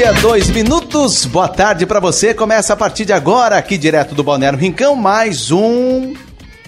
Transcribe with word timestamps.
meio-dia, 0.00 0.12
dois 0.22 0.48
minutos. 0.48 1.26
Boa 1.26 1.46
tarde 1.46 1.84
para 1.84 2.00
você. 2.00 2.32
Começa 2.32 2.72
a 2.72 2.76
partir 2.76 3.04
de 3.04 3.12
agora, 3.12 3.58
aqui 3.58 3.76
direto 3.76 4.14
do 4.14 4.24
Balneário 4.24 4.58
Rincão, 4.58 4.96
mais 4.96 5.50
um. 5.50 6.14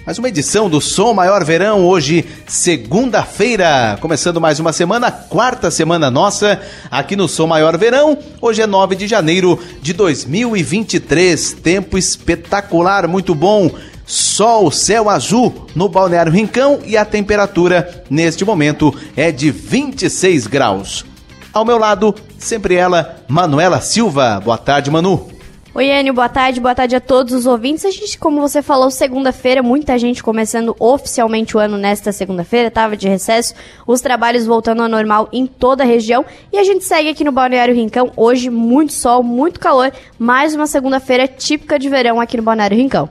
Mais 0.05 0.19
uma 0.19 0.27
edição 0.27 0.69
do 0.69 0.79
Som 0.79 1.13
Maior 1.13 1.43
Verão, 1.43 1.83
hoje, 1.83 2.25
segunda-feira. 2.45 3.97
Começando 3.99 4.39
mais 4.39 4.59
uma 4.59 4.71
semana, 4.71 5.11
quarta 5.11 5.71
semana 5.71 6.11
nossa, 6.11 6.61
aqui 6.91 7.15
no 7.15 7.27
Som 7.27 7.47
Maior 7.47 7.75
Verão. 7.75 8.19
Hoje 8.39 8.61
é 8.61 8.67
9 8.67 8.95
de 8.95 9.07
janeiro 9.07 9.59
de 9.81 9.93
2023. 9.93 11.53
Tempo 11.53 11.97
espetacular, 11.97 13.07
muito 13.07 13.33
bom. 13.33 13.71
Sol, 14.05 14.69
céu 14.69 15.09
azul 15.09 15.67
no 15.73 15.89
Balneário 15.89 16.31
Rincão 16.31 16.81
e 16.85 16.95
a 16.95 17.05
temperatura 17.05 18.03
neste 18.11 18.45
momento 18.45 18.93
é 19.15 19.31
de 19.31 19.49
26 19.49 20.45
graus. 20.45 21.12
Ao 21.53 21.63
meu 21.63 21.77
lado, 21.77 22.15
sempre 22.39 22.73
ela, 22.73 23.17
Manuela 23.27 23.79
Silva. 23.79 24.41
Boa 24.43 24.57
tarde, 24.57 24.89
Manu. 24.89 25.27
Oi, 25.75 25.85
Enio, 25.85 26.11
boa 26.11 26.27
tarde, 26.27 26.59
boa 26.59 26.73
tarde 26.73 26.95
a 26.95 26.99
todos 26.99 27.31
os 27.31 27.45
ouvintes. 27.45 27.85
A 27.85 27.91
gente, 27.91 28.17
como 28.17 28.41
você 28.41 28.63
falou, 28.63 28.89
segunda-feira, 28.89 29.61
muita 29.61 29.97
gente 29.99 30.23
começando 30.23 30.75
oficialmente 30.79 31.55
o 31.55 31.59
ano 31.59 31.77
nesta 31.77 32.11
segunda-feira, 32.11 32.71
tava 32.71 32.97
de 32.97 33.07
recesso, 33.07 33.53
os 33.85 34.01
trabalhos 34.01 34.47
voltando 34.47 34.81
ao 34.81 34.89
normal 34.89 35.29
em 35.31 35.45
toda 35.45 35.83
a 35.83 35.85
região. 35.85 36.25
E 36.51 36.57
a 36.57 36.63
gente 36.63 36.83
segue 36.83 37.09
aqui 37.09 37.23
no 37.23 37.31
Balneário 37.31 37.75
Rincão, 37.75 38.11
hoje 38.17 38.49
muito 38.49 38.93
sol, 38.93 39.21
muito 39.21 39.59
calor, 39.59 39.91
mais 40.17 40.55
uma 40.55 40.65
segunda-feira 40.65 41.27
típica 41.27 41.77
de 41.77 41.87
verão 41.87 42.19
aqui 42.19 42.35
no 42.35 42.43
Balneário 42.43 42.77
Rincão. 42.77 43.07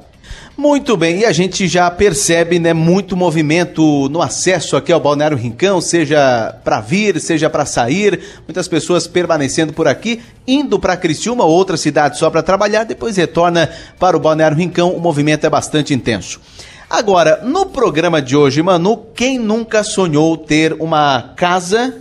Muito 0.56 0.96
bem, 0.96 1.20
e 1.20 1.24
a 1.24 1.32
gente 1.32 1.66
já 1.66 1.90
percebe, 1.90 2.58
né, 2.58 2.72
muito 2.72 3.16
movimento 3.16 4.08
no 4.10 4.20
acesso 4.20 4.76
aqui 4.76 4.92
ao 4.92 5.00
Balneário 5.00 5.36
Rincão, 5.36 5.80
seja 5.80 6.54
para 6.62 6.80
vir, 6.80 7.18
seja 7.20 7.48
para 7.48 7.64
sair, 7.64 8.20
muitas 8.46 8.68
pessoas 8.68 9.06
permanecendo 9.06 9.72
por 9.72 9.88
aqui, 9.88 10.20
indo 10.46 10.78
para 10.78 10.96
Criciúma, 10.96 11.44
outra 11.44 11.76
cidade 11.76 12.18
só 12.18 12.28
para 12.28 12.42
trabalhar, 12.42 12.84
depois 12.84 13.16
retorna 13.16 13.70
para 13.98 14.16
o 14.16 14.20
Balneário 14.20 14.56
Rincão, 14.56 14.92
o 14.92 15.00
movimento 15.00 15.46
é 15.46 15.50
bastante 15.50 15.94
intenso. 15.94 16.40
Agora, 16.88 17.40
no 17.42 17.66
programa 17.66 18.20
de 18.20 18.36
hoje, 18.36 18.62
Manu, 18.62 18.98
quem 19.14 19.38
nunca 19.38 19.82
sonhou 19.82 20.36
ter 20.36 20.74
uma 20.74 21.32
casa 21.34 21.96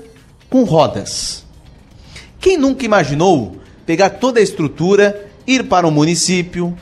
com 0.50 0.64
rodas? 0.64 1.46
Quem 2.40 2.58
nunca 2.58 2.84
imaginou 2.84 3.56
pegar 3.86 4.10
toda 4.10 4.40
a 4.40 4.44
estrutura, 4.44 5.30
ir 5.48 5.64
para 5.64 5.88
um 5.88 5.92
município, 5.92 6.78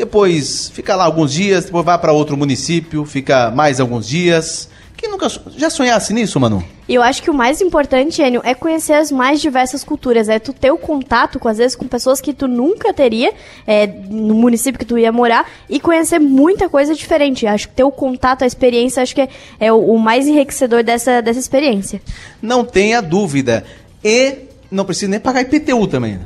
depois 0.00 0.70
fica 0.70 0.96
lá 0.96 1.04
alguns 1.04 1.32
dias, 1.32 1.66
depois 1.66 1.84
vai 1.84 1.98
para 1.98 2.12
outro 2.12 2.36
município, 2.36 3.04
fica 3.04 3.50
mais 3.50 3.80
alguns 3.80 4.08
dias. 4.08 4.68
Quem 4.96 5.10
nunca 5.10 5.28
já 5.56 5.70
sonhasse 5.70 6.12
nisso, 6.12 6.38
Manu? 6.38 6.62
E 6.86 6.94
eu 6.94 7.02
acho 7.02 7.22
que 7.22 7.30
o 7.30 7.34
mais 7.34 7.60
importante, 7.62 8.20
Enio, 8.20 8.42
é 8.44 8.54
conhecer 8.54 8.92
as 8.92 9.10
mais 9.10 9.40
diversas 9.40 9.82
culturas. 9.82 10.28
É 10.28 10.38
tu 10.38 10.52
ter 10.52 10.70
o 10.70 10.76
contato, 10.76 11.38
com, 11.38 11.48
às 11.48 11.56
vezes, 11.56 11.74
com 11.74 11.86
pessoas 11.86 12.20
que 12.20 12.34
tu 12.34 12.46
nunca 12.46 12.92
teria 12.92 13.32
é, 13.66 13.86
no 13.86 14.34
município 14.34 14.78
que 14.78 14.84
tu 14.84 14.98
ia 14.98 15.10
morar 15.10 15.48
e 15.70 15.80
conhecer 15.80 16.18
muita 16.18 16.68
coisa 16.68 16.94
diferente. 16.94 17.46
Acho 17.46 17.68
que 17.68 17.74
ter 17.74 17.84
o 17.84 17.90
contato, 17.90 18.42
a 18.42 18.46
experiência, 18.46 19.02
acho 19.02 19.14
que 19.14 19.22
é, 19.22 19.28
é 19.58 19.72
o, 19.72 19.78
o 19.78 19.98
mais 19.98 20.26
enriquecedor 20.26 20.82
dessa, 20.82 21.22
dessa 21.22 21.38
experiência. 21.38 22.02
Não 22.42 22.62
tenha 22.62 23.00
dúvida. 23.00 23.64
E 24.04 24.36
não 24.70 24.84
precisa 24.84 25.10
nem 25.10 25.20
pagar 25.20 25.40
IPTU 25.40 25.86
também. 25.86 26.18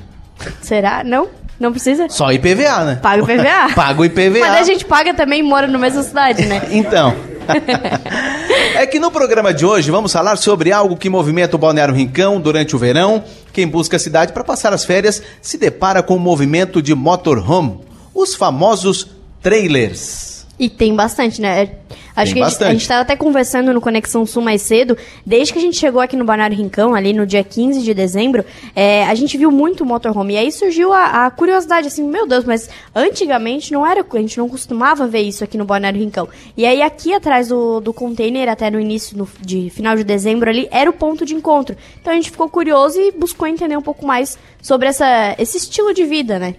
Será? 0.62 1.05
Não? 1.05 1.28
Não 1.58 1.70
precisa? 1.70 2.08
Só 2.08 2.33
IPVA, 2.33 2.84
né? 2.84 2.98
Paga 3.00 3.22
o 3.22 3.30
IPVA. 3.30 3.74
Paga 3.74 4.00
o 4.00 4.05
IPVA. 4.05 4.41
Mas 4.41 4.56
a 4.56 4.62
gente 4.62 4.84
paga 4.84 5.14
também 5.14 5.41
e 5.41 5.42
mora 5.42 5.66
na 5.66 5.78
mesma 5.78 6.02
cidade, 6.02 6.44
né? 6.47 6.62
então. 6.70 7.14
é 8.74 8.86
que 8.86 8.98
no 8.98 9.10
programa 9.10 9.52
de 9.52 9.66
hoje 9.66 9.91
vamos 9.91 10.12
falar 10.12 10.36
sobre 10.36 10.72
algo 10.72 10.97
que 10.97 11.10
movimenta 11.10 11.56
o 11.56 11.58
Balneário 11.58 11.94
Rincão 11.94 12.41
durante 12.41 12.75
o 12.75 12.78
verão. 12.78 13.22
Quem 13.52 13.69
busca 13.69 13.97
a 13.97 14.00
cidade 14.00 14.32
para 14.32 14.42
passar 14.42 14.72
as 14.72 14.84
férias 14.84 15.22
se 15.42 15.59
depara 15.59 16.03
com 16.03 16.16
o 16.16 16.20
movimento 16.20 16.81
de 16.81 16.94
motorhome, 16.94 17.81
os 18.15 18.34
famosos 18.34 19.10
trailers. 19.42 20.47
E 20.59 20.71
tem 20.71 20.94
bastante, 20.94 21.41
né? 21.41 21.71
Acho 22.16 22.32
Tem 22.32 22.42
que 22.42 22.47
a 22.47 22.48
gente, 22.48 22.64
a 22.64 22.72
gente 22.72 22.88
tava 22.88 23.02
até 23.02 23.16
conversando 23.16 23.72
no 23.72 23.80
Conexão 23.80 24.25
Sul 24.25 24.42
mais 24.42 24.62
cedo, 24.62 24.97
desde 25.26 25.52
que 25.52 25.58
a 25.58 25.62
gente 25.62 25.76
chegou 25.76 26.00
aqui 26.00 26.16
no 26.16 26.25
Balneário 26.25 26.56
Rincão, 26.56 26.94
ali 26.94 27.12
no 27.12 27.26
dia 27.26 27.42
15 27.42 27.82
de 27.82 27.92
dezembro, 27.92 28.44
é, 28.75 29.04
a 29.04 29.14
gente 29.16 29.36
viu 29.36 29.50
muito 29.50 29.84
motorhome. 29.84 30.34
E 30.34 30.36
aí 30.36 30.53
surgiu 30.53 30.92
a, 30.92 31.26
a, 31.26 31.30
curiosidade, 31.30 31.88
assim, 31.88 32.04
meu 32.04 32.26
Deus, 32.26 32.44
mas 32.44 32.69
antigamente 32.94 33.72
não 33.72 33.84
era, 33.84 34.06
a 34.08 34.19
gente 34.19 34.38
não 34.38 34.48
costumava 34.48 35.08
ver 35.08 35.22
isso 35.22 35.42
aqui 35.42 35.58
no 35.58 35.64
Balneário 35.64 36.00
Rincão. 36.00 36.28
E 36.56 36.64
aí 36.64 36.82
aqui 36.82 37.12
atrás 37.12 37.48
do, 37.48 37.80
do 37.80 37.92
container, 37.92 38.48
até 38.48 38.70
no 38.70 38.78
início, 38.78 39.19
no, 39.19 39.28
de 39.41 39.69
final 39.70 39.97
de 39.97 40.04
dezembro 40.04 40.48
ali, 40.48 40.69
era 40.70 40.88
o 40.88 40.92
ponto 40.92 41.26
de 41.26 41.34
encontro. 41.34 41.76
Então 42.00 42.12
a 42.12 42.16
gente 42.16 42.30
ficou 42.30 42.48
curioso 42.48 43.00
e 43.00 43.10
buscou 43.10 43.48
entender 43.48 43.76
um 43.76 43.82
pouco 43.82 44.06
mais 44.06 44.38
sobre 44.62 44.86
essa, 44.86 45.34
esse 45.36 45.56
estilo 45.56 45.92
de 45.92 46.04
vida, 46.04 46.38
né? 46.38 46.54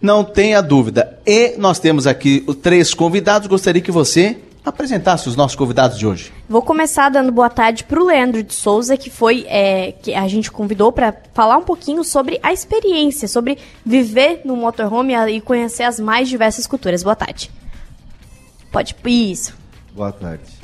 Não 0.00 0.22
tenha 0.24 0.60
dúvida. 0.60 1.18
E 1.26 1.54
nós 1.58 1.78
temos 1.78 2.06
aqui 2.06 2.44
três 2.60 2.92
convidados. 2.92 3.46
Gostaria 3.46 3.80
que 3.80 3.92
você 3.92 4.36
apresentasse 4.64 5.28
os 5.28 5.36
nossos 5.36 5.56
convidados 5.56 5.98
de 5.98 6.06
hoje. 6.06 6.32
Vou 6.48 6.62
começar 6.62 7.08
dando 7.08 7.32
boa 7.32 7.50
tarde 7.50 7.84
para 7.84 8.00
o 8.00 8.06
Leandro 8.06 8.42
de 8.42 8.54
Souza, 8.54 8.96
que 8.96 9.10
foi 9.10 9.44
é, 9.48 9.92
que 9.92 10.14
a 10.14 10.26
gente 10.28 10.50
convidou 10.50 10.92
para 10.92 11.14
falar 11.34 11.56
um 11.56 11.64
pouquinho 11.64 12.04
sobre 12.04 12.38
a 12.42 12.52
experiência, 12.52 13.26
sobre 13.26 13.58
viver 13.84 14.42
no 14.44 14.56
motorhome 14.56 15.14
e 15.30 15.40
conhecer 15.40 15.82
as 15.82 15.98
mais 15.98 16.28
diversas 16.28 16.66
culturas. 16.66 17.02
Boa 17.02 17.16
tarde. 17.16 17.50
Pode 18.70 18.94
isso. 19.30 19.54
Boa 19.94 20.12
tarde. 20.12 20.61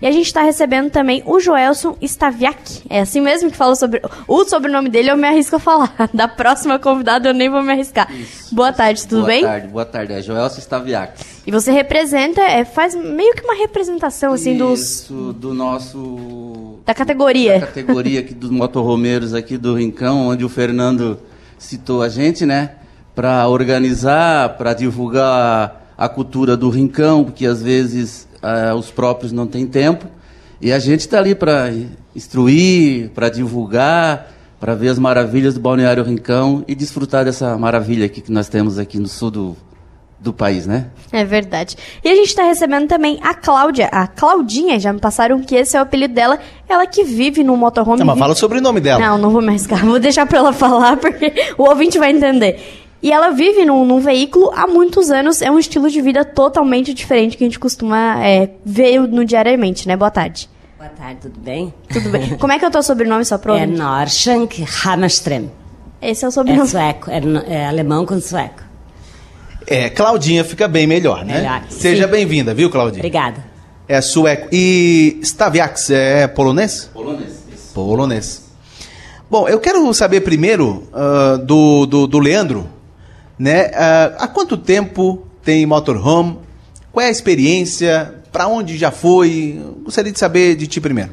E 0.00 0.06
a 0.06 0.12
gente 0.12 0.26
está 0.26 0.42
recebendo 0.42 0.90
também 0.90 1.22
o 1.26 1.40
Joelson 1.40 1.96
Staviak. 2.00 2.82
É 2.88 3.00
assim 3.00 3.20
mesmo 3.20 3.50
que 3.50 3.56
fala 3.56 3.74
sobre. 3.74 4.00
O 4.26 4.44
sobrenome 4.44 4.88
dele 4.88 5.10
eu 5.10 5.16
me 5.16 5.26
arrisco 5.26 5.56
a 5.56 5.58
falar. 5.58 5.94
Da 6.14 6.26
próxima 6.26 6.78
convidada 6.78 7.28
eu 7.28 7.34
nem 7.34 7.50
vou 7.50 7.62
me 7.62 7.72
arriscar. 7.72 8.12
Isso. 8.12 8.54
Boa 8.54 8.72
tarde, 8.72 9.02
tudo 9.02 9.18
boa 9.22 9.26
bem? 9.26 9.40
Boa 9.42 9.52
tarde, 9.52 9.68
boa 9.68 9.84
tarde. 9.84 10.12
É 10.12 10.22
Joelson 10.22 10.58
Staviak. 10.60 11.24
E 11.46 11.50
você 11.50 11.72
representa, 11.72 12.40
é, 12.40 12.64
faz 12.64 12.94
meio 12.94 13.34
que 13.34 13.42
uma 13.42 13.54
representação 13.54 14.32
assim 14.32 14.52
Isso, 14.54 15.12
dos. 15.14 15.34
do 15.36 15.54
nosso. 15.54 16.78
Da 16.84 16.94
categoria. 16.94 17.60
Da 17.60 17.66
categoria 17.66 18.20
aqui 18.20 18.34
dos 18.34 18.50
motorromeiros 18.50 19.34
aqui 19.34 19.56
do 19.56 19.74
Rincão, 19.74 20.28
onde 20.28 20.44
o 20.44 20.48
Fernando 20.48 21.18
citou 21.58 22.02
a 22.02 22.08
gente, 22.08 22.46
né? 22.46 22.72
Para 23.14 23.48
organizar, 23.48 24.56
para 24.56 24.74
divulgar 24.74 25.92
a 25.96 26.08
cultura 26.08 26.56
do 26.56 26.70
Rincão, 26.70 27.24
porque 27.24 27.44
às 27.44 27.60
vezes 27.60 28.27
uh, 28.42 28.74
os 28.74 28.90
próprios 28.90 29.32
não 29.32 29.46
têm 29.46 29.66
tempo. 29.66 30.06
E 30.60 30.72
a 30.72 30.78
gente 30.78 31.00
está 31.00 31.18
ali 31.18 31.34
para 31.34 31.72
instruir, 32.14 33.10
para 33.10 33.28
divulgar, 33.28 34.32
para 34.58 34.74
ver 34.74 34.88
as 34.88 34.98
maravilhas 34.98 35.54
do 35.54 35.60
Balneário 35.60 36.02
Rincão 36.02 36.64
e 36.66 36.74
desfrutar 36.74 37.24
dessa 37.24 37.56
maravilha 37.56 38.06
aqui 38.06 38.20
que 38.20 38.32
nós 38.32 38.48
temos 38.48 38.78
aqui 38.78 38.98
no 38.98 39.06
sul 39.06 39.30
do, 39.30 39.56
do 40.18 40.32
país, 40.32 40.66
né? 40.66 40.86
É 41.12 41.24
verdade. 41.24 41.76
E 42.02 42.08
a 42.08 42.14
gente 42.14 42.28
está 42.28 42.42
recebendo 42.42 42.88
também 42.88 43.20
a 43.22 43.34
Cláudia, 43.34 43.86
a 43.86 44.06
Claudinha, 44.08 44.80
já 44.80 44.92
me 44.92 44.98
passaram 44.98 45.40
que 45.40 45.54
esse 45.54 45.76
é 45.76 45.80
o 45.80 45.82
apelido 45.84 46.12
dela, 46.12 46.40
ela 46.68 46.86
que 46.86 47.04
vive 47.04 47.44
no 47.44 47.56
motorhome. 47.56 48.00
Não, 48.00 48.06
mas 48.06 48.18
fala 48.18 48.34
sobre 48.34 48.58
o 48.58 48.60
nome 48.60 48.80
dela. 48.80 49.00
Não, 49.00 49.18
não 49.18 49.30
vou 49.30 49.40
me 49.40 49.48
arriscar, 49.48 49.84
vou 49.86 50.00
deixar 50.00 50.26
para 50.26 50.38
ela 50.38 50.52
falar 50.54 50.96
porque 50.96 51.32
o 51.56 51.68
ouvinte 51.68 51.98
vai 51.98 52.10
entender. 52.10 52.87
E 53.02 53.12
ela 53.12 53.30
vive 53.30 53.64
num, 53.64 53.84
num, 53.84 54.00
veículo 54.00 54.50
há 54.54 54.66
muitos 54.66 55.10
anos. 55.10 55.40
É 55.40 55.50
um 55.50 55.58
estilo 55.58 55.88
de 55.88 56.00
vida 56.00 56.24
totalmente 56.24 56.92
diferente 56.92 57.36
que 57.36 57.44
a 57.44 57.46
gente 57.46 57.58
costuma 57.58 58.24
é, 58.24 58.50
ver 58.64 59.00
no 59.00 59.24
diariamente, 59.24 59.86
né? 59.86 59.96
Boa 59.96 60.10
tarde. 60.10 60.48
Boa 60.76 60.90
tarde, 60.90 61.20
tudo 61.22 61.38
bem? 61.40 61.72
Tudo 61.92 62.08
bem. 62.10 62.30
Como 62.38 62.52
é 62.52 62.58
que 62.58 62.64
é 62.64 62.68
o 62.68 62.70
teu 62.70 62.82
sobrenome, 62.82 63.24
só 63.24 63.38
pro 63.38 63.54
É 63.54 63.66
Norshank 63.66 64.64
Hammerström. 64.84 65.48
Esse 66.00 66.24
é 66.24 66.28
o 66.28 66.30
sobrenome. 66.30 66.66
É 66.66 66.70
sueco, 66.70 67.10
é, 67.10 67.20
é 67.48 67.66
alemão 67.66 68.04
com 68.04 68.20
sueco. 68.20 68.62
É, 69.66 69.90
Claudinha 69.90 70.44
fica 70.44 70.66
bem 70.66 70.86
melhor, 70.86 71.24
né? 71.24 71.40
Melhor. 71.40 71.62
Seja 71.68 72.06
bem-vinda, 72.06 72.54
viu, 72.54 72.70
Claudinha? 72.70 73.00
Obrigada. 73.00 73.44
É 73.86 74.00
sueco. 74.00 74.48
E 74.52 75.18
Staviax 75.22 75.90
é 75.90 76.26
polonês? 76.26 76.90
Polonês. 76.92 77.44
Polonês. 77.74 78.48
Bom, 79.30 79.48
eu 79.48 79.60
quero 79.60 79.92
saber 79.92 80.22
primeiro 80.22 80.88
uh, 80.92 81.38
do, 81.38 81.86
do, 81.86 82.06
do 82.06 82.18
Leandro, 82.18 82.66
né? 83.38 83.68
Uh, 83.68 84.16
há 84.18 84.28
quanto 84.28 84.56
tempo 84.56 85.26
tem 85.42 85.64
motorhome? 85.64 86.38
Qual 86.92 87.04
é 87.04 87.08
a 87.08 87.12
experiência? 87.12 88.14
Para 88.32 88.48
onde 88.48 88.76
já 88.76 88.90
foi? 88.90 89.62
Gostaria 89.84 90.12
de 90.12 90.18
saber 90.18 90.56
de 90.56 90.66
ti 90.66 90.80
primeiro. 90.80 91.12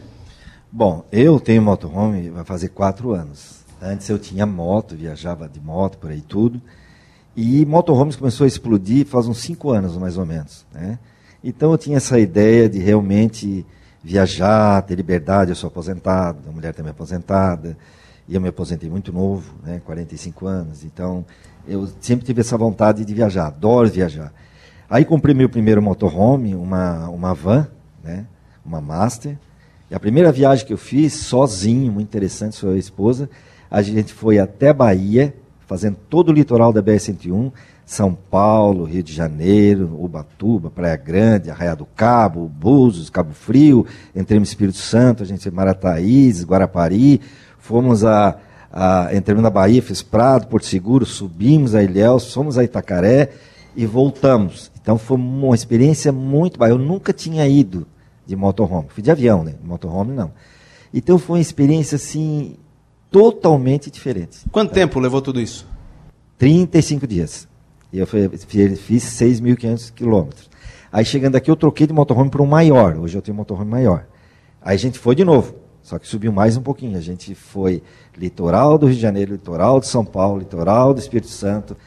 Bom, 0.71 1.05
eu 1.11 1.39
tenho 1.39 1.61
motorhome 1.61 2.29
vai 2.29 2.43
fazer 2.43 2.69
quatro 2.69 3.13
anos. 3.13 3.63
Antes 3.81 4.09
eu 4.09 4.17
tinha 4.17 4.45
moto, 4.45 4.95
viajava 4.95 5.47
de 5.47 5.59
moto 5.59 5.97
por 5.97 6.09
aí 6.09 6.21
tudo. 6.21 6.61
E 7.35 7.65
motorhomes 7.65 8.15
começou 8.15 8.45
a 8.45 8.47
explodir 8.47 9.05
faz 9.05 9.27
uns 9.27 9.39
cinco 9.39 9.69
anos, 9.69 9.97
mais 9.97 10.17
ou 10.17 10.25
menos. 10.25 10.65
Né? 10.73 10.97
Então 11.43 11.71
eu 11.71 11.77
tinha 11.77 11.97
essa 11.97 12.17
ideia 12.19 12.67
de 12.67 12.79
realmente 12.79 13.65
viajar, 14.03 14.81
ter 14.81 14.95
liberdade. 14.95 15.51
Eu 15.51 15.55
sou 15.55 15.67
aposentado, 15.67 16.39
a 16.47 16.51
mulher 16.51 16.73
também 16.73 16.89
é 16.89 16.91
aposentada. 16.91 17.77
E 18.27 18.33
eu 18.33 18.41
me 18.41 18.49
aposentei 18.49 18.89
muito 18.89 19.13
novo, 19.13 19.53
né, 19.63 19.81
45 19.85 20.47
anos. 20.47 20.83
Então 20.83 21.23
eu 21.67 21.87
sempre 21.99 22.25
tive 22.25 22.41
essa 22.41 22.57
vontade 22.57 23.03
de 23.03 23.13
viajar, 23.13 23.47
adoro 23.47 23.89
viajar. 23.89 24.33
Aí 24.89 25.03
comprei 25.03 25.33
meu 25.33 25.49
primeiro 25.49 25.81
motorhome, 25.81 26.55
uma, 26.55 27.09
uma 27.09 27.33
van, 27.33 27.67
né, 28.03 28.25
uma 28.65 28.79
Master. 28.79 29.37
E 29.89 29.95
a 29.95 29.99
primeira 29.99 30.31
viagem 30.31 30.65
que 30.65 30.73
eu 30.73 30.77
fiz, 30.77 31.13
sozinho, 31.13 31.91
muito 31.91 32.07
interessante, 32.07 32.55
sou 32.55 32.71
a 32.71 32.77
esposa, 32.77 33.29
A 33.69 33.81
gente 33.81 34.13
foi 34.13 34.39
até 34.39 34.71
Bahia, 34.71 35.35
fazendo 35.67 35.97
todo 36.09 36.29
o 36.29 36.31
litoral 36.31 36.71
da 36.71 36.81
BR-101, 36.81 37.51
São 37.85 38.13
Paulo, 38.13 38.85
Rio 38.85 39.03
de 39.03 39.11
Janeiro, 39.11 39.97
Ubatuba, 39.99 40.69
Praia 40.69 40.95
Grande, 40.95 41.49
Arraia 41.49 41.75
do 41.75 41.85
Cabo, 41.85 42.47
Búzios, 42.47 43.09
Cabo 43.09 43.33
Frio, 43.33 43.85
entramos 44.15 44.47
em 44.47 44.51
Espírito 44.51 44.77
Santo, 44.77 45.23
a 45.23 45.25
gente 45.25 45.43
foi 45.43 45.51
Marataízes, 45.51 46.45
Guarapari, 46.45 47.19
fomos 47.57 48.05
a, 48.05 48.37
a 48.75 49.15
entramos 49.15 49.41
na 49.41 49.49
Bahia, 49.49 49.81
fiz 49.81 50.03
Prado, 50.03 50.47
Porto 50.47 50.65
Seguro, 50.65 51.05
subimos 51.05 51.73
a 51.73 51.81
Ilhéus, 51.81 52.33
fomos 52.33 52.57
a 52.57 52.63
Itacaré 52.63 53.31
e 53.73 53.85
voltamos. 53.85 54.69
Então 54.81 54.97
foi 54.97 55.15
uma 55.15 55.55
experiência 55.55 56.11
muito 56.11 56.59
boa. 56.59 56.69
Eu 56.69 56.77
nunca 56.77 57.13
tinha 57.13 57.47
ido 57.47 57.87
de 58.27 58.35
motorhome. 58.35 58.87
Fui 58.89 59.01
de 59.01 59.09
avião, 59.09 59.45
né? 59.45 59.55
Motorhome 59.63 60.13
não. 60.13 60.33
Então 60.93 61.17
foi 61.17 61.37
uma 61.37 61.41
experiência 61.41 61.95
assim 61.95 62.57
totalmente 63.09 63.89
diferente. 63.89 64.39
Quanto 64.51 64.73
tempo 64.73 64.99
levou 64.99 65.21
tudo 65.21 65.39
isso? 65.39 65.65
35 66.37 67.07
dias. 67.07 67.47
E 67.93 67.99
eu 67.99 68.05
fiz 68.05 69.05
6.500 69.05 69.93
quilômetros. 69.93 70.49
Aí 70.91 71.05
chegando 71.05 71.37
aqui 71.37 71.49
eu 71.49 71.55
troquei 71.55 71.87
de 71.87 71.93
motorhome 71.93 72.29
para 72.29 72.41
um 72.41 72.45
maior. 72.45 72.97
Hoje 72.97 73.17
eu 73.17 73.21
tenho 73.21 73.35
um 73.35 73.39
motorhome 73.39 73.71
maior. 73.71 74.05
Aí 74.61 74.75
a 74.75 74.79
gente 74.79 74.99
foi 74.99 75.15
de 75.15 75.23
novo. 75.23 75.55
Só 75.85 75.99
que 75.99 76.07
subiu 76.07 76.31
mais 76.31 76.57
um 76.57 76.63
pouquinho. 76.63 76.97
A 76.97 76.99
gente 76.99 77.35
foi 77.35 77.83
litoral 78.17 78.75
do 78.75 78.87
Rio 78.87 78.95
de 78.95 79.01
Janeiro, 79.01 79.33
litoral 79.33 79.79
de 79.79 79.85
São 79.85 80.03
Paulo, 80.03 80.39
litoral 80.39 80.95
do 80.95 80.99
Espírito 80.99 81.27
Santo, 81.27 81.77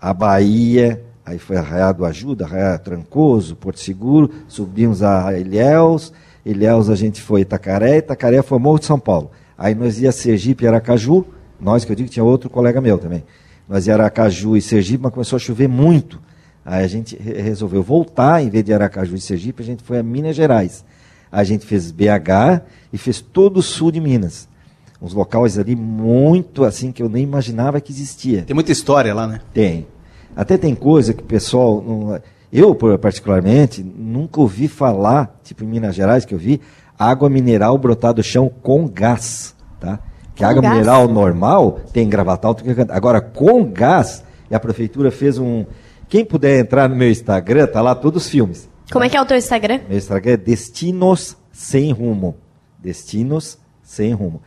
a 0.00 0.12
Bahia, 0.12 1.00
aí 1.24 1.38
foi 1.38 1.56
Arraial 1.56 1.94
do 1.94 2.04
Ajuda, 2.04 2.44
Arraial 2.46 2.80
Trancoso, 2.80 3.54
Porto 3.54 3.78
Seguro, 3.78 4.28
subimos 4.48 5.04
a 5.04 5.38
Ilhéus, 5.38 6.12
Ilhéus 6.44 6.90
a 6.90 6.96
gente 6.96 7.22
foi 7.22 7.42
Itacaré, 7.42 7.98
Itacaré 7.98 8.42
foi 8.42 8.58
Morro 8.58 8.80
de 8.80 8.86
São 8.86 8.98
Paulo. 8.98 9.30
Aí 9.56 9.72
nós 9.72 10.00
ia 10.00 10.10
Sergipe 10.10 10.64
e 10.64 10.66
Aracaju, 10.66 11.24
nós 11.60 11.84
que 11.84 11.92
eu 11.92 11.96
digo 11.96 12.08
que 12.08 12.14
tinha 12.14 12.24
outro 12.24 12.50
colega 12.50 12.80
meu 12.80 12.98
também. 12.98 13.22
Nós 13.68 13.86
ia 13.86 13.94
Aracaju 13.94 14.56
e 14.56 14.60
Sergipe, 14.60 15.04
mas 15.04 15.12
começou 15.12 15.36
a 15.36 15.40
chover 15.40 15.68
muito. 15.68 16.20
Aí 16.64 16.82
a 16.82 16.88
gente 16.88 17.16
re- 17.16 17.40
resolveu 17.40 17.84
voltar, 17.84 18.42
em 18.42 18.50
vez 18.50 18.64
de 18.64 18.74
Aracaju 18.74 19.14
e 19.14 19.20
Sergipe, 19.20 19.62
a 19.62 19.66
gente 19.66 19.84
foi 19.84 20.00
a 20.00 20.02
Minas 20.02 20.34
Gerais. 20.34 20.84
A 21.36 21.42
gente 21.42 21.66
fez 21.66 21.90
BH 21.90 22.62
e 22.92 22.98
fez 22.98 23.20
todo 23.20 23.56
o 23.56 23.62
sul 23.62 23.90
de 23.90 24.00
Minas. 24.00 24.48
Uns 25.02 25.12
locais 25.12 25.58
ali 25.58 25.74
muito 25.74 26.62
assim 26.64 26.92
que 26.92 27.02
eu 27.02 27.08
nem 27.08 27.24
imaginava 27.24 27.80
que 27.80 27.90
existia. 27.92 28.42
Tem 28.42 28.54
muita 28.54 28.70
história 28.70 29.12
lá, 29.12 29.26
né? 29.26 29.40
Tem. 29.52 29.86
Até 30.36 30.56
tem 30.56 30.74
coisa 30.74 31.12
que 31.12 31.22
o 31.22 31.26
pessoal. 31.26 31.82
Não, 31.86 32.20
eu, 32.52 32.74
particularmente, 32.98 33.82
nunca 33.82 34.40
ouvi 34.40 34.68
falar, 34.68 35.38
tipo 35.42 35.64
em 35.64 35.66
Minas 35.66 35.94
Gerais, 35.96 36.24
que 36.24 36.32
eu 36.32 36.38
vi, 36.38 36.60
água 36.96 37.28
mineral 37.28 37.76
brotar 37.76 38.14
do 38.14 38.22
chão 38.22 38.48
com 38.62 38.86
gás. 38.86 39.54
Tá? 39.80 39.98
Que 40.36 40.44
Com 40.44 40.50
água 40.50 40.62
gás? 40.62 40.74
mineral 40.74 41.08
normal 41.08 41.80
tem 41.92 42.06
em 42.06 42.08
Gravatal, 42.08 42.54
tem 42.54 42.72
que- 42.74 42.92
agora 42.92 43.20
com 43.20 43.64
gás, 43.64 44.24
e 44.48 44.54
a 44.54 44.60
prefeitura 44.60 45.10
fez 45.10 45.36
um. 45.36 45.66
Quem 46.08 46.24
puder 46.24 46.60
entrar 46.60 46.88
no 46.88 46.94
meu 46.94 47.10
Instagram, 47.10 47.66
tá 47.66 47.82
lá 47.82 47.92
todos 47.94 48.24
os 48.24 48.30
filmes. 48.30 48.68
Como 48.90 49.04
é 49.04 49.08
que 49.08 49.16
é 49.16 49.20
o 49.20 49.26
teu 49.26 49.36
Instagram? 49.36 49.80
Meu 49.88 49.98
Instagram 49.98 50.32
é 50.32 50.36
Destinos 50.36 51.36
Sem 51.50 51.90
Rumo. 51.90 52.36
Destinos 52.78 53.58
Sem 53.82 54.12
Rumo. 54.12 54.42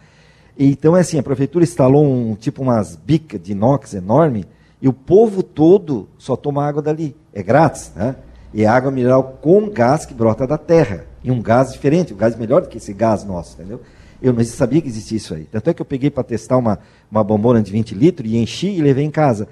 Então 0.57 0.95
é 0.95 1.01
assim, 1.01 1.19
a 1.19 1.23
prefeitura 1.23 1.63
instalou 1.63 2.05
um 2.05 2.35
tipo 2.35 2.61
umas 2.61 2.95
bicas 2.95 3.41
de 3.41 3.51
inox 3.51 3.93
enorme 3.93 4.45
e 4.81 4.87
o 4.87 4.93
povo 4.93 5.43
todo 5.43 6.07
só 6.17 6.35
toma 6.35 6.65
água 6.65 6.81
dali. 6.81 7.15
É 7.33 7.43
grátis, 7.43 7.91
né? 7.95 8.15
E 8.53 8.63
é 8.63 8.67
água 8.67 8.91
mineral 8.91 9.39
com 9.41 9.69
gás 9.69 10.05
que 10.05 10.13
brota 10.13 10.47
da 10.47 10.57
terra. 10.57 11.05
E 11.23 11.31
um 11.31 11.41
gás 11.41 11.73
diferente, 11.73 12.13
um 12.13 12.17
gás 12.17 12.35
melhor 12.35 12.61
do 12.61 12.69
que 12.69 12.77
esse 12.77 12.93
gás 12.93 13.23
nosso, 13.23 13.55
entendeu? 13.55 13.81
Eu 14.21 14.33
não 14.33 14.43
sabia 14.43 14.81
que 14.81 14.87
existia 14.87 15.17
isso 15.17 15.33
aí. 15.33 15.43
Tanto 15.45 15.69
é 15.69 15.73
que 15.73 15.81
eu 15.81 15.85
peguei 15.85 16.09
para 16.09 16.23
testar 16.23 16.57
uma, 16.57 16.79
uma 17.11 17.23
bombona 17.23 17.61
de 17.61 17.71
20 17.71 17.93
litros 17.93 18.31
e 18.31 18.37
enchi 18.37 18.69
e 18.69 18.81
levei 18.81 19.03
em 19.03 19.11
casa. 19.11 19.47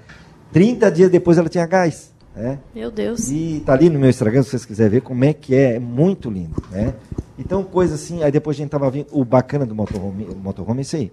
30 0.52 0.90
dias 0.90 1.10
depois 1.10 1.38
ela 1.38 1.48
tinha 1.48 1.66
gás. 1.66 2.12
Né? 2.36 2.58
Meu 2.74 2.90
Deus. 2.90 3.30
E 3.30 3.62
tá 3.64 3.72
ali 3.72 3.88
no 3.88 3.98
meu 3.98 4.10
Instagram, 4.10 4.42
se 4.42 4.50
vocês 4.50 4.66
quiserem 4.66 4.90
ver 4.90 5.00
como 5.00 5.24
é 5.24 5.32
que 5.32 5.54
é, 5.54 5.76
é 5.76 5.78
muito 5.78 6.30
lindo, 6.30 6.62
né? 6.70 6.92
Então, 7.38 7.64
coisa 7.64 7.94
assim, 7.94 8.22
aí 8.22 8.30
depois 8.30 8.56
a 8.56 8.58
gente 8.58 8.70
tava 8.70 8.90
vendo, 8.90 9.06
o 9.10 9.24
bacana 9.24 9.64
do 9.64 9.74
motorhome, 9.74 10.24
o 10.24 10.36
motorhome 10.36 10.80
é 10.80 10.82
isso 10.82 10.96
aí. 10.96 11.10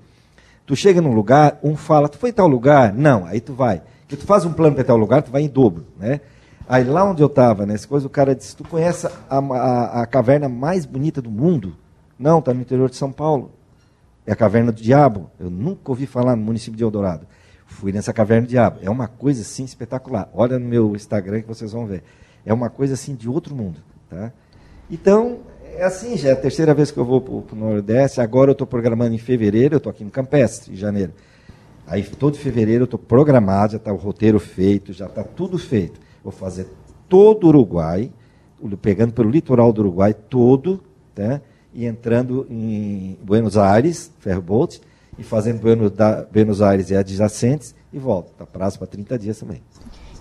Tu 0.66 0.76
chega 0.76 1.02
num 1.02 1.14
lugar, 1.14 1.60
um 1.64 1.78
fala, 1.78 2.10
tu 2.10 2.18
foi 2.18 2.30
em 2.30 2.34
tal 2.34 2.48
lugar? 2.48 2.94
Não, 2.94 3.26
aí 3.26 3.40
tu 3.40 3.54
vai. 3.54 3.82
Que 4.08 4.18
tu 4.18 4.26
faz 4.26 4.46
um 4.46 4.52
plano 4.52 4.76
para 4.76 4.84
tal 4.84 4.98
lugar, 4.98 5.22
tu 5.22 5.32
vai 5.32 5.42
em 5.42 5.48
dobro, 5.48 5.86
né? 5.98 6.20
Aí 6.68 6.84
lá 6.84 7.04
onde 7.04 7.22
eu 7.22 7.30
tava, 7.30 7.66
nessa 7.66 7.88
coisa, 7.88 8.06
o 8.06 8.10
cara 8.10 8.36
disse, 8.36 8.56
tu 8.56 8.64
conhece 8.64 9.08
a, 9.08 9.38
a, 9.38 10.02
a 10.02 10.06
caverna 10.06 10.48
mais 10.50 10.86
bonita 10.86 11.22
do 11.22 11.32
mundo? 11.32 11.76
Não, 12.20 12.42
tá 12.42 12.54
no 12.54 12.62
interior 12.62 12.90
de 12.90 12.96
São 12.96 13.12
Paulo. 13.12 13.52
É 14.26 14.32
a 14.32 14.36
Caverna 14.36 14.72
do 14.72 14.82
Diabo. 14.82 15.30
Eu 15.38 15.50
nunca 15.50 15.92
ouvi 15.92 16.06
falar 16.06 16.36
no 16.36 16.44
município 16.44 16.78
de 16.78 16.84
Eldorado. 16.84 17.28
Fui 17.74 17.92
nessa 17.92 18.14
Caverna 18.14 18.48
do 18.48 18.50
Diabo. 18.50 18.80
É 18.82 18.90
uma 18.90 19.08
coisa 19.08 19.42
assim 19.42 19.64
espetacular. 19.64 20.30
Olha 20.34 20.58
no 20.58 20.66
meu 20.66 20.96
Instagram 20.96 21.42
que 21.42 21.48
vocês 21.48 21.72
vão 21.72 21.86
ver. 21.86 22.04
É 22.46 22.54
uma 22.54 22.70
coisa 22.70 22.94
assim 22.94 23.16
de 23.16 23.28
outro 23.28 23.56
mundo. 23.56 23.80
Tá? 24.10 24.32
Então, 24.90 25.40
é 25.76 25.84
assim, 25.84 26.16
já 26.18 26.30
é 26.30 26.32
a 26.34 26.36
terceira 26.36 26.74
vez 26.74 26.92
que 26.92 26.98
eu 26.98 27.06
vou 27.06 27.22
para 27.22 27.56
o 27.56 27.60
Nordeste. 27.60 28.22
Agora 28.22 28.52
eu 28.52 28.54
estou 28.54 28.68
programando 28.68 29.16
em 29.16 29.18
fevereiro, 29.18 29.76
eu 29.76 29.78
estou 29.78 29.90
aqui 29.90 30.04
no 30.04 30.12
Campestre, 30.12 30.74
em 30.74 30.76
janeiro. 30.76 31.14
Aí 31.86 32.04
todo 32.04 32.38
fevereiro 32.38 32.84
eu 32.84 32.86
estou 32.86 33.00
programado, 33.00 33.74
já 33.74 33.78
está 33.78 33.92
o 33.92 33.98
roteiro 33.98 34.40
feito, 34.40 34.94
já 34.94 35.08
está 35.08 35.24
tudo 35.24 35.58
feito. 35.58 36.00
Vou 36.24 36.32
fazer 36.32 36.68
todo 37.10 37.44
o 37.44 37.48
Uruguai, 37.48 38.12
pegando 38.82 39.14
pelo 39.14 39.30
litoral 39.30 39.74
do 39.74 39.82
Uruguai 39.82 40.14
todo, 40.14 40.82
tá? 41.14 41.42
e 41.74 41.86
entrando 41.86 42.46
em 42.50 43.18
Buenos 43.24 43.58
Aires, 43.58 44.12
ferroboat, 44.20 44.80
e 45.18 45.24
fazendo 45.24 45.60
Buenos, 46.32 46.62
Aires 46.62 46.90
e 46.90 46.96
adjacentes, 46.96 47.76
e 47.92 48.00
volta. 48.00 48.32
Está 48.32 48.46
prazo 48.46 48.78
para 48.80 48.88
30 48.88 49.18
dias 49.20 49.38
também. 49.40 49.62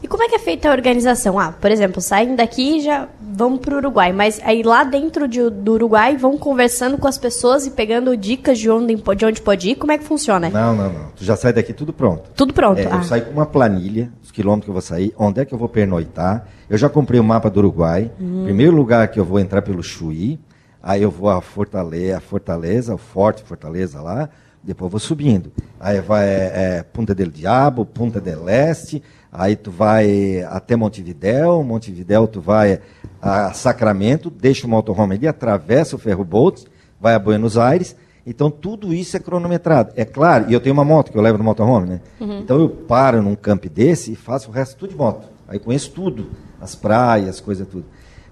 E 0.03 0.09
como 0.09 0.21
é 0.25 0.29
que 0.29 0.35
é 0.35 0.39
feita 0.41 0.69
a 0.69 0.73
organização? 0.73 1.39
Ah, 1.39 1.53
por 1.53 1.71
exemplo, 1.71 2.01
saem 2.03 2.35
daqui 2.35 2.79
e 2.79 2.81
já 2.81 3.09
vão 3.21 3.57
pro 3.57 3.77
Uruguai, 3.77 4.13
mas 4.13 4.41
aí 4.43 4.61
lá 4.65 4.83
dentro 4.83 5.29
de- 5.29 5.49
do 5.49 5.75
Uruguai 5.75 6.17
vão 6.17 6.37
conversando 6.37 6.99
com 6.99 7.07
as 7.07 7.17
pessoas 7.17 7.67
e 7.67 7.71
pegando 7.71 8.17
dicas 8.17 8.59
de 8.59 8.69
onde, 8.69 8.97
de 8.97 9.25
onde 9.25 9.41
pode 9.41 9.69
ir? 9.71 9.75
Como 9.77 9.93
é 9.93 9.99
que 9.99 10.03
funciona? 10.05 10.51
Não, 10.51 10.75
não, 10.75 10.93
não. 10.93 11.07
Tu 11.15 11.25
já 11.25 11.37
sai 11.37 11.53
daqui 11.53 11.73
tudo 11.73 11.93
pronto. 11.93 12.31
Tudo 12.35 12.53
pronto. 12.53 12.81
É, 12.81 12.89
ah. 12.91 12.97
Eu 12.97 13.05
saio 13.05 13.27
com 13.27 13.31
uma 13.31 13.47
planilha, 13.47 14.13
os 14.21 14.33
quilômetros 14.33 14.65
que 14.65 14.71
eu 14.71 14.75
vou 14.75 14.83
sair, 14.83 15.15
onde 15.17 15.41
é 15.41 15.45
que 15.45 15.55
eu 15.55 15.59
vou 15.59 15.69
pernoitar. 15.69 16.49
Eu 16.69 16.77
já 16.77 16.89
comprei 16.89 17.21
o 17.21 17.25
mapa 17.25 17.49
do 17.49 17.59
Uruguai. 17.61 18.11
Primeiro 18.43 18.75
lugar 18.75 19.07
que 19.07 19.21
eu 19.21 19.25
vou 19.25 19.39
entrar 19.39 19.63
pelo 19.63 19.85
Chuí, 19.85 20.41
aí 20.83 21.01
eu 21.01 21.13
vou 21.13 21.31
a 21.31 21.41
Fortaleza, 21.41 22.17
a 22.17 22.21
Fortaleza, 22.21 22.93
o 22.93 22.99
Forte 22.99 23.45
Fortaleza 23.45 24.01
lá, 24.01 24.29
depois 24.63 24.91
vou 24.91 25.01
subindo. 25.01 25.53
Aí 25.81 26.01
vai 26.01 26.29
é, 26.29 26.53
é, 26.55 26.83
Punta 26.83 27.15
del 27.15 27.31
Diabo, 27.31 27.85
Punta 27.85 28.21
del 28.21 28.49
Este, 28.49 29.03
aí 29.31 29.57
tu 29.57 29.71
vai 29.71 30.43
até 30.43 30.77
Montevidéu, 30.77 31.63
Montevidéu 31.63 32.27
tu 32.29 32.41
vai 32.41 32.81
a 33.21 33.53
Sacramento, 33.53 34.31
deixa 34.31 34.67
o 34.67 34.71
motorhome 34.71 35.17
ali, 35.17 35.27
atravessa 35.27 35.97
o 35.97 35.99
ferro 35.99 36.25
boat, 36.25 36.65
vai 37.01 37.15
a 37.15 37.19
Buenos 37.19 37.59
Aires, 37.59 37.97
então 38.25 38.51
tudo 38.51 38.95
isso 38.95 39.17
é 39.17 39.21
cronometrado. 39.21 39.93
É 39.97 40.05
claro, 40.05 40.47
e 40.49 40.53
eu 40.53 40.61
tenho 40.61 40.75
uma 40.75 40.85
moto 40.85 41.11
que 41.11 41.19
eu 41.19 41.23
levo 41.23 41.39
no 41.39 41.45
motorhome, 41.45 41.89
né? 41.89 42.01
Então 42.41 42.61
eu 42.61 42.69
paro 42.69 43.21
num 43.21 43.35
camp 43.35 43.65
desse 43.67 44.13
e 44.13 44.17
faço 44.17 44.49
o 44.49 44.53
resto 44.53 44.77
tudo 44.77 44.91
de 44.91 44.97
moto. 44.97 45.29
Aí 45.49 45.59
conheço 45.59 45.91
tudo, 45.91 46.31
as 46.61 46.75
praias, 46.75 47.41
coisa 47.41 47.67
tudo. 47.67 47.85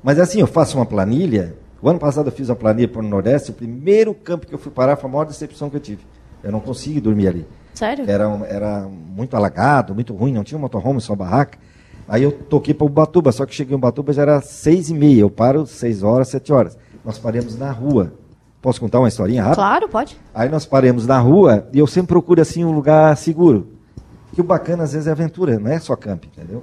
Mas 0.03 0.19
assim, 0.19 0.41
eu 0.41 0.47
faço 0.47 0.77
uma 0.79 0.87
planilha. 0.87 1.57
O 1.83 1.89
ano 1.89 1.99
passado 1.99 2.29
eu 2.29 2.33
fiz 2.33 2.49
uma 2.49 2.57
planilha 2.57 2.89
para 2.89 3.01
o 3.01 3.03
Nordeste, 3.03 3.51
o 3.51 3.55
primeiro 3.55 4.15
campo 4.15 4.47
que 4.47 4.55
eu 4.55 4.59
fui 4.59 4.71
parar 4.71 4.97
foi 4.97 5.09
a 5.09 5.13
maior 5.13 5.25
decepção 5.25 5.69
que 5.69 5.77
eu 5.77 5.81
tive. 5.81 6.03
Eu 6.43 6.53
não 6.53 6.61
consegui 6.61 7.01
dormir 7.01 7.29
ali. 7.29 7.47
Sério? 7.75 8.05
Era, 8.09 8.25
era 8.49 8.89
muito 8.89 9.37
alagado, 9.37 9.95
muito 9.95 10.15
ruim, 10.15 10.33
não 10.33 10.45
tinha 10.45 10.59
motorhome, 10.59 11.01
só 11.01 11.15
barraca. 11.15 11.59
Aí 12.09 12.23
eu 12.23 12.33
toquei 12.33 12.75
para 12.75 12.87
Ubatuba, 12.87 13.31
só 13.31 13.47
que 13.47 13.55
cheguei 13.55 13.75
em 13.75 13.79
Ubatuba 13.79 14.13
já 14.13 14.23
era 14.23 14.41
seis 14.41 14.91
e 14.91 14.95
meia. 14.95 15.21
Eu 15.21 15.31
paro 15.31 15.67
seis 15.67 16.03
horas, 16.03 16.29
sete 16.29 16.53
horas. 16.53 16.77
Nós 17.05 17.19
paramos 17.19 17.57
na 17.57 17.71
rua. 17.71 18.13
Posso 18.61 18.81
contar 18.81 18.99
uma 18.99 19.09
historinha 19.09 19.43
rápida? 19.43 19.63
Claro, 19.63 19.89
pode. 19.89 20.19
Aí 20.35 20.49
nós 20.49 20.67
paramos 20.67 21.07
na 21.07 21.19
rua 21.19 21.67
e 21.73 21.79
eu 21.79 21.87
sempre 21.87 22.09
procuro 22.09 22.43
assim 22.43 22.65
um 22.65 22.73
lugar 22.73 23.17
seguro. 23.17 23.69
Que 24.35 24.41
o 24.41 24.45
bacana 24.45 24.83
às 24.85 24.93
vezes 24.93 25.07
é 25.07 25.11
aventura, 25.11 25.59
não 25.59 25.71
é 25.71 25.79
só 25.79 25.97
camp, 25.97 26.25
entendeu? 26.25 26.63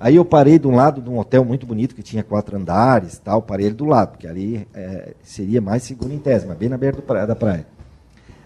Aí 0.00 0.14
eu 0.16 0.24
parei 0.24 0.58
de 0.58 0.66
um 0.68 0.74
lado 0.76 1.00
de 1.00 1.08
um 1.08 1.18
hotel 1.18 1.44
muito 1.44 1.66
bonito 1.66 1.94
que 1.94 2.02
tinha 2.02 2.22
quatro 2.22 2.56
andares, 2.56 3.18
tal, 3.18 3.40
parei 3.42 3.66
ele 3.66 3.74
do 3.74 3.84
lado, 3.86 4.10
porque 4.10 4.26
ali 4.28 4.68
é, 4.74 5.14
seria 5.22 5.60
mais 5.60 5.82
seguro 5.82 6.12
em 6.12 6.18
tese, 6.18 6.46
mas 6.46 6.56
bem 6.56 6.68
na 6.68 6.76
beira 6.76 6.96
do 6.96 7.02
praia- 7.02 7.26
da 7.26 7.34
praia. 7.34 7.66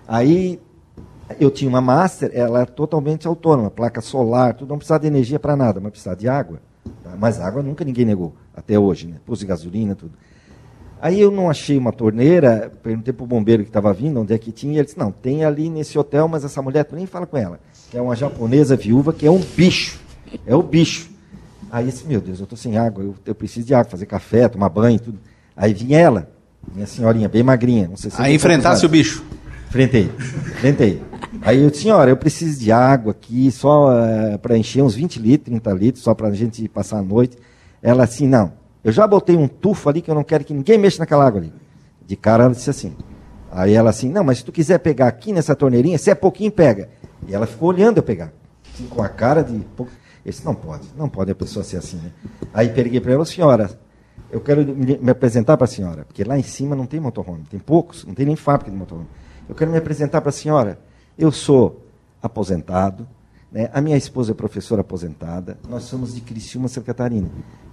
Aí 0.07 0.61
eu 1.41 1.51
tinha 1.51 1.69
uma 1.69 1.81
Master, 1.81 2.31
ela 2.33 2.63
é 2.63 2.65
totalmente 2.67 3.27
autônoma, 3.27 3.71
placa 3.71 4.01
solar, 4.01 4.55
tudo, 4.55 4.71
não 4.71 4.79
precisava 4.79 5.01
de 5.01 5.07
energia 5.07 5.39
para 5.39 5.57
nada, 5.57 5.81
mas 5.81 5.91
precisava 5.91 6.17
de 6.17 6.29
água. 6.29 6.61
tá? 7.03 7.15
Mas 7.19 7.41
água 7.41 7.63
nunca 7.63 7.85
ninguém 7.85 8.05
negou, 8.05 8.35
até 8.55 8.79
hoje, 8.79 9.07
né? 9.07 9.17
Posto 9.25 9.41
de 9.41 9.47
gasolina, 9.47 9.95
tudo. 9.95 10.13
Aí 11.01 11.21
eu 11.21 11.33
não 11.33 11.51
achei 11.51 11.77
uma 11.77 11.93
torneira, 11.93 12.71
perguntei 12.81 13.13
para 13.13 13.25
o 13.25 13.27
bombeiro 13.27 13.65
que 13.65 13.69
estava 13.69 13.93
vindo, 13.93 14.21
onde 14.21 14.33
é 14.33 14.39
que 14.39 14.53
tinha, 14.53 14.75
e 14.75 14.77
ele 14.77 14.85
disse, 14.85 14.99
não, 14.99 15.11
tem 15.11 15.45
ali 15.45 15.69
nesse 15.69 15.99
hotel, 15.99 16.29
mas 16.29 16.45
essa 16.45 16.63
mulher, 16.63 16.85
tu 16.85 16.95
nem 16.95 17.07
fala 17.07 17.27
com 17.27 17.37
ela, 17.37 17.59
que 17.91 17.99
é 17.99 18.01
uma 18.01 18.15
japonesa 18.15 18.77
viúva, 18.77 19.13
que 19.13 19.27
é 19.27 19.31
um 19.31 19.41
bicho, 19.41 19.99
é 20.47 20.55
o 20.55 20.63
bicho. 20.63 21.11
Aí 21.73 21.87
eu 21.87 21.91
disse, 21.91 22.07
meu 22.07 22.21
Deus, 22.21 22.39
eu 22.39 22.45
estou 22.45 22.57
sem 22.57 22.79
água, 22.79 23.03
eu, 23.03 23.17
eu 23.27 23.35
preciso 23.35 23.67
de 23.67 23.75
água, 23.75 23.91
fazer 23.91 24.07
café, 24.07 24.49
tomar 24.49 24.69
banho, 24.69 25.01
tudo. 25.01 25.19
Aí 25.57 25.75
vinha 25.75 25.99
ela, 25.99 26.31
minha 26.73 26.87
senhorinha, 26.87 27.29
bem 27.29 27.43
magrinha, 27.43 27.89
não 27.89 27.97
sei 27.97 28.11
se 28.11 28.23
Aí 28.23 28.35
enfrentasse 28.35 28.87
o 28.87 28.89
bicho. 28.89 29.25
Enfrentei, 29.69 30.09
enfrentei. 30.55 31.03
Aí 31.41 31.63
eu 31.63 31.71
disse, 31.71 31.85
senhora, 31.85 32.11
eu 32.11 32.17
preciso 32.17 32.61
de 32.61 32.71
água 32.71 33.13
aqui, 33.13 33.51
só 33.51 33.89
uh, 33.89 34.39
para 34.39 34.59
encher 34.59 34.83
uns 34.83 34.95
20 34.95 35.19
litros, 35.19 35.47
30 35.47 35.73
litros, 35.73 36.05
só 36.05 36.15
para 36.15 36.29
a 36.29 36.33
gente 36.33 36.69
passar 36.69 36.99
a 36.99 37.03
noite. 37.03 37.39
Ela 37.83 38.05
assim, 38.05 38.29
não, 38.29 38.53
eu 38.85 38.93
já 38.93 39.07
botei 39.07 39.37
um 39.37 39.49
tufo 39.49 39.89
ali 39.89 40.03
que 40.03 40.11
eu 40.11 40.15
não 40.15 40.25
quero 40.25 40.45
que 40.45 40.53
ninguém 40.53 40.77
mexa 40.77 40.99
naquela 40.99 41.27
água 41.27 41.41
ali. 41.41 41.53
De 42.07 42.17
cara 42.17 42.45
ela 42.45 42.53
disse 42.53 42.69
assim. 42.69 42.95
Aí 43.51 43.73
ela 43.73 43.91
assim, 43.91 44.11
não, 44.11 44.23
mas 44.23 44.39
se 44.39 44.45
tu 44.45 44.53
quiser 44.53 44.79
pegar 44.79 45.09
aqui 45.09 45.33
nessa 45.33 45.55
torneirinha, 45.55 45.97
se 45.99 46.11
é 46.11 46.15
pouquinho, 46.15 46.51
pega. 46.53 46.91
E 47.27 47.35
ela 47.35 47.47
ficou 47.47 47.69
olhando 47.69 47.99
eu 47.99 48.03
pegar. 48.03 48.33
Assim, 48.75 48.87
com 48.87 49.03
a 49.03 49.09
cara 49.09 49.43
de. 49.43 49.65
Esse 50.25 50.45
não 50.45 50.55
pode, 50.55 50.87
não 50.97 51.09
pode 51.09 51.31
a 51.31 51.35
pessoa 51.35 51.65
ser 51.65 51.79
assim, 51.79 51.97
né? 51.97 52.13
Aí 52.55 52.69
peguei 52.69 53.01
para 53.01 53.13
ela, 53.13 53.25
senhora, 53.25 53.71
eu 54.31 54.41
quero 54.41 54.65
me 54.65 55.11
apresentar 55.11 55.57
para 55.57 55.65
a 55.65 55.69
senhora, 55.69 56.05
porque 56.05 56.23
lá 56.23 56.39
em 56.39 56.43
cima 56.43 56.77
não 56.77 56.87
tem 56.87 57.01
motorhome, 57.01 57.45
tem 57.51 57.59
poucos, 57.59 58.05
não 58.05 58.15
tem 58.15 58.25
nem 58.25 58.37
fábrica 58.37 58.71
de 58.71 58.77
motorhome. 58.77 59.09
Eu 59.49 59.55
quero 59.55 59.71
me 59.71 59.79
apresentar 59.79 60.21
para 60.21 60.31
a 60.31 60.33
senhora. 60.33 60.79
Eu 61.19 61.31
sou 61.31 61.85
aposentado, 62.23 63.07
né? 63.51 63.69
a 63.73 63.81
minha 63.81 63.97
esposa 63.97 64.33
é 64.33 64.35
professora 64.35 64.81
aposentada, 64.81 65.59
nós 65.69 65.85
somos 65.85 66.15
de 66.15 66.21
Criciúma, 66.21 66.69
Santa 66.69 66.87
Catarina. 66.87 67.29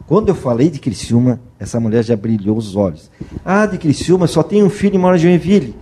Quando 0.05 0.29
eu 0.29 0.35
falei 0.35 0.69
de 0.69 0.79
Criciúma, 0.79 1.39
essa 1.59 1.79
mulher 1.79 2.03
já 2.03 2.15
brilhou 2.15 2.57
os 2.57 2.75
olhos. 2.75 3.09
Ah, 3.45 3.65
de 3.65 3.77
Criciúma, 3.77 4.27
só 4.27 4.41
tem 4.41 4.63
um 4.63 4.69
filho 4.69 4.95
e 4.95 4.97
mora 4.97 5.15
em 5.15 5.19
Joinville. 5.19 5.75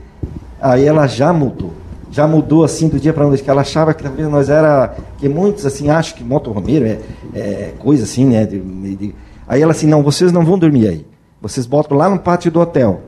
Aí 0.62 0.86
ela 0.86 1.08
já 1.08 1.32
mudou. 1.32 1.74
Já 2.12 2.28
mudou 2.28 2.64
assim 2.64 2.90
do 2.90 3.00
dia 3.00 3.14
para 3.14 3.26
noite, 3.26 3.42
que 3.42 3.50
ela 3.50 3.62
achava 3.62 3.94
que 3.94 4.04
talvez 4.04 4.28
nós 4.30 4.50
era. 4.50 4.96
Que 5.18 5.30
muitos 5.30 5.66
assim 5.66 5.90
acham 5.90 6.18
que 6.18 6.24
motorromeiro 6.24 6.86
é, 6.86 7.00
é 7.34 7.74
coisa 7.80 8.04
assim, 8.04 8.26
né? 8.26 8.46
De, 8.46 8.60
de, 8.60 9.16
aí 9.48 9.62
ela 9.62 9.72
assim, 9.72 9.88
não, 9.88 10.04
vocês 10.04 10.32
não 10.32 10.44
vão 10.44 10.60
dormir 10.60 10.88
aí. 10.88 11.08
Vocês 11.42 11.66
botam 11.66 11.98
lá 11.98 12.10
no 12.10 12.20
pátio 12.20 12.52
do 12.52 12.60
hotel. 12.60 13.02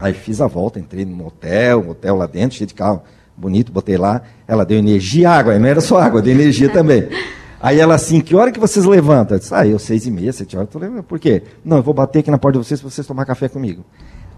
Aí 0.00 0.14
fiz 0.14 0.40
a 0.40 0.46
volta, 0.46 0.78
entrei 0.78 1.04
no 1.04 1.26
hotel, 1.26 1.80
um 1.80 1.90
hotel 1.90 2.16
lá 2.16 2.26
dentro, 2.26 2.56
cheio 2.56 2.68
de 2.68 2.74
carro 2.74 3.02
bonito, 3.38 3.72
botei 3.72 3.96
lá. 3.96 4.22
Ela 4.46 4.64
deu 4.64 4.78
energia 4.78 5.22
e 5.22 5.26
água, 5.26 5.58
não 5.58 5.68
era 5.68 5.80
só 5.80 5.98
água, 5.98 6.20
deu 6.20 6.34
energia 6.34 6.68
também. 6.68 7.08
Aí 7.60 7.80
ela 7.80 7.96
assim, 7.96 8.20
que 8.20 8.36
hora 8.36 8.52
que 8.52 8.60
vocês 8.60 8.84
levantam? 8.84 9.36
Eu 9.36 9.40
disse, 9.40 9.54
ah, 9.54 9.66
eu 9.66 9.78
seis 9.78 10.06
e 10.06 10.10
meia, 10.10 10.32
sete 10.32 10.56
horas, 10.56 10.68
tô 10.70 10.78
levantando. 10.78 11.02
Por 11.02 11.18
quê? 11.18 11.42
Não, 11.64 11.78
eu 11.78 11.82
vou 11.82 11.92
bater 11.92 12.20
aqui 12.20 12.30
na 12.30 12.38
porta 12.38 12.58
de 12.58 12.64
vocês 12.64 12.80
para 12.80 12.88
vocês 12.88 13.06
tomar 13.06 13.24
café 13.24 13.48
comigo. 13.48 13.84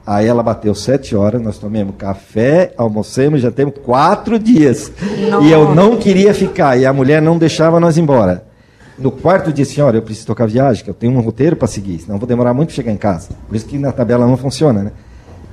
Aí 0.07 0.27
ela 0.27 0.43
bateu 0.43 0.75
sete 0.75 1.15
horas, 1.15 1.41
nós 1.43 1.59
tomamos 1.59 1.95
café, 1.97 2.73
almoçamos, 2.79 3.43
já 3.43 3.51
temos 3.51 3.75
quatro 3.85 4.39
dias. 4.39 4.91
Nossa. 5.31 5.47
E 5.47 5.53
eu 5.53 5.75
não 5.75 5.99
queria 5.99 6.33
ficar, 6.33 6.79
e 6.79 6.87
a 6.87 6.93
mulher 6.93 7.21
não 7.21 7.37
deixava 7.37 7.79
nós 7.79 7.99
embora. 7.99 8.47
No 8.99 9.11
quarto 9.11 9.53
dia, 9.53 9.65
senhora, 9.65 9.99
eu 9.99 10.03
preciso 10.03 10.27
tocar 10.27 10.47
viagem, 10.47 10.83
que 10.83 10.91
eu 10.91 10.95
tenho 10.95 11.13
um 11.13 11.21
roteiro 11.21 11.57
para 11.57 11.69
seguir, 11.69 12.01
senão 12.01 12.19
vou 12.19 12.27
demorar 12.27 12.55
muito 12.55 12.69
para 12.69 12.77
chegar 12.77 12.93
em 12.93 12.97
casa. 12.97 13.29
Por 13.47 13.55
isso 13.55 13.67
que 13.67 13.79
na 13.79 13.93
tabela 13.93 14.27
não 14.27 14.37
funciona, 14.37 14.83
né? 14.83 14.93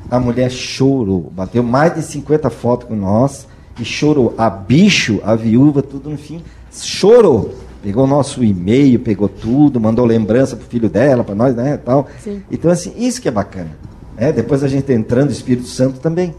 A 0.10 0.20
mulher 0.20 0.50
chorou, 0.50 1.32
bateu 1.36 1.62
mais 1.62 1.96
de 1.96 2.02
50 2.02 2.50
fotos 2.50 2.88
com 2.88 2.96
nós 2.96 3.48
e 3.80 3.84
chorou. 3.84 4.34
A 4.38 4.50
bicho, 4.50 5.20
a 5.24 5.36
viúva, 5.36 5.82
tudo 5.82 6.10
no 6.10 6.18
fim, 6.18 6.42
chorou. 6.72 7.54
Pegou 7.84 8.06
o 8.06 8.08
nosso 8.08 8.44
e-mail, 8.44 9.00
pegou 9.00 9.30
tudo, 9.30 9.80
mandou 9.80 10.06
lembrança 10.06 10.56
pro 10.56 10.66
filho 10.66 10.90
dela, 10.90 11.24
para 11.24 11.36
nós, 11.36 11.56
né, 11.56 11.78
tal. 11.78 12.08
Sim. 12.24 12.42
Então 12.50 12.72
assim, 12.72 12.94
isso 12.98 13.22
que 13.22 13.28
é 13.28 13.32
bacana. 13.32 13.72
É, 14.18 14.32
depois 14.32 14.64
a 14.64 14.68
gente 14.68 14.92
entrando, 14.92 15.32
Espírito 15.32 15.68
Santo 15.68 16.00
também. 16.00 16.34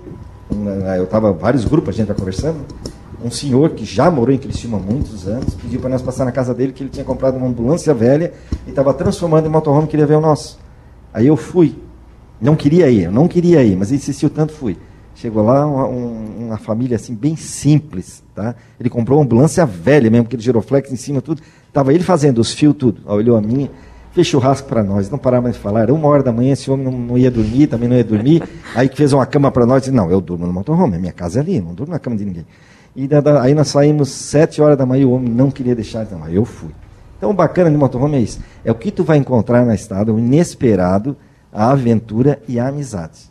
Eu 0.97 1.07
tava 1.07 1.33
vários 1.33 1.65
grupos 1.65 1.95
a 1.95 1.97
gente 1.97 2.09
vai 2.09 2.17
conversando. 2.17 2.59
Um 3.23 3.31
senhor 3.31 3.71
que 3.71 3.85
já 3.85 4.11
morou 4.11 4.35
em 4.35 4.39
Criciúma 4.39 4.79
há 4.79 4.81
muitos 4.81 5.27
anos 5.27 5.55
pediu 5.55 5.81
para 5.81 5.91
nós 5.91 6.01
passar 6.01 6.25
na 6.25 6.33
casa 6.33 6.55
dele 6.55 6.73
que 6.73 6.83
ele 6.83 6.91
tinha 6.91 7.05
comprado 7.05 7.37
uma 7.37 7.49
ambulância 7.49 7.93
velha 7.93 8.33
e 8.67 8.71
estava 8.71 8.95
transformando 8.95 9.47
em 9.47 9.49
motorhome 9.49 9.89
queria 9.89 10.07
ver 10.07 10.15
o 10.15 10.21
nosso. 10.21 10.59
Aí 11.13 11.27
eu 11.27 11.37
fui. 11.37 11.77
Não 12.40 12.54
queria 12.54 12.90
ir, 12.90 13.11
não 13.11 13.26
queria 13.26 13.62
ir, 13.62 13.76
mas 13.76 13.90
insistiu 13.90 14.30
tanto, 14.30 14.52
fui. 14.52 14.76
Chegou 15.14 15.42
lá 15.42 15.66
uma, 15.66 15.87
uma, 15.87 16.59
família 16.59 16.95
assim 16.95 17.12
bem 17.12 17.35
simples, 17.35 18.23
tá? 18.37 18.54
Ele 18.78 18.88
comprou 18.88 19.18
uma 19.18 19.25
ambulância 19.25 19.66
velha 19.66 20.09
mesmo, 20.09 20.26
aquele 20.26 20.40
giroflex 20.40 20.92
em 20.92 20.97
cima, 20.97 21.21
tudo. 21.21 21.42
Tava 21.73 21.92
ele 21.92 22.04
fazendo 22.04 22.38
os 22.38 22.52
fios, 22.52 22.76
tudo. 22.76 23.02
Olhou 23.04 23.37
a 23.37 23.40
minha, 23.40 23.68
fez 24.12 24.28
churrasco 24.28 24.68
para 24.68 24.80
nós, 24.85 25.11
não 25.11 25.18
parava 25.18 25.42
mais 25.42 25.57
de 25.57 25.61
falar. 25.61 25.83
Era 25.83 25.92
uma 25.92 26.07
hora 26.07 26.23
da 26.23 26.30
manhã, 26.30 26.52
esse 26.52 26.71
homem 26.71 26.85
não, 26.85 26.92
não 26.92 27.18
ia 27.18 27.33
dormir, 27.33 27.66
também 27.66 27.88
não 27.88 27.97
ia 27.97 28.04
dormir. 28.04 28.45
Aí 28.76 28.88
que 28.88 28.97
fez 28.97 29.12
uma 29.12 29.26
cama 29.26 29.50
para 29.50 29.66
nós, 29.66 29.83
disse, 29.83 29.92
não, 29.92 30.09
eu 30.09 30.21
durmo 30.21 30.47
no 30.47 30.52
motorhome, 30.52 30.95
a 30.95 31.00
minha 31.00 31.12
casa 31.12 31.40
é 31.40 31.42
ali, 31.42 31.61
não 31.61 31.75
durmo 31.75 31.92
na 31.92 31.99
cama 31.99 32.16
de 32.16 32.25
ninguém. 32.25 32.47
E 32.95 33.09
da, 33.09 33.42
aí 33.42 33.54
nós 33.54 33.68
saímos 33.68 34.11
sete 34.11 34.62
horas 34.62 34.78
da 34.78 34.87
manhã, 34.87 35.04
o 35.04 35.11
homem 35.11 35.28
não 35.28 35.50
queria 35.50 35.75
deixar, 35.75 36.04
então 36.04 36.23
aí 36.23 36.37
eu 36.37 36.45
fui. 36.45 36.71
Então 37.16 37.30
o 37.30 37.35
bacana 37.35 37.68
de 37.68 37.76
motorhome 37.76 38.16
é 38.18 38.21
isso, 38.21 38.40
é 38.64 38.71
o 38.71 38.75
que 38.76 38.92
tu 38.92 39.02
vai 39.02 39.18
encontrar 39.18 39.66
na 39.66 39.75
estrada, 39.75 40.12
o 40.12 40.18
inesperado, 40.21 41.16
a 41.52 41.71
aventura 41.71 42.40
e 42.49 42.59
a 42.59 42.69
amizade. 42.69 43.28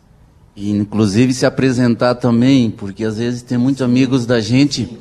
Inclusive, 0.56 1.32
se 1.32 1.46
apresentar 1.46 2.16
também, 2.16 2.70
porque 2.70 3.04
às 3.04 3.18
vezes 3.18 3.42
tem 3.42 3.56
muitos 3.56 3.82
amigos 3.82 4.26
da 4.26 4.40
gente 4.40 4.98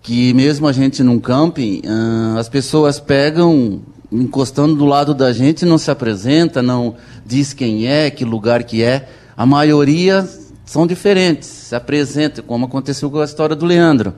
que, 0.00 0.32
mesmo 0.34 0.66
a 0.66 0.72
gente 0.72 1.02
num 1.02 1.18
camping, 1.18 1.82
uh, 1.84 2.38
as 2.38 2.48
pessoas 2.48 2.98
pegam, 2.98 3.82
encostando 4.10 4.74
do 4.74 4.84
lado 4.84 5.14
da 5.14 5.32
gente, 5.32 5.66
não 5.66 5.76
se 5.76 5.90
apresenta, 5.90 6.62
não 6.62 6.94
diz 7.24 7.52
quem 7.52 7.86
é, 7.86 8.10
que 8.10 8.24
lugar 8.24 8.64
que 8.64 8.82
é. 8.82 9.08
A 9.36 9.44
maioria 9.44 10.28
são 10.64 10.86
diferentes, 10.86 11.48
se 11.48 11.74
apresenta, 11.74 12.42
como 12.42 12.66
aconteceu 12.66 13.10
com 13.10 13.18
a 13.20 13.24
história 13.24 13.54
do 13.54 13.66
Leandro. 13.66 14.14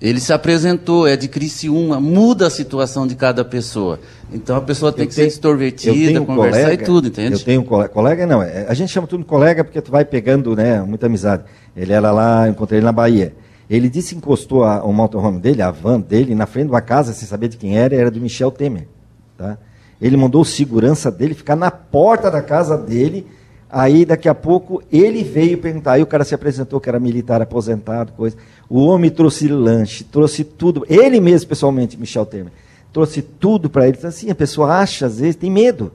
Ele 0.00 0.18
se 0.18 0.32
apresentou, 0.32 1.06
é 1.06 1.14
de 1.14 1.28
Criciúma, 1.28 2.00
muda 2.00 2.46
a 2.46 2.50
situação 2.50 3.06
de 3.06 3.14
cada 3.14 3.44
pessoa. 3.44 4.00
Então 4.32 4.56
a 4.56 4.60
pessoa 4.62 4.90
tem 4.90 5.04
eu 5.04 5.08
que 5.10 5.14
tenho, 5.14 5.28
ser 5.28 5.34
extrovertida, 5.34 6.20
conversar 6.22 6.60
colega, 6.62 6.82
e 6.82 6.86
tudo, 6.86 7.08
entende? 7.08 7.32
Eu 7.34 7.38
tenho 7.38 7.60
um 7.60 7.64
colega, 7.64 7.88
colega 7.90 8.26
não, 8.26 8.42
é, 8.42 8.64
a 8.66 8.72
gente 8.72 8.90
chama 8.90 9.06
tudo 9.06 9.20
de 9.20 9.28
colega 9.28 9.62
porque 9.62 9.80
tu 9.82 9.90
vai 9.90 10.04
pegando 10.04 10.56
né, 10.56 10.80
muita 10.80 11.04
amizade. 11.04 11.44
Ele 11.76 11.92
era 11.92 12.10
lá, 12.10 12.48
encontrei 12.48 12.78
ele 12.78 12.86
na 12.86 12.92
Bahia. 12.92 13.34
Ele 13.68 13.88
disse 13.90 14.14
que 14.14 14.18
encostou 14.18 14.64
a, 14.64 14.82
o 14.82 14.92
motorhome 14.92 15.38
dele, 15.38 15.60
a 15.60 15.70
van 15.70 16.00
dele, 16.00 16.34
na 16.34 16.46
frente 16.46 16.66
de 16.66 16.72
uma 16.72 16.80
casa, 16.80 17.12
sem 17.12 17.28
saber 17.28 17.48
de 17.48 17.58
quem 17.58 17.78
era, 17.78 17.94
era 17.94 18.10
do 18.10 18.20
Michel 18.20 18.50
Temer. 18.50 18.88
Tá? 19.36 19.58
Ele 20.00 20.16
mandou 20.16 20.40
o 20.40 20.44
segurança 20.44 21.10
dele 21.10 21.34
ficar 21.34 21.54
na 21.54 21.70
porta 21.70 22.30
da 22.30 22.40
casa 22.40 22.76
dele. 22.76 23.26
Aí, 23.72 24.04
daqui 24.04 24.28
a 24.28 24.34
pouco, 24.34 24.82
ele 24.90 25.22
veio 25.22 25.58
perguntar. 25.58 25.92
Aí 25.92 26.02
o 26.02 26.06
cara 26.06 26.24
se 26.24 26.34
apresentou 26.34 26.80
que 26.80 26.88
era 26.88 26.98
militar 26.98 27.40
aposentado, 27.40 28.12
coisa. 28.12 28.36
O 28.68 28.80
homem 28.80 29.10
trouxe 29.10 29.46
lanche, 29.46 30.02
trouxe 30.02 30.42
tudo. 30.42 30.84
Ele 30.88 31.20
mesmo, 31.20 31.48
pessoalmente, 31.48 31.96
Michel 31.96 32.26
Temer, 32.26 32.52
trouxe 32.92 33.22
tudo 33.22 33.70
para 33.70 33.86
ele. 33.86 33.96
Então, 33.96 34.08
assim, 34.08 34.28
a 34.30 34.34
pessoa 34.34 34.78
acha, 34.78 35.06
às 35.06 35.20
vezes, 35.20 35.36
tem 35.36 35.50
medo. 35.50 35.92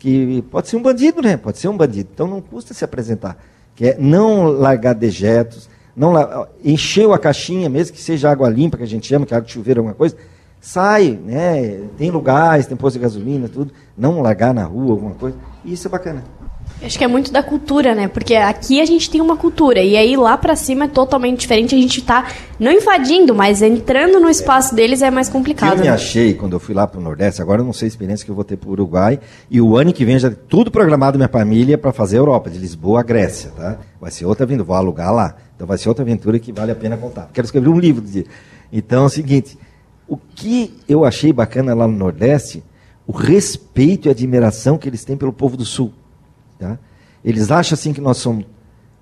Que 0.00 0.42
pode 0.50 0.68
ser 0.68 0.76
um 0.76 0.82
bandido, 0.82 1.22
né? 1.22 1.36
Pode 1.36 1.58
ser 1.58 1.68
um 1.68 1.76
bandido. 1.76 2.08
Então 2.12 2.26
não 2.26 2.40
custa 2.40 2.74
se 2.74 2.84
apresentar. 2.84 3.38
Que 3.76 3.90
é 3.90 3.96
não 3.96 4.46
largar 4.46 4.94
dejetos, 4.94 5.70
não 5.94 6.14
encheu 6.64 7.12
a 7.12 7.18
caixinha, 7.20 7.68
mesmo 7.68 7.94
que 7.94 8.02
seja 8.02 8.28
água 8.28 8.48
limpa, 8.48 8.76
que 8.76 8.82
a 8.82 8.86
gente 8.86 9.06
chama, 9.06 9.24
que 9.24 9.32
é 9.32 9.36
água 9.36 9.46
de 9.46 9.52
chuveiro, 9.52 9.78
alguma 9.80 9.94
coisa, 9.94 10.16
sai, 10.60 11.18
né? 11.24 11.82
Tem 11.96 12.10
lugares, 12.10 12.66
tem 12.66 12.76
posto 12.76 12.96
de 12.96 13.02
gasolina, 13.02 13.48
tudo. 13.48 13.72
Não 13.96 14.20
largar 14.20 14.52
na 14.52 14.64
rua, 14.64 14.90
alguma 14.90 15.14
coisa. 15.14 15.36
E 15.64 15.72
isso 15.72 15.86
é 15.86 15.90
bacana. 15.90 16.24
Acho 16.84 16.98
que 16.98 17.04
é 17.04 17.06
muito 17.06 17.32
da 17.32 17.42
cultura, 17.44 17.94
né? 17.94 18.08
Porque 18.08 18.34
aqui 18.34 18.80
a 18.80 18.84
gente 18.84 19.08
tem 19.08 19.20
uma 19.20 19.36
cultura 19.36 19.80
e 19.80 19.96
aí 19.96 20.16
lá 20.16 20.36
para 20.36 20.56
cima 20.56 20.86
é 20.86 20.88
totalmente 20.88 21.40
diferente. 21.40 21.74
A 21.74 21.78
gente 21.78 22.02
tá 22.02 22.26
não 22.58 22.72
invadindo, 22.72 23.32
mas 23.34 23.62
entrando 23.62 24.18
no 24.18 24.28
espaço 24.28 24.74
deles 24.74 25.00
é 25.00 25.10
mais 25.10 25.28
complicado. 25.28 25.74
Eu 25.74 25.78
me 25.78 25.84
né? 25.84 25.90
achei 25.90 26.34
quando 26.34 26.54
eu 26.54 26.60
fui 26.60 26.74
lá 26.74 26.86
para 26.86 26.98
o 26.98 27.02
Nordeste. 27.02 27.40
Agora 27.40 27.60
eu 27.60 27.64
não 27.64 27.72
sei 27.72 27.86
a 27.86 27.88
experiência 27.88 28.24
que 28.24 28.30
eu 28.30 28.34
vou 28.34 28.42
ter 28.42 28.56
para 28.56 28.68
o 28.68 28.72
Uruguai 28.72 29.20
e 29.48 29.60
o 29.60 29.76
ano 29.76 29.92
que 29.92 30.04
vem 30.04 30.18
já 30.18 30.30
tudo 30.30 30.72
programado 30.72 31.16
minha 31.16 31.28
família 31.28 31.78
para 31.78 31.92
fazer 31.92 32.16
a 32.16 32.20
Europa, 32.20 32.50
de 32.50 32.58
Lisboa 32.58 33.00
a 33.00 33.02
Grécia, 33.04 33.52
tá? 33.56 33.78
Vai 34.00 34.10
ser 34.10 34.24
outra 34.24 34.44
aventura, 34.44 34.64
vou 34.64 34.76
alugar 34.76 35.14
lá. 35.14 35.36
Então 35.54 35.66
vai 35.66 35.78
ser 35.78 35.88
outra 35.88 36.02
aventura 36.02 36.38
que 36.40 36.50
vale 36.50 36.72
a 36.72 36.76
pena 36.76 36.96
contar. 36.96 37.30
Quero 37.32 37.44
escrever 37.44 37.68
um 37.68 37.78
livro 37.78 38.02
de 38.02 38.26
Então 38.72 39.04
é 39.04 39.06
o 39.06 39.08
seguinte, 39.08 39.56
o 40.08 40.16
que 40.16 40.74
eu 40.88 41.04
achei 41.04 41.32
bacana 41.32 41.74
lá 41.74 41.86
no 41.86 41.96
Nordeste, 41.96 42.62
o 43.06 43.12
respeito 43.12 44.08
e 44.08 44.10
admiração 44.10 44.76
que 44.76 44.88
eles 44.88 45.04
têm 45.04 45.16
pelo 45.16 45.32
povo 45.32 45.56
do 45.56 45.64
Sul. 45.64 45.92
Tá? 46.62 46.78
Eles 47.24 47.50
acham 47.50 47.74
assim 47.74 47.92
que 47.92 48.00
nós 48.00 48.18
somos 48.18 48.46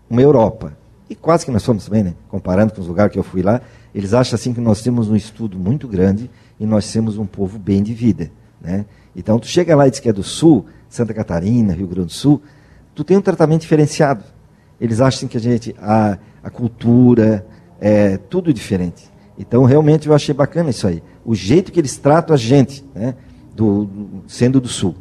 uma 0.09 0.23
Europa. 0.23 0.75
E 1.11 1.15
quase 1.15 1.45
que 1.45 1.51
nós 1.51 1.63
somos 1.63 1.85
também, 1.85 2.03
né? 2.03 2.15
comparando 2.31 2.73
com 2.73 2.81
os 2.81 2.87
lugares 2.87 3.13
que 3.13 3.19
eu 3.19 3.23
fui 3.23 3.43
lá. 3.43 3.61
Eles 3.95 4.15
acham 4.15 4.35
assim 4.35 4.55
que 4.55 4.61
nós 4.63 4.81
temos 4.81 5.11
um 5.11 5.17
estudo 5.17 5.59
muito 5.59 5.87
grande 5.87 6.31
e 6.59 6.65
nós 6.65 6.91
temos 6.91 7.19
um 7.19 7.27
povo 7.27 7.59
bem 7.59 7.83
de 7.83 7.93
vida. 7.93 8.31
Né? 8.59 8.87
Então, 9.15 9.39
tu 9.39 9.47
chega 9.47 9.77
lá 9.77 9.87
e 9.87 9.91
diz 9.91 10.01
que 10.01 10.09
é 10.09 10.13
do 10.13 10.23
Sul, 10.23 10.65
Santa 10.89 11.13
Catarina, 11.13 11.75
Rio 11.75 11.87
Grande 11.87 12.07
do 12.07 12.13
Sul, 12.13 12.41
tu 12.95 13.05
tem 13.05 13.19
um 13.19 13.21
tratamento 13.21 13.61
diferenciado. 13.61 14.25
Eles 14.81 15.03
acham 15.03 15.29
que 15.29 15.37
a 15.37 15.41
gente, 15.41 15.77
a, 15.79 16.17
a 16.43 16.49
cultura, 16.49 17.47
é 17.79 18.17
tudo 18.17 18.55
diferente. 18.55 19.11
Então, 19.39 19.65
realmente, 19.65 20.09
eu 20.09 20.15
achei 20.15 20.35
bacana 20.35 20.71
isso 20.71 20.87
aí. 20.87 21.03
O 21.27 21.35
jeito 21.35 21.71
que 21.71 21.79
eles 21.79 21.99
tratam 21.99 22.33
a 22.33 22.39
gente, 22.39 22.83
né? 22.95 23.15
do, 23.55 23.85
do 23.85 24.23
sendo 24.27 24.63
do 24.63 24.69
Sul. 24.69 24.95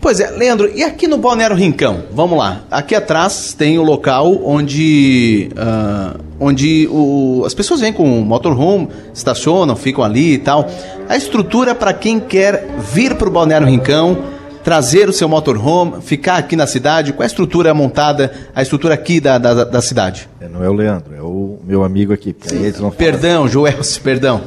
Pois 0.00 0.20
é, 0.20 0.30
Leandro, 0.30 0.70
e 0.74 0.84
aqui 0.84 1.08
no 1.08 1.18
Balneário 1.18 1.56
Rincão? 1.56 2.04
Vamos 2.12 2.38
lá. 2.38 2.62
Aqui 2.70 2.94
atrás 2.94 3.54
tem 3.54 3.78
o 3.78 3.82
local 3.82 4.40
onde, 4.44 5.50
uh, 5.52 6.20
onde 6.38 6.86
o, 6.90 7.42
as 7.44 7.54
pessoas 7.54 7.80
vêm 7.80 7.92
com 7.92 8.20
o 8.20 8.24
motorhome, 8.24 8.88
estacionam, 9.12 9.74
ficam 9.74 10.04
ali 10.04 10.34
e 10.34 10.38
tal. 10.38 10.68
A 11.08 11.16
estrutura 11.16 11.74
para 11.74 11.92
quem 11.92 12.20
quer 12.20 12.68
vir 12.78 13.14
para 13.14 13.28
o 13.28 13.30
Balneário 13.30 13.66
Rincão 13.66 14.36
trazer 14.66 15.08
o 15.08 15.12
seu 15.12 15.28
motorhome, 15.28 16.02
ficar 16.02 16.38
aqui 16.38 16.56
na 16.56 16.66
cidade? 16.66 17.12
Qual 17.12 17.22
é 17.22 17.26
a 17.26 17.28
estrutura 17.28 17.72
montada, 17.72 18.32
a 18.52 18.60
estrutura 18.60 18.94
aqui 18.94 19.20
da, 19.20 19.38
da, 19.38 19.62
da 19.62 19.80
cidade? 19.80 20.28
É, 20.40 20.48
não 20.48 20.62
é 20.62 20.68
o 20.68 20.72
Leandro, 20.72 21.14
é 21.14 21.22
o 21.22 21.60
meu 21.64 21.84
amigo 21.84 22.12
aqui. 22.12 22.32
porque 22.32 22.52
aí 22.52 22.64
eles 22.64 22.80
vão 22.80 22.90
falar 22.90 22.98
Perdão, 22.98 23.46
Joelcio, 23.46 24.02
perdão. 24.02 24.40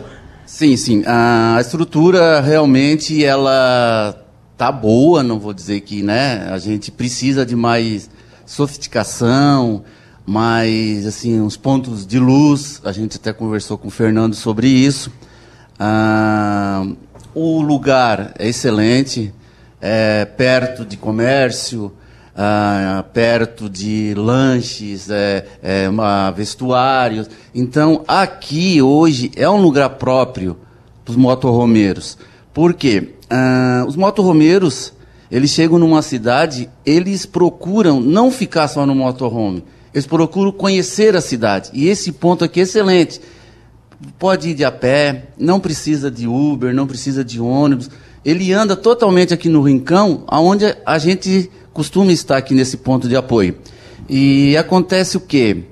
Sim, 0.45 0.75
sim. 0.75 1.03
A 1.05 1.57
estrutura 1.61 2.41
realmente 2.41 3.23
ela 3.23 4.13
tá 4.59 4.73
boa, 4.73 5.23
não 5.23 5.39
vou 5.39 5.53
dizer 5.53 5.79
que, 5.79 6.03
né? 6.03 6.49
A 6.51 6.57
gente 6.57 6.91
precisa 6.91 7.45
de 7.45 7.55
mais 7.55 8.09
sofisticação, 8.45 9.85
mais 10.25 11.07
assim 11.07 11.39
uns 11.39 11.55
pontos 11.55 12.05
de 12.05 12.19
luz. 12.19 12.81
A 12.83 12.91
gente 12.91 13.15
até 13.15 13.31
conversou 13.31 13.77
com 13.77 13.87
o 13.87 13.91
Fernando 13.91 14.35
sobre 14.35 14.67
isso. 14.67 15.09
Ah, 15.79 16.85
o 17.33 17.61
lugar 17.61 18.33
é 18.37 18.49
excelente, 18.49 19.33
é 19.79 20.25
perto 20.25 20.83
de 20.83 20.97
comércio, 20.97 21.93
ah, 22.35 23.05
perto 23.13 23.69
de 23.69 24.13
lanches, 24.13 25.09
é, 25.09 25.45
é, 25.63 25.87
uma- 25.87 26.31
vestuários. 26.31 27.29
Então, 27.55 28.03
aqui 28.05 28.81
hoje 28.81 29.31
é 29.37 29.49
um 29.49 29.61
lugar 29.61 29.91
próprio 29.91 30.57
para 31.05 31.11
os 31.11 31.15
motorromeiros. 31.17 32.17
Por 32.53 32.73
quê? 32.73 33.13
Ah, 33.29 33.85
os 33.87 33.95
motorromeiros, 33.95 34.93
eles 35.29 35.51
chegam 35.51 35.77
numa 35.77 36.01
cidade, 36.01 36.69
eles 36.85 37.25
procuram 37.25 37.99
não 37.99 38.31
ficar 38.31 38.67
só 38.67 38.85
no 38.85 38.95
motorhome, 38.95 39.63
eles 39.93 40.07
procuram 40.07 40.51
conhecer 40.51 41.15
a 41.15 41.21
cidade. 41.21 41.69
E 41.73 41.87
esse 41.87 42.11
ponto 42.11 42.43
aqui 42.43 42.59
é 42.59 42.63
excelente 42.63 43.21
pode 44.17 44.49
ir 44.49 44.53
de 44.53 44.63
a 44.63 44.71
pé, 44.71 45.27
não 45.37 45.59
precisa 45.59 46.09
de 46.09 46.27
Uber, 46.27 46.73
não 46.73 46.87
precisa 46.87 47.23
de 47.23 47.39
ônibus. 47.39 47.89
Ele 48.23 48.51
anda 48.53 48.75
totalmente 48.75 49.33
aqui 49.33 49.49
no 49.49 49.61
Rincão, 49.61 50.23
aonde 50.27 50.75
a 50.85 50.97
gente 50.97 51.49
costuma 51.73 52.11
estar 52.11 52.37
aqui 52.37 52.53
nesse 52.53 52.77
ponto 52.77 53.07
de 53.07 53.15
apoio. 53.15 53.57
E 54.07 54.55
acontece 54.57 55.17
o 55.17 55.19
quê? 55.19 55.63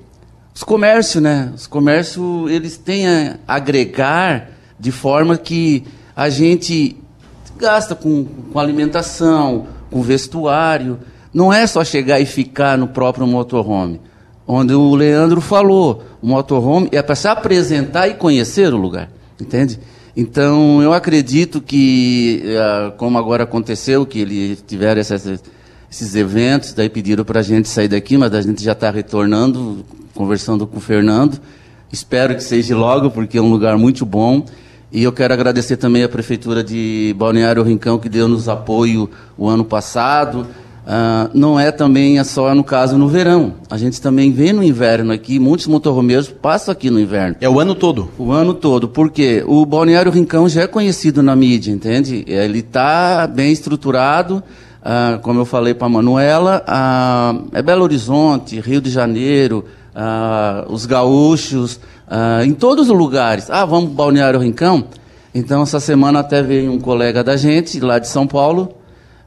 Os 0.54 0.62
comércios, 0.62 1.22
né? 1.22 1.52
Os 1.54 1.66
comércios, 1.66 2.50
eles 2.50 2.76
têm 2.76 3.06
a 3.06 3.38
agregar 3.46 4.50
de 4.78 4.92
forma 4.92 5.36
que 5.36 5.84
a 6.14 6.28
gente 6.28 6.96
gasta 7.58 7.94
com, 7.94 8.24
com 8.24 8.58
alimentação, 8.58 9.66
com 9.90 10.00
vestuário. 10.02 10.98
Não 11.32 11.52
é 11.52 11.66
só 11.66 11.84
chegar 11.84 12.20
e 12.20 12.26
ficar 12.26 12.78
no 12.78 12.88
próprio 12.88 13.26
motorhome. 13.26 14.00
Onde 14.46 14.72
o 14.72 14.94
Leandro 14.94 15.42
falou, 15.42 16.02
o 16.22 16.26
motorhome 16.26 16.88
é 16.90 17.02
para 17.02 17.14
se 17.14 17.28
apresentar 17.28 18.08
e 18.08 18.14
conhecer 18.14 18.72
o 18.72 18.78
lugar, 18.78 19.10
entende? 19.38 19.78
Então, 20.16 20.82
eu 20.82 20.92
acredito 20.92 21.60
que, 21.60 22.42
ah, 22.58 22.92
como 22.96 23.18
agora 23.18 23.44
aconteceu, 23.44 24.06
que 24.06 24.20
eles 24.20 24.64
tiveram 24.66 25.00
esses 25.00 26.14
eventos, 26.14 26.72
daí 26.72 26.88
pediram 26.88 27.24
para 27.24 27.40
a 27.40 27.42
gente 27.42 27.68
sair 27.68 27.88
daqui, 27.88 28.16
mas 28.16 28.32
a 28.32 28.40
gente 28.40 28.64
já 28.64 28.72
está 28.72 28.90
retornando, 28.90 29.84
conversando 30.14 30.66
com 30.66 30.78
o 30.78 30.80
Fernando. 30.80 31.38
Espero 31.92 32.34
que 32.34 32.42
seja 32.42 32.76
logo, 32.76 33.10
porque 33.10 33.38
é 33.38 33.40
um 33.42 33.50
lugar 33.50 33.78
muito 33.78 34.04
bom. 34.04 34.44
E 34.90 35.02
eu 35.02 35.12
quero 35.12 35.34
agradecer 35.34 35.76
também 35.76 36.02
à 36.02 36.08
Prefeitura 36.08 36.64
de 36.64 37.14
Balneário 37.18 37.62
Rincão, 37.62 37.98
que 37.98 38.08
deu-nos 38.08 38.48
apoio 38.48 39.08
o 39.36 39.46
ano 39.46 39.64
passado. 39.64 40.46
Ah, 40.90 41.28
não 41.34 41.60
é 41.60 41.70
também 41.70 42.22
só 42.24 42.54
no 42.54 42.64
caso 42.64 42.96
no 42.96 43.06
verão. 43.06 43.52
A 43.68 43.76
gente 43.76 44.00
também 44.00 44.32
vê 44.32 44.50
no 44.54 44.64
inverno 44.64 45.12
aqui, 45.12 45.38
muitos 45.38 45.66
motorromeiros 45.66 46.28
passam 46.28 46.72
aqui 46.72 46.88
no 46.88 46.98
inverno. 46.98 47.36
É 47.38 47.48
o 47.48 47.60
ano 47.60 47.74
todo. 47.74 48.08
O 48.16 48.32
ano 48.32 48.54
todo, 48.54 48.88
porque 48.88 49.44
o 49.46 49.66
Balneário 49.66 50.10
Rincão 50.10 50.48
já 50.48 50.62
é 50.62 50.66
conhecido 50.66 51.22
na 51.22 51.36
mídia, 51.36 51.70
entende? 51.70 52.24
Ele 52.26 52.60
está 52.60 53.26
bem 53.26 53.52
estruturado, 53.52 54.42
ah, 54.82 55.18
como 55.20 55.38
eu 55.38 55.44
falei 55.44 55.74
para 55.74 55.86
a 55.86 55.90
Manuela, 55.90 56.64
ah, 56.66 57.34
é 57.52 57.60
Belo 57.60 57.82
Horizonte, 57.82 58.58
Rio 58.58 58.80
de 58.80 58.88
Janeiro, 58.88 59.66
ah, 60.00 60.64
os 60.68 60.86
gaúchos, 60.86 61.80
ah, 62.08 62.44
em 62.44 62.54
todos 62.54 62.88
os 62.88 62.96
lugares. 62.96 63.50
Ah, 63.50 63.64
vamos 63.64 63.86
para 63.86 64.04
Balneário 64.04 64.38
Rincão? 64.38 64.84
Então, 65.34 65.62
essa 65.62 65.80
semana 65.80 66.20
até 66.20 66.40
veio 66.40 66.72
um 66.72 66.78
colega 66.78 67.24
da 67.24 67.36
gente, 67.36 67.80
lá 67.80 67.98
de 67.98 68.06
São 68.06 68.24
Paulo, 68.24 68.72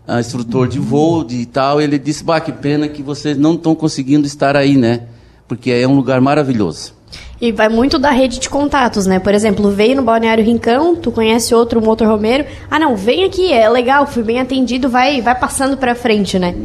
ah, 0.07 0.21
instrutor 0.21 0.69
de 0.69 0.79
voo 0.79 1.25
de 1.25 1.45
tal, 1.45 1.81
ele 1.81 1.99
disse, 1.99 2.23
bah, 2.23 2.39
que 2.39 2.53
pena 2.53 2.87
que 2.87 3.03
vocês 3.03 3.37
não 3.37 3.55
estão 3.55 3.75
conseguindo 3.75 4.25
estar 4.25 4.55
aí, 4.55 4.77
né? 4.77 5.01
Porque 5.45 5.71
é 5.71 5.85
um 5.85 5.93
lugar 5.93 6.21
maravilhoso. 6.21 6.93
E 7.41 7.51
vai 7.51 7.67
muito 7.67 7.99
da 7.99 8.11
rede 8.11 8.39
de 8.39 8.49
contatos, 8.49 9.05
né? 9.05 9.19
Por 9.19 9.33
exemplo, 9.33 9.69
veio 9.71 9.97
no 9.97 10.03
Balneário 10.03 10.43
Rincão, 10.43 10.95
tu 10.95 11.11
conhece 11.11 11.53
outro 11.53 11.81
motorhomeiro. 11.81 12.45
Ah, 12.69 12.79
não, 12.79 12.95
vem 12.95 13.25
aqui, 13.25 13.51
é 13.51 13.67
legal, 13.67 14.07
fui 14.07 14.23
bem 14.23 14.39
atendido, 14.39 14.87
vai, 14.87 15.21
vai 15.21 15.37
passando 15.37 15.75
pra 15.75 15.95
frente, 15.95 16.39
né? 16.39 16.55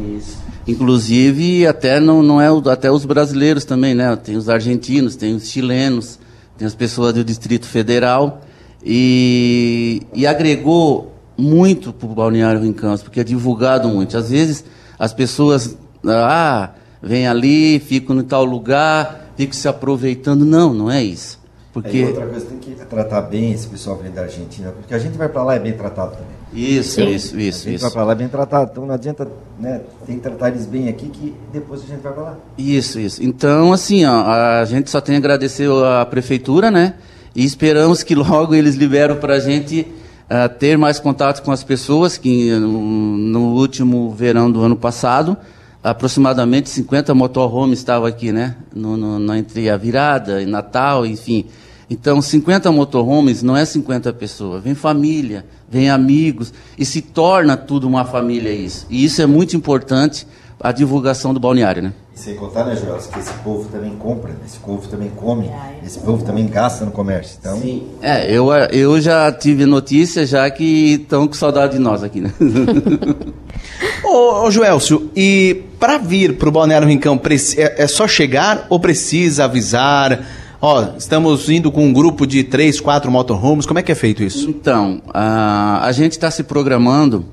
Inclusive, 0.67 1.65
até 1.65 1.99
não, 1.99 2.21
não 2.21 2.41
é 2.41 2.47
até 2.69 2.91
os 2.91 3.05
brasileiros 3.05 3.63
também, 3.63 3.95
né? 3.95 4.15
Tem 4.17 4.35
os 4.35 4.49
argentinos, 4.49 5.15
tem 5.15 5.33
os 5.33 5.49
chilenos, 5.49 6.19
tem 6.57 6.67
as 6.67 6.75
pessoas 6.75 7.13
do 7.13 7.23
Distrito 7.23 7.65
Federal 7.65 8.41
e, 8.83 10.01
e 10.13 10.27
agregou 10.27 11.13
muito 11.37 11.93
para 11.93 12.07
o 12.07 12.13
Balneário 12.13 12.61
Rincão, 12.61 12.97
porque 12.97 13.19
é 13.19 13.23
divulgado 13.23 13.87
muito. 13.87 14.17
Às 14.17 14.29
vezes 14.29 14.65
as 14.99 15.13
pessoas, 15.13 15.77
ah, 16.05 16.71
vem 17.01 17.27
ali, 17.27 17.79
ficam 17.79 18.17
em 18.19 18.23
tal 18.23 18.43
lugar, 18.43 19.31
ficam 19.37 19.53
se 19.53 19.67
aproveitando. 19.67 20.43
Não, 20.43 20.73
não 20.73 20.91
é 20.91 21.03
isso. 21.03 21.39
Porque 21.71 21.97
Aí 21.97 22.05
outra 22.05 22.25
coisa, 22.25 22.45
tem 22.45 22.57
que 22.57 22.71
tratar 22.85 23.21
bem 23.21 23.51
esse 23.51 23.67
pessoal 23.67 23.97
que 23.97 24.03
vem 24.03 24.11
da 24.11 24.23
Argentina, 24.23 24.71
porque 24.71 24.93
a 24.93 24.99
gente 24.99 25.17
vai 25.17 25.29
para 25.29 25.43
lá 25.43 25.55
é 25.55 25.59
bem 25.59 25.73
tratado 25.73 26.11
também. 26.11 26.36
Isso, 26.53 27.01
isso, 27.01 27.35
a 27.35 27.39
isso, 27.41 27.63
gente 27.65 27.77
vai 27.79 27.87
isso. 27.87 27.91
para 27.91 28.03
lá 28.03 28.15
bem 28.15 28.27
tratado, 28.27 28.69
então 28.71 28.85
não 28.85 28.93
adianta, 28.93 29.27
né, 29.59 29.81
tem 30.05 30.15
que 30.15 30.21
tratar 30.21 30.49
eles 30.49 30.65
bem 30.65 30.87
aqui 30.87 31.07
que 31.09 31.33
depois 31.51 31.81
a 31.83 31.85
gente 31.85 32.01
vai 32.01 32.13
para 32.13 32.21
lá. 32.23 32.37
Isso, 32.57 32.99
isso. 32.99 33.23
Então, 33.23 33.73
assim, 33.73 34.05
ó, 34.05 34.23
a 34.25 34.65
gente 34.65 34.89
só 34.89 35.01
tem 35.01 35.15
a 35.15 35.17
agradecer 35.17 35.69
à 35.69 36.05
prefeitura, 36.05 36.71
né? 36.71 36.95
E 37.35 37.43
esperamos 37.45 38.01
que 38.01 38.15
logo 38.15 38.55
eles 38.55 38.75
liberam 38.75 39.17
para 39.17 39.35
a 39.35 39.39
gente 39.39 39.85
ah, 40.29 40.47
ter 40.49 40.77
mais 40.77 40.99
contato 40.99 41.43
com 41.43 41.51
as 41.51 41.63
pessoas, 41.63 42.17
que 42.17 42.51
no, 42.51 42.81
no 43.17 43.53
último 43.53 44.11
verão 44.11 44.49
do 44.49 44.61
ano 44.61 44.75
passado, 44.75 45.37
aproximadamente 45.83 46.69
50 46.69 47.13
motorhomes 47.13 47.79
estavam 47.79 48.07
aqui, 48.07 48.31
né? 48.31 48.55
No, 48.73 48.97
no- 48.97 49.35
entre 49.35 49.69
a 49.69 49.77
virada 49.77 50.41
e 50.41 50.45
Natal, 50.45 51.05
enfim. 51.05 51.45
Então, 51.89 52.21
50 52.21 52.69
motorhomes 52.71 53.41
não 53.41 53.55
é 53.55 53.63
50 53.63 54.11
pessoas, 54.13 54.61
vem 54.61 54.75
família, 54.75 55.45
vem 55.69 55.89
amigos, 55.89 56.53
e 56.77 56.85
se 56.85 57.01
torna 57.01 57.55
tudo 57.55 57.87
uma 57.87 58.03
família 58.03 58.51
isso. 58.51 58.85
E 58.89 59.05
isso 59.05 59.21
é 59.21 59.25
muito 59.25 59.55
importante, 59.55 60.27
a 60.59 60.71
divulgação 60.71 61.33
do 61.33 61.39
balneário, 61.39 61.83
né? 61.83 61.93
E 62.13 62.19
sem 62.19 62.35
contar, 62.35 62.65
né, 62.65 62.75
Joel, 62.75 62.97
que 62.97 63.19
esse 63.19 63.31
povo 63.35 63.69
também 63.69 63.91
compra, 63.91 64.35
esse 64.45 64.57
povo 64.57 64.87
também 64.87 65.09
come, 65.15 65.49
esse 65.85 65.99
povo 65.99 66.25
também 66.25 66.47
gasta 66.47 66.83
no 66.83 66.91
comércio. 66.91 67.37
Então, 67.39 67.57
É, 68.01 68.29
eu, 68.29 68.51
eu 68.71 68.99
já 68.99 69.31
tive 69.31 69.65
notícia 69.65 70.25
já 70.25 70.49
que 70.49 70.93
estão 70.93 71.27
com 71.27 71.33
saudade 71.33 71.73
de 71.73 71.79
nós 71.79 72.03
aqui, 72.03 72.19
né? 72.19 72.33
Ô, 74.03 74.45
ô 74.45 74.51
Joelcio, 74.51 75.11
e 75.15 75.63
para 75.79 75.97
vir 75.97 76.37
pro 76.37 76.51
Balneário 76.51 76.87
Rincão, 76.87 77.21
é, 77.55 77.83
é 77.83 77.87
só 77.87 78.07
chegar 78.07 78.65
ou 78.69 78.79
precisa 78.79 79.45
avisar? 79.45 80.25
Ó, 80.59 80.95
estamos 80.97 81.47
indo 81.49 81.71
com 81.71 81.85
um 81.85 81.93
grupo 81.93 82.25
de 82.25 82.43
três, 82.43 82.79
quatro 82.81 83.11
motorhomes, 83.11 83.65
como 83.65 83.79
é 83.79 83.83
que 83.83 83.91
é 83.91 83.95
feito 83.95 84.23
isso? 84.23 84.49
Então, 84.49 85.01
a, 85.13 85.85
a 85.85 85.91
gente 85.91 86.13
está 86.13 86.31
se 86.31 86.43
programando 86.43 87.25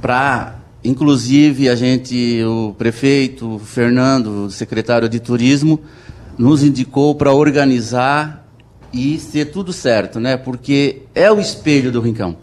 para, 0.00 0.56
inclusive, 0.84 1.68
a 1.68 1.76
gente, 1.76 2.42
o 2.44 2.74
prefeito, 2.76 3.54
o 3.54 3.58
Fernando, 3.60 4.46
o 4.46 4.50
secretário 4.50 5.08
de 5.08 5.20
turismo, 5.20 5.80
nos 6.36 6.64
indicou 6.64 7.14
para 7.14 7.32
organizar 7.32 8.44
e 8.92 9.18
ser 9.20 9.46
tudo 9.52 9.72
certo, 9.72 10.18
né? 10.18 10.36
Porque 10.36 11.02
é 11.14 11.30
o 11.30 11.38
espelho 11.38 11.92
do 11.92 12.00
Rincão. 12.00 12.36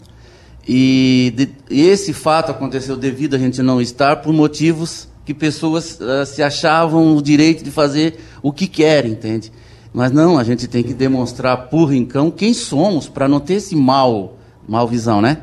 E, 0.66 1.34
de- 1.36 1.48
esse 1.70 2.14
fato 2.14 2.50
aconteceu 2.50 2.96
devido 2.96 3.34
a 3.34 3.38
gente 3.38 3.60
não 3.60 3.78
estar 3.80 4.16
por 4.16 4.32
motivos 4.32 5.06
que 5.26 5.34
pessoas 5.34 6.00
ah, 6.00 6.24
se 6.24 6.42
achavam 6.42 7.14
o 7.14 7.20
direito 7.22 7.62
de 7.62 7.70
fazer 7.70 8.18
o 8.42 8.50
que 8.50 8.66
querem, 8.66 9.12
entende? 9.12 9.52
Mas 9.98 10.12
não, 10.12 10.38
a 10.38 10.44
gente 10.44 10.68
tem 10.68 10.84
que 10.84 10.94
demonstrar 10.94 11.70
por 11.70 11.86
Rincão 11.86 12.30
quem 12.30 12.54
somos 12.54 13.08
para 13.08 13.26
não 13.26 13.40
ter 13.40 13.54
esse 13.54 13.74
mal, 13.74 14.38
mal 14.68 14.86
visão, 14.86 15.20
né? 15.20 15.38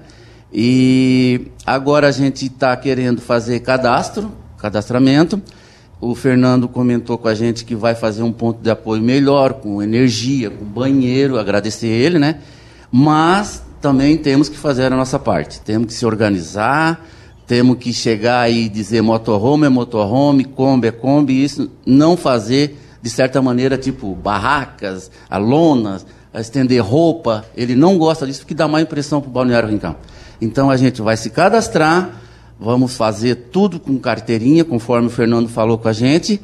E 0.50 1.48
agora 1.66 2.08
a 2.08 2.12
gente 2.12 2.46
está 2.46 2.74
querendo 2.78 3.20
fazer 3.20 3.60
cadastro, 3.60 4.32
cadastramento. 4.58 5.42
O 6.00 6.16
Fernando 6.16 6.70
comentou 6.70 7.18
com 7.18 7.28
a 7.28 7.36
gente 7.36 7.66
que 7.66 7.76
vai 7.76 7.96
fazer 7.96 8.24
um 8.24 8.32
ponto 8.32 8.62
de 8.62 8.70
apoio 8.70 9.04
melhor, 9.04 9.56
com 9.56 9.84
energia, 9.84 10.50
com 10.50 10.64
banheiro, 10.64 11.38
agradecer 11.38 11.88
ele, 11.88 12.18
né? 12.18 12.40
Mas 12.90 13.62
também 13.82 14.16
temos 14.16 14.48
que 14.48 14.56
fazer 14.56 14.86
a 14.86 14.96
nossa 14.96 15.20
parte. 15.20 15.60
Temos 15.60 15.88
que 15.88 15.94
se 15.94 16.06
organizar, 16.06 17.06
temos 17.46 17.78
que 17.78 17.92
chegar 17.92 18.50
e 18.50 18.70
dizer 18.70 19.02
motorhome 19.02 19.66
é 19.66 19.70
motorhome, 19.70 20.46
Kombi 20.46 20.88
é 20.88 20.92
Kombi, 20.94 21.34
e 21.34 21.44
isso 21.44 21.70
não 21.86 22.16
fazer 22.16 22.85
de 23.06 23.12
certa 23.12 23.40
maneira, 23.40 23.78
tipo 23.78 24.16
barracas, 24.16 25.12
a 25.30 25.38
lonas, 25.38 26.04
a 26.34 26.42
estender 26.42 26.84
roupa. 26.84 27.46
Ele 27.56 27.76
não 27.76 28.00
gosta 28.00 28.26
disso 28.26 28.40
porque 28.40 28.56
dá 28.56 28.68
má 28.68 28.82
impressão 28.82 29.22
para 29.22 29.30
o 29.30 29.32
Balneário 29.32 29.70
Rincão. 29.70 29.96
Então 30.42 30.72
a 30.72 30.76
gente 30.76 31.04
vai 31.04 31.16
se 31.16 31.30
cadastrar, 31.30 32.24
Vamos 32.60 32.96
fazer 32.96 33.36
tudo 33.52 33.80
com 33.80 33.98
carteirinha, 34.00 34.64
conforme 34.64 35.08
o 35.08 35.10
Fernando 35.10 35.50
falou 35.50 35.78
com 35.78 35.90
a 35.90 35.94
gente, 35.94 36.40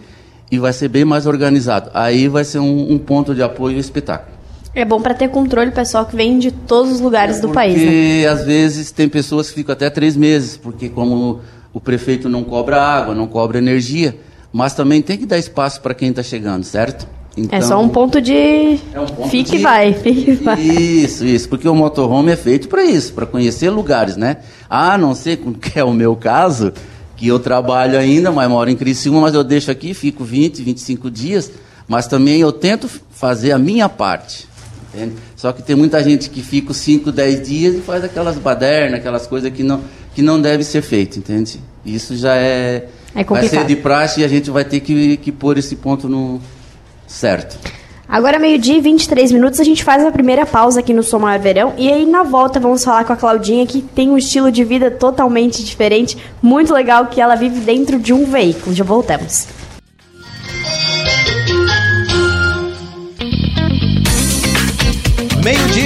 e 0.52 0.60
vai 0.60 0.74
ser 0.74 0.89
bem 0.89 1.06
mais 1.06 1.26
organizado. 1.26 1.89
Aí 1.93 2.28
vai 2.28 2.43
ser 2.43 2.60
um, 2.60 2.91
um 2.91 3.00
ponto 3.00 3.34
de 3.34 3.41
apoio 3.41 3.76
ao 3.76 3.80
espetáculo. 3.80 4.32
É 4.76 4.84
bom 4.84 5.02
para 5.02 5.13
ter 5.13 5.30
controle 5.30 5.71
pessoal 5.71 6.06
que 6.06 6.15
vem 6.15 6.38
de 6.38 6.52
todos 6.52 6.91
os 6.91 7.00
lugares 7.00 7.39
do 7.39 7.50
país. 7.50 7.78
Né? 7.78 7.86
Porque 7.86 8.28
às 8.30 8.45
vezes 8.45 8.91
tem 8.91 9.08
pessoas 9.08 9.50
que 9.50 9.56
ficam 9.56 9.71
até 9.71 9.89
três 9.89 10.17
meses, 10.17 10.58
porque 10.58 10.89
como 10.89 11.39
o 11.74 11.80
prefeito 11.80 12.28
não 12.28 12.43
cobra 12.43 12.82
água, 12.82 13.15
não 13.15 13.28
cobra 13.28 13.58
energia, 13.58 14.17
mas 14.51 14.73
também 14.73 15.01
tem 15.01 15.17
que 15.17 15.25
dar 15.25 15.37
espaço 15.37 15.81
para 15.81 15.93
quem 15.93 16.09
está 16.09 16.23
chegando, 16.23 16.63
certo? 16.63 17.07
é 17.49 17.61
só 17.61 17.81
um 17.81 17.87
ponto 17.87 18.19
de. 18.19 18.33
É 18.93 18.99
um 18.99 19.05
ponto 19.05 19.29
fique 19.29 19.51
de- 19.51 19.57
e 19.57 19.59
vai, 19.59 19.93
fique 19.93 20.31
e 20.31 20.35
vai. 20.35 20.59
Isso, 20.61 21.25
isso, 21.25 21.47
porque 21.47 21.67
o 21.67 21.73
motorhome 21.73 22.31
é 22.31 22.35
feito 22.35 22.67
para 22.67 22.83
isso, 22.83 23.13
para 23.13 23.25
conhecer 23.25 23.69
lugares, 23.69 24.17
né? 24.17 24.37
A 24.69 24.97
não 24.97 25.15
ser 25.15 25.37
que 25.37 25.79
é 25.79 25.83
o 25.83 25.93
meu 25.93 26.13
caso, 26.15 26.73
que 27.15 27.27
eu 27.27 27.39
trabalho 27.39 27.97
ainda, 27.97 28.31
mas 28.31 28.49
moro 28.49 28.69
em 28.69 28.75
Criciúma, 28.75 29.21
mas 29.21 29.33
eu 29.33 29.43
deixo 29.45 29.71
aqui, 29.71 29.93
fico 29.93 30.25
20, 30.25 30.61
25 30.61 31.09
dias, 31.09 31.49
mas 31.87 32.05
também 32.05 32.41
eu 32.41 32.51
tento 32.51 32.89
fazer 33.09 33.53
a 33.53 33.57
minha 33.57 33.87
parte. 33.87 34.45
entende? 34.93 35.13
Só 35.37 35.53
que 35.53 35.63
tem 35.63 35.73
muita 35.75 36.03
gente 36.03 36.29
que 36.29 36.41
fica 36.43 36.71
os 36.71 36.77
5, 36.77 37.13
10 37.13 37.47
dias 37.47 37.75
e 37.75 37.79
faz 37.79 38.03
aquelas 38.03 38.37
badernas, 38.37 38.99
aquelas 38.99 39.25
coisas 39.25 39.49
que 39.53 39.63
não, 39.63 39.79
que 40.13 40.21
não 40.21 40.41
deve 40.41 40.65
ser 40.65 40.81
feito, 40.81 41.17
entende? 41.17 41.61
Isso 41.85 42.13
já 42.17 42.35
é. 42.35 42.87
É 43.15 43.24
vai 43.24 43.47
ser 43.47 43.65
de 43.65 43.76
praxe 43.76 44.21
e 44.21 44.24
a 44.24 44.28
gente 44.28 44.50
vai 44.50 44.63
ter 44.63 44.80
que, 44.80 45.17
que 45.17 45.32
pôr 45.32 45.58
esse 45.58 45.76
ponto 45.76 46.08
no 46.08 46.39
certo. 47.06 47.58
Agora, 48.08 48.38
meio-dia 48.38 48.78
e 48.78 48.82
23 48.82 49.32
minutos, 49.32 49.60
a 49.62 49.63
gente 49.63 49.86
faz 49.86 50.06
a 50.06 50.12
primeira 50.12 50.45
pausa 50.45 50.82
aqui 50.82 50.93
no 50.93 51.02
Som 51.02 51.19
Maior 51.19 51.39
Verão. 51.39 51.74
E 51.78 51.89
aí, 51.89 52.06
na 52.06 52.24
volta, 52.24 52.60
vamos 52.60 52.84
falar 52.84 53.06
com 53.06 53.13
a 53.13 53.15
Claudinha, 53.15 53.65
que 53.65 53.82
tem 53.82 54.10
um 54.10 54.17
estilo 54.17 54.52
de 54.52 54.65
vida 54.65 54.91
totalmente 54.91 55.63
diferente. 55.63 56.17
Muito 56.41 56.74
legal, 56.74 57.06
que 57.06 57.21
ela 57.21 57.36
vive 57.36 57.62
dentro 57.62 57.97
de 57.97 58.12
um 58.12 58.26
veículo. 58.26 58.76
Já 58.76 58.84
voltamos. 58.84 59.47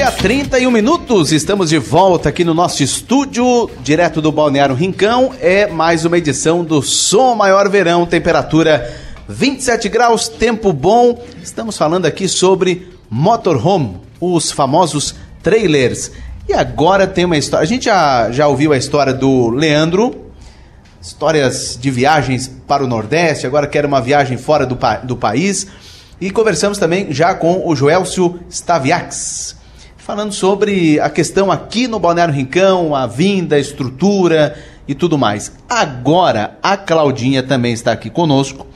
Meio-dia, 0.05 0.11
31 0.11 0.69
minutos. 0.69 1.31
Estamos 1.31 1.69
de 1.69 1.79
volta 1.79 2.29
aqui 2.29 2.43
no 2.43 2.53
nosso 2.53 2.83
estúdio, 2.83 3.69
direto 3.81 4.21
do 4.21 4.31
Balneário 4.31 4.75
Rincão. 4.75 5.33
É 5.39 5.65
mais 5.65 6.05
uma 6.05 6.17
edição 6.17 6.63
do 6.63 6.79
Som 6.83 7.33
Maior 7.33 7.67
Verão, 7.69 8.05
temperatura 8.05 8.93
27 9.27 9.89
graus, 9.89 10.27
tempo 10.27 10.71
bom. 10.71 11.23
Estamos 11.41 11.75
falando 11.75 12.05
aqui 12.05 12.27
sobre 12.27 12.87
motorhome, 13.09 13.97
os 14.21 14.51
famosos 14.51 15.15
trailers. 15.41 16.11
E 16.47 16.53
agora 16.53 17.07
tem 17.07 17.25
uma 17.25 17.37
história. 17.37 17.63
A 17.63 17.67
gente 17.67 17.85
já, 17.85 18.31
já 18.31 18.47
ouviu 18.47 18.73
a 18.73 18.77
história 18.77 19.13
do 19.13 19.49
Leandro, 19.49 20.29
histórias 21.01 21.77
de 21.81 21.89
viagens 21.89 22.47
para 22.67 22.83
o 22.83 22.87
Nordeste, 22.87 23.47
agora 23.47 23.65
quero 23.65 23.87
uma 23.87 24.01
viagem 24.01 24.37
fora 24.37 24.67
do, 24.67 24.75
pa- 24.75 24.97
do 24.97 25.15
país. 25.17 25.65
E 26.21 26.29
conversamos 26.29 26.77
também 26.77 27.11
já 27.11 27.33
com 27.33 27.67
o 27.67 27.75
Joelcio 27.75 28.39
Staviax, 28.49 29.55
falando 30.05 30.31
sobre 30.33 30.99
a 30.99 31.09
questão 31.09 31.51
aqui 31.51 31.87
no 31.87 31.97
Balneário 31.97 32.31
Rincão, 32.31 32.93
a 32.93 33.07
vinda, 33.07 33.55
a 33.55 33.59
estrutura 33.59 34.55
e 34.87 34.93
tudo 34.93 35.17
mais. 35.17 35.51
Agora, 35.67 36.59
a 36.61 36.77
Claudinha 36.77 37.41
também 37.41 37.73
está 37.73 37.91
aqui 37.91 38.11
conosco. 38.11 38.67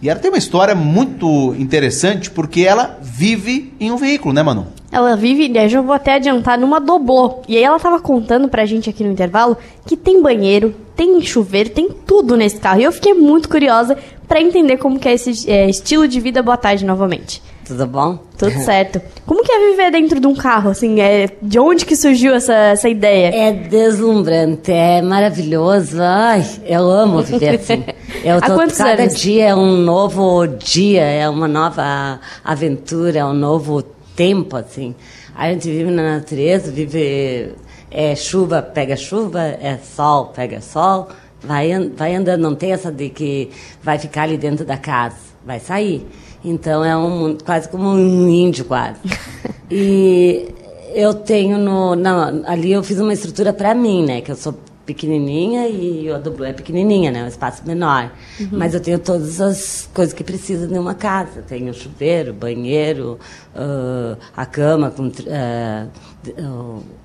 E 0.00 0.08
ela 0.08 0.20
tem 0.20 0.30
uma 0.30 0.38
história 0.38 0.76
muito 0.76 1.52
interessante 1.58 2.30
porque 2.30 2.60
ela 2.60 2.96
vive 3.02 3.74
em 3.80 3.90
um 3.90 3.96
veículo, 3.96 4.32
né, 4.32 4.40
Manu? 4.40 4.68
Ela 4.92 5.16
vive, 5.16 5.48
né, 5.48 5.68
já 5.68 5.80
vou 5.80 5.92
até 5.92 6.14
adiantar, 6.14 6.56
numa 6.56 6.80
doblô. 6.80 7.42
E 7.48 7.56
aí 7.56 7.64
ela 7.64 7.80
tava 7.80 7.98
contando 7.98 8.48
pra 8.48 8.64
gente 8.64 8.88
aqui 8.88 9.02
no 9.02 9.10
intervalo 9.10 9.56
que 9.84 9.96
tem 9.96 10.22
banheiro, 10.22 10.72
tem 10.94 11.20
chuveiro, 11.20 11.70
tem 11.70 11.88
tudo 12.06 12.36
nesse 12.36 12.58
carro. 12.58 12.80
E 12.80 12.84
eu 12.84 12.92
fiquei 12.92 13.14
muito 13.14 13.48
curiosa 13.48 13.98
pra 14.28 14.40
entender 14.40 14.76
como 14.76 15.00
que 15.00 15.08
é 15.08 15.14
esse 15.14 15.50
é, 15.50 15.68
estilo 15.68 16.06
de 16.06 16.20
vida. 16.20 16.40
Boa 16.40 16.56
tarde 16.56 16.84
novamente. 16.84 17.42
Tudo 17.68 17.86
bom? 17.86 18.18
Tudo 18.38 18.58
certo. 18.64 19.00
Como 19.26 19.44
que 19.44 19.52
é 19.52 19.70
viver 19.70 19.90
dentro 19.92 20.18
de 20.18 20.26
um 20.26 20.34
carro, 20.34 20.70
assim? 20.70 21.00
É, 21.00 21.28
de 21.40 21.58
onde 21.58 21.84
que 21.84 21.94
surgiu 21.94 22.34
essa, 22.34 22.54
essa 22.54 22.88
ideia? 22.88 23.28
É 23.28 23.52
deslumbrante, 23.52 24.72
é 24.72 25.02
maravilhoso. 25.02 25.98
Ai, 26.00 26.44
eu 26.64 26.90
amo 26.90 27.22
viver 27.22 27.56
assim. 27.56 27.84
Eu 28.24 28.40
tô, 28.40 28.56
cada 28.76 29.02
anos? 29.02 29.16
dia 29.16 29.50
é 29.50 29.54
um 29.54 29.76
novo 29.76 30.44
dia, 30.46 31.02
é 31.02 31.28
uma 31.28 31.46
nova 31.46 32.18
aventura, 32.42 33.20
é 33.20 33.24
um 33.24 33.34
novo 33.34 33.82
tempo, 34.16 34.56
assim. 34.56 34.94
A 35.36 35.52
gente 35.52 35.70
vive 35.70 35.90
na 35.90 36.16
natureza, 36.16 36.72
vive 36.72 37.54
é 37.90 38.14
chuva, 38.16 38.60
pega 38.60 38.96
chuva, 38.96 39.40
é 39.40 39.78
sol, 39.78 40.32
pega 40.34 40.60
sol. 40.60 41.08
Vai, 41.42 41.88
vai 41.96 42.14
andando, 42.14 42.40
não 42.42 42.54
tem 42.54 42.72
essa 42.72 42.90
de 42.90 43.08
que 43.10 43.50
vai 43.82 43.98
ficar 43.98 44.22
ali 44.22 44.36
dentro 44.36 44.64
da 44.64 44.76
casa, 44.76 45.16
vai 45.46 45.60
sair. 45.60 46.04
Então 46.44 46.84
é 46.84 46.96
um 46.96 47.10
mundo 47.10 47.44
quase 47.44 47.68
como 47.68 47.88
um 47.88 48.28
índio 48.28 48.64
quase. 48.64 48.98
E 49.70 50.48
eu 50.94 51.12
tenho 51.12 51.58
no, 51.58 51.94
na- 51.94 52.32
ali 52.46 52.72
eu 52.72 52.82
fiz 52.82 52.98
uma 52.98 53.12
estrutura 53.12 53.52
para 53.52 53.74
mim, 53.74 54.02
né? 54.04 54.22
Que 54.22 54.32
eu 54.32 54.36
sou 54.36 54.54
pequenininha 54.88 55.68
e 55.68 56.10
o 56.10 56.18
dublo 56.18 56.46
é 56.46 56.52
pequenininha, 56.54 57.10
né? 57.10 57.22
Um 57.22 57.28
espaço 57.28 57.62
menor. 57.66 58.10
Mas 58.50 58.72
eu 58.72 58.80
tenho 58.80 58.98
todas 58.98 59.38
as 59.38 59.86
coisas 59.92 60.14
que 60.14 60.24
precisa 60.24 60.66
de 60.66 60.78
uma 60.78 60.94
casa. 60.94 61.42
Tenho 61.42 61.74
chuveiro, 61.74 62.32
banheiro, 62.32 63.18
ah, 63.54 64.16
a 64.34 64.46
cama 64.46 64.90
com 64.90 65.12
ah, 65.28 65.86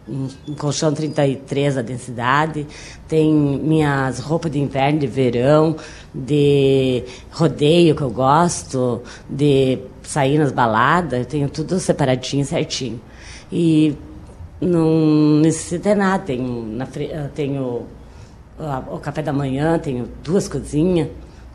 um, 0.07 0.27
um 0.47 0.55
colchão 0.55 0.93
33 0.93 1.77
a 1.77 1.81
densidade, 1.81 2.65
tem 3.05 3.33
minhas 3.33 4.19
roupas 4.19 4.49
de 4.49 4.59
inverno, 4.59 4.99
de 4.99 5.07
verão, 5.07 5.75
de 6.15 7.03
rodeio 7.31 7.95
que 7.95 8.01
eu 8.01 8.09
gosto, 8.09 9.01
de 9.29 9.79
sair 10.03 10.37
nas 10.37 10.53
baladas, 10.53 11.19
eu 11.19 11.25
tenho 11.25 11.49
tudo 11.49 11.79
separadinho, 11.81 12.45
certinho. 12.45 13.01
E 13.51 13.95
não 14.65 15.39
necessita 15.41 15.93
nada. 15.95 16.23
Tenho, 16.23 16.65
na, 16.65 16.87
eu 16.95 17.29
tenho 17.29 17.83
ah, 18.59 18.83
o 18.91 18.97
café 18.99 19.21
da 19.21 19.33
manhã, 19.33 19.77
tenho 19.79 20.07
duas 20.23 20.47
cozinhas, 20.47 21.09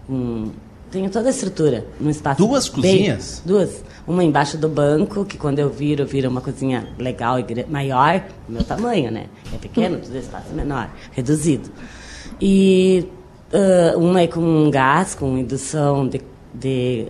um, 0.08 0.50
tenho 0.90 1.10
toda 1.10 1.28
a 1.28 1.30
estrutura 1.30 1.84
no 2.00 2.10
espaço. 2.10 2.38
Duas 2.44 2.68
bem- 2.68 2.74
cozinhas? 2.82 3.42
duas. 3.44 3.84
Uma 4.06 4.24
embaixo 4.24 4.56
do 4.56 4.68
banco, 4.68 5.24
que 5.24 5.36
quando 5.36 5.58
eu 5.58 5.68
viro, 5.68 6.06
vira 6.06 6.28
uma 6.28 6.40
cozinha 6.40 6.88
legal 6.98 7.38
e 7.38 7.44
maior, 7.68 8.24
meu 8.48 8.64
tamanho, 8.64 9.10
né? 9.10 9.26
É 9.52 9.58
pequeno, 9.58 9.98
tudo 9.98 10.16
espaço 10.16 10.52
menor, 10.54 10.88
reduzido. 11.12 11.68
E 12.40 13.06
ah, 13.52 13.96
uma 13.96 14.22
é 14.22 14.26
com 14.26 14.70
gás, 14.70 15.14
com 15.14 15.36
indução 15.38 16.08
de. 16.08 16.20
de 16.54 17.06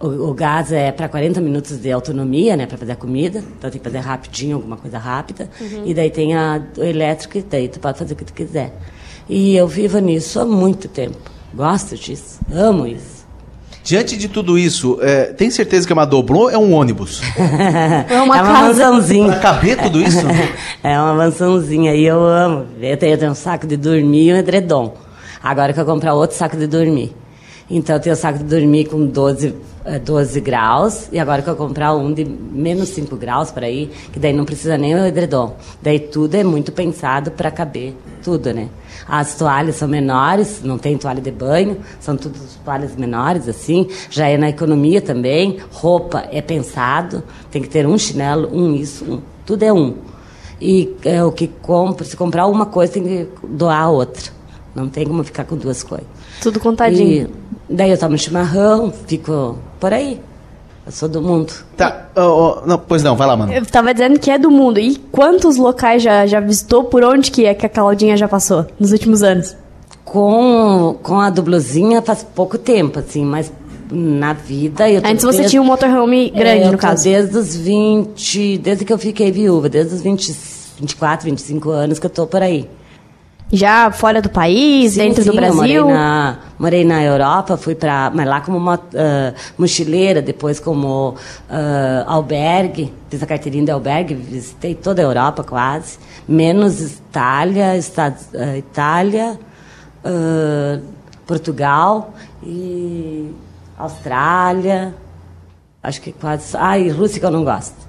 o, 0.00 0.30
o 0.30 0.34
gás 0.34 0.72
é 0.72 0.92
para 0.92 1.08
40 1.08 1.40
minutos 1.40 1.78
de 1.78 1.90
autonomia, 1.90 2.56
né, 2.56 2.66
para 2.66 2.78
fazer 2.78 2.92
a 2.92 2.96
comida. 2.96 3.42
Então 3.58 3.70
tem 3.70 3.80
que 3.80 3.84
fazer 3.84 3.98
rapidinho, 3.98 4.56
alguma 4.56 4.76
coisa 4.76 4.98
rápida. 4.98 5.50
E 5.84 5.92
daí 5.92 6.10
tem 6.10 6.36
a, 6.36 6.62
o 6.76 6.82
elétrico, 6.82 7.38
e 7.38 7.42
daí 7.42 7.68
tu 7.68 7.80
pode 7.80 7.98
fazer 7.98 8.14
o 8.14 8.16
que 8.16 8.24
tu 8.24 8.32
quiser. 8.32 8.72
E 9.28 9.56
eu 9.56 9.66
vivo 9.66 9.98
nisso 9.98 10.40
há 10.40 10.44
muito 10.44 10.88
tempo. 10.88 11.18
Gosto 11.52 11.96
disso, 11.96 12.40
amo 12.52 12.86
isso. 12.86 13.18
Diante 13.82 14.18
de 14.18 14.28
tudo 14.28 14.58
isso, 14.58 14.98
é, 15.00 15.32
tem 15.32 15.50
certeza 15.50 15.86
que 15.86 15.92
é 15.92 15.96
uma 15.96 16.04
doblô 16.04 16.40
ou 16.40 16.50
é 16.50 16.58
um 16.58 16.74
ônibus? 16.74 17.22
É 18.08 18.20
uma 18.20 18.36
é 18.36 18.42
uma 18.42 18.52
mansãozinha. 18.62 19.32
Pra 19.32 19.40
caber 19.40 19.78
tudo 19.78 20.00
isso? 20.02 20.26
É 20.84 21.00
uma 21.00 21.14
mansãozinha 21.14 21.94
e 21.94 22.04
eu 22.04 22.22
amo. 22.22 22.66
Eu 22.80 22.96
tenho, 22.96 23.14
eu 23.14 23.18
tenho 23.18 23.32
um 23.32 23.34
saco 23.34 23.66
de 23.66 23.76
dormir 23.76 24.28
e 24.28 24.32
um 24.34 24.36
edredom. 24.36 24.94
Agora 25.42 25.72
que 25.72 25.80
eu 25.80 25.86
comprar 25.86 26.14
outro 26.14 26.36
saco 26.36 26.56
de 26.56 26.66
dormir. 26.66 27.14
Então 27.70 27.96
eu 27.96 28.00
tenho 28.00 28.14
um 28.14 28.18
saco 28.18 28.38
de 28.38 28.44
dormir 28.44 28.84
com 28.86 29.06
12, 29.06 29.48
eh, 29.48 29.52
12 29.96 30.40
graus 30.40 31.08
e 31.12 31.18
agora 31.18 31.40
que 31.40 31.48
eu 31.48 31.56
comprar 31.56 31.94
um 31.94 32.12
de 32.12 32.24
menos 32.24 32.88
5 32.90 33.16
graus 33.16 33.50
para 33.50 33.70
ir, 33.70 33.90
que 34.12 34.18
daí 34.18 34.32
não 34.32 34.44
precisa 34.44 34.76
nem 34.76 34.94
o 34.94 35.06
edredom. 35.06 35.56
Daí 35.80 36.00
tudo 36.00 36.34
é 36.34 36.42
muito 36.42 36.72
pensado 36.72 37.30
para 37.30 37.50
caber 37.50 37.94
tudo, 38.22 38.52
né? 38.52 38.68
As 39.06 39.34
toalhas 39.36 39.76
são 39.76 39.88
menores, 39.88 40.60
não 40.62 40.76
tem 40.76 40.98
toalha 40.98 41.20
de 41.20 41.30
banho, 41.30 41.78
são 41.98 42.16
todas 42.16 42.58
toalhas 42.64 42.94
menores 42.96 43.48
assim. 43.48 43.88
Já 44.10 44.28
é 44.28 44.36
na 44.36 44.50
economia 44.50 45.00
também. 45.00 45.58
Roupa 45.72 46.28
é 46.30 46.42
pensado, 46.42 47.22
tem 47.50 47.62
que 47.62 47.68
ter 47.68 47.86
um 47.86 47.96
chinelo, 47.96 48.50
um 48.52 48.74
isso, 48.74 49.04
um. 49.04 49.20
Tudo 49.46 49.62
é 49.62 49.72
um. 49.72 49.94
E 50.60 50.94
é 51.04 51.24
o 51.24 51.32
que 51.32 51.46
compra, 51.46 52.04
se 52.04 52.16
comprar 52.16 52.46
uma 52.46 52.66
coisa, 52.66 52.92
tem 52.92 53.04
que 53.04 53.28
doar 53.44 53.82
a 53.84 53.88
outra. 53.88 54.30
Não 54.74 54.88
tem 54.88 55.06
como 55.06 55.24
ficar 55.24 55.44
com 55.44 55.56
duas 55.56 55.82
coisas. 55.82 56.17
Tudo 56.40 56.60
contadinho. 56.60 57.28
E 57.68 57.74
daí 57.74 57.90
eu 57.90 57.98
tomo 57.98 58.16
chimarrão, 58.18 58.92
fico 59.06 59.58
por 59.80 59.92
aí. 59.92 60.20
Eu 60.86 60.92
sou 60.92 61.08
do 61.08 61.20
mundo. 61.20 61.52
Tá, 61.76 62.08
ó, 62.16 62.22
ó, 62.62 62.66
não, 62.66 62.78
pois 62.78 63.02
não, 63.02 63.14
vai 63.14 63.26
lá, 63.26 63.36
mano. 63.36 63.52
Eu 63.52 63.66
tava 63.66 63.92
dizendo 63.92 64.18
que 64.18 64.30
é 64.30 64.38
do 64.38 64.50
mundo. 64.50 64.80
E 64.80 64.96
quantos 64.96 65.56
locais 65.56 66.02
já, 66.02 66.26
já 66.26 66.40
visitou? 66.40 66.84
Por 66.84 67.04
onde 67.04 67.30
que 67.30 67.44
é 67.44 67.52
que 67.54 67.66
a 67.66 67.68
Claudinha 67.68 68.16
já 68.16 68.26
passou 68.26 68.66
nos 68.80 68.92
últimos 68.92 69.22
anos? 69.22 69.54
Com, 70.04 70.96
com 71.02 71.20
a 71.20 71.28
dubluzinha 71.28 72.00
faz 72.00 72.22
pouco 72.34 72.56
tempo, 72.56 72.98
assim, 72.98 73.22
mas 73.26 73.52
na 73.90 74.32
vida 74.32 74.88
eu 74.88 75.02
tô 75.02 75.08
Antes 75.08 75.22
você 75.22 75.36
desde- 75.38 75.50
tinha 75.50 75.60
um 75.62 75.66
motorhome 75.66 76.30
grande, 76.30 76.62
É, 76.62 76.66
eu 76.66 76.72
no 76.72 76.78
caso. 76.78 77.04
Desde 77.04 77.36
os 77.36 77.54
20, 77.54 78.56
desde 78.56 78.84
que 78.86 78.92
eu 78.92 78.96
fiquei 78.98 79.30
viúva, 79.30 79.68
desde 79.68 79.94
os 79.94 80.00
20, 80.00 80.34
24, 80.80 81.26
25 81.26 81.68
anos 81.70 81.98
que 81.98 82.06
eu 82.06 82.10
tô 82.10 82.26
por 82.26 82.40
aí. 82.42 82.66
Já 83.50 83.90
fora 83.90 84.20
do 84.20 84.28
país, 84.28 84.92
Sim, 84.92 84.98
dentro 85.00 85.22
sim, 85.22 85.30
do 85.30 85.36
Brasil? 85.36 85.64
Eu 85.64 85.84
morei, 85.84 85.96
na, 85.96 86.38
morei 86.58 86.84
na 86.84 87.02
Europa, 87.02 87.56
fui 87.56 87.74
para, 87.74 88.10
mas 88.14 88.26
lá 88.26 88.42
como 88.42 88.60
mo- 88.60 88.72
ah, 88.72 89.32
mochileira, 89.56 90.20
depois 90.20 90.60
como 90.60 91.14
ah, 91.48 92.04
albergue, 92.06 92.92
fiz 93.08 93.22
a 93.22 93.26
carteirinha 93.26 93.64
de 93.64 93.70
albergue, 93.70 94.14
visitei 94.14 94.74
toda 94.74 95.00
a 95.00 95.04
Europa 95.04 95.42
quase, 95.42 95.98
menos 96.28 96.78
Itália, 96.92 97.74
Estados, 97.76 98.26
ah, 98.34 98.56
Itália, 98.56 99.38
Portugal 101.26 102.12
e 102.42 103.30
Austrália, 103.78 104.94
acho 105.82 106.00
que 106.02 106.12
quase, 106.12 106.54
ah, 106.56 106.78
e 106.78 106.90
Rússia 106.90 107.18
que 107.18 107.24
eu 107.24 107.30
não 107.30 107.44
gosto. 107.44 107.87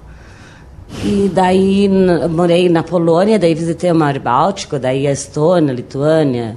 E 1.04 1.30
daí 1.32 1.88
morei 2.28 2.68
na 2.68 2.82
Polônia, 2.82 3.38
daí 3.38 3.54
visitei 3.54 3.90
o 3.90 3.94
Mar 3.94 4.18
Báltico, 4.18 4.78
daí 4.78 5.06
a 5.06 5.12
Estônia, 5.12 5.72
Lituânia, 5.72 6.56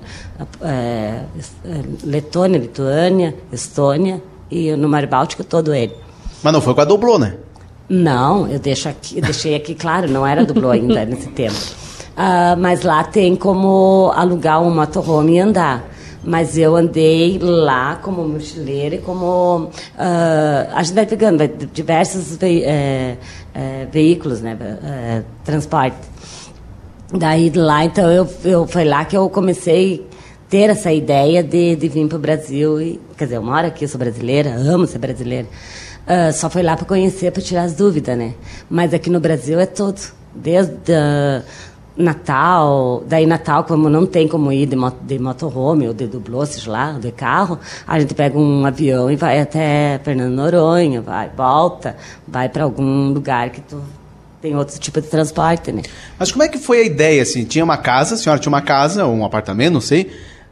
é, 0.61 0.67
é, 0.67 1.81
Letônia, 2.03 2.59
Lituânia, 2.59 3.35
Estônia 3.51 4.21
e 4.51 4.75
no 4.75 4.89
Mar 4.89 5.05
Báltico 5.07 5.43
todo 5.43 5.73
ele. 5.73 5.93
Mas 6.41 6.51
não 6.51 6.61
foi 6.61 6.73
com 6.73 6.81
a 6.81 6.85
Doblô, 6.85 7.17
né? 7.17 7.35
Não, 7.87 8.47
eu 8.47 8.59
deixo 8.59 8.89
aqui, 8.89 9.17
eu 9.17 9.21
deixei 9.21 9.55
aqui 9.55 9.75
claro, 9.75 10.09
não 10.09 10.25
era 10.25 10.45
dublô 10.45 10.71
ainda 10.71 11.05
nesse 11.05 11.27
tempo. 11.27 11.55
Ah, 12.15 12.55
mas 12.57 12.81
lá 12.81 13.03
tem 13.03 13.35
como 13.35 14.11
alugar 14.15 14.61
um 14.61 14.73
motorhome 14.73 15.33
e 15.35 15.39
andar. 15.39 15.92
Mas 16.23 16.57
eu 16.57 16.75
andei 16.75 17.37
lá 17.39 17.97
como 17.97 18.27
mochileira 18.27 18.95
e 18.95 18.99
como. 18.99 19.69
ah, 19.97 20.69
a 20.73 20.83
gente 20.83 20.95
vai 20.95 21.05
pegando 21.05 21.37
vai, 21.37 21.47
diversos 21.47 22.37
vei- 22.37 22.63
eh, 22.63 23.17
eh, 23.53 23.87
veículos, 23.91 24.41
né? 24.41 24.57
eh, 24.61 25.23
transporte. 25.43 25.97
Daí 27.15 27.51
lá, 27.51 27.85
então, 27.85 28.09
eu, 28.09 28.27
eu, 28.43 28.65
foi 28.67 28.85
lá 28.85 29.05
que 29.05 29.15
eu 29.15 29.29
comecei 29.29 30.07
ter 30.49 30.69
essa 30.69 30.91
ideia 30.91 31.43
de, 31.43 31.75
de 31.75 31.87
vir 31.87 32.07
para 32.07 32.15
o 32.15 32.19
Brasil. 32.19 32.81
E, 32.81 32.99
quer 33.17 33.25
dizer, 33.25 33.37
eu 33.37 33.43
moro 33.43 33.67
aqui, 33.67 33.87
sou 33.87 33.99
brasileira, 33.99 34.55
amo 34.55 34.87
ser 34.87 34.99
brasileira. 34.99 35.47
Ah, 36.07 36.31
só 36.31 36.49
foi 36.49 36.63
lá 36.63 36.75
para 36.75 36.85
conhecer, 36.85 37.31
para 37.31 37.41
tirar 37.41 37.63
as 37.63 37.73
dúvidas, 37.73 38.17
né? 38.17 38.33
Mas 38.69 38.93
aqui 38.93 39.09
no 39.09 39.19
Brasil 39.19 39.59
é 39.59 39.65
tudo. 39.65 40.01
Desde 40.35 40.73
ah, 40.93 41.43
Natal, 41.95 43.03
daí 43.07 43.25
Natal, 43.25 43.63
como 43.63 43.89
não 43.89 44.05
tem 44.05 44.27
como 44.27 44.51
ir 44.51 44.65
de, 44.65 44.75
mo- 44.75 44.93
de 45.01 45.19
motorhome 45.19 45.87
ou 45.87 45.93
de 45.93 46.07
dublô, 46.07 46.45
seja 46.45 46.71
lá, 46.71 46.91
de 46.93 47.11
carro, 47.11 47.59
a 47.87 47.99
gente 47.99 48.13
pega 48.13 48.37
um 48.37 48.65
avião 48.65 49.11
e 49.11 49.15
vai 49.15 49.39
até 49.39 49.99
Fernando 50.03 50.33
Noronha, 50.33 51.01
vai, 51.01 51.29
volta, 51.35 51.95
vai 52.27 52.49
para 52.49 52.63
algum 52.63 53.09
lugar 53.11 53.49
que 53.49 53.61
tu 53.61 53.81
tem 54.41 54.55
outro 54.55 54.77
tipo 54.79 54.99
de 55.01 55.07
transporte, 55.07 55.71
né? 55.71 55.81
Mas 56.19 56.31
como 56.31 56.43
é 56.43 56.47
que 56.47 56.57
foi 56.57 56.79
a 56.81 56.83
ideia, 56.83 57.21
assim? 57.21 57.43
Tinha 57.45 57.63
uma 57.63 57.77
casa, 57.77 58.15
a 58.15 58.17
senhora 58.17 58.39
tinha 58.39 58.51
uma 58.51 58.61
casa, 58.61 59.05
ou 59.05 59.13
um 59.13 59.23
apartamento, 59.25 59.73
não 59.73 59.81
sei. 59.81 60.11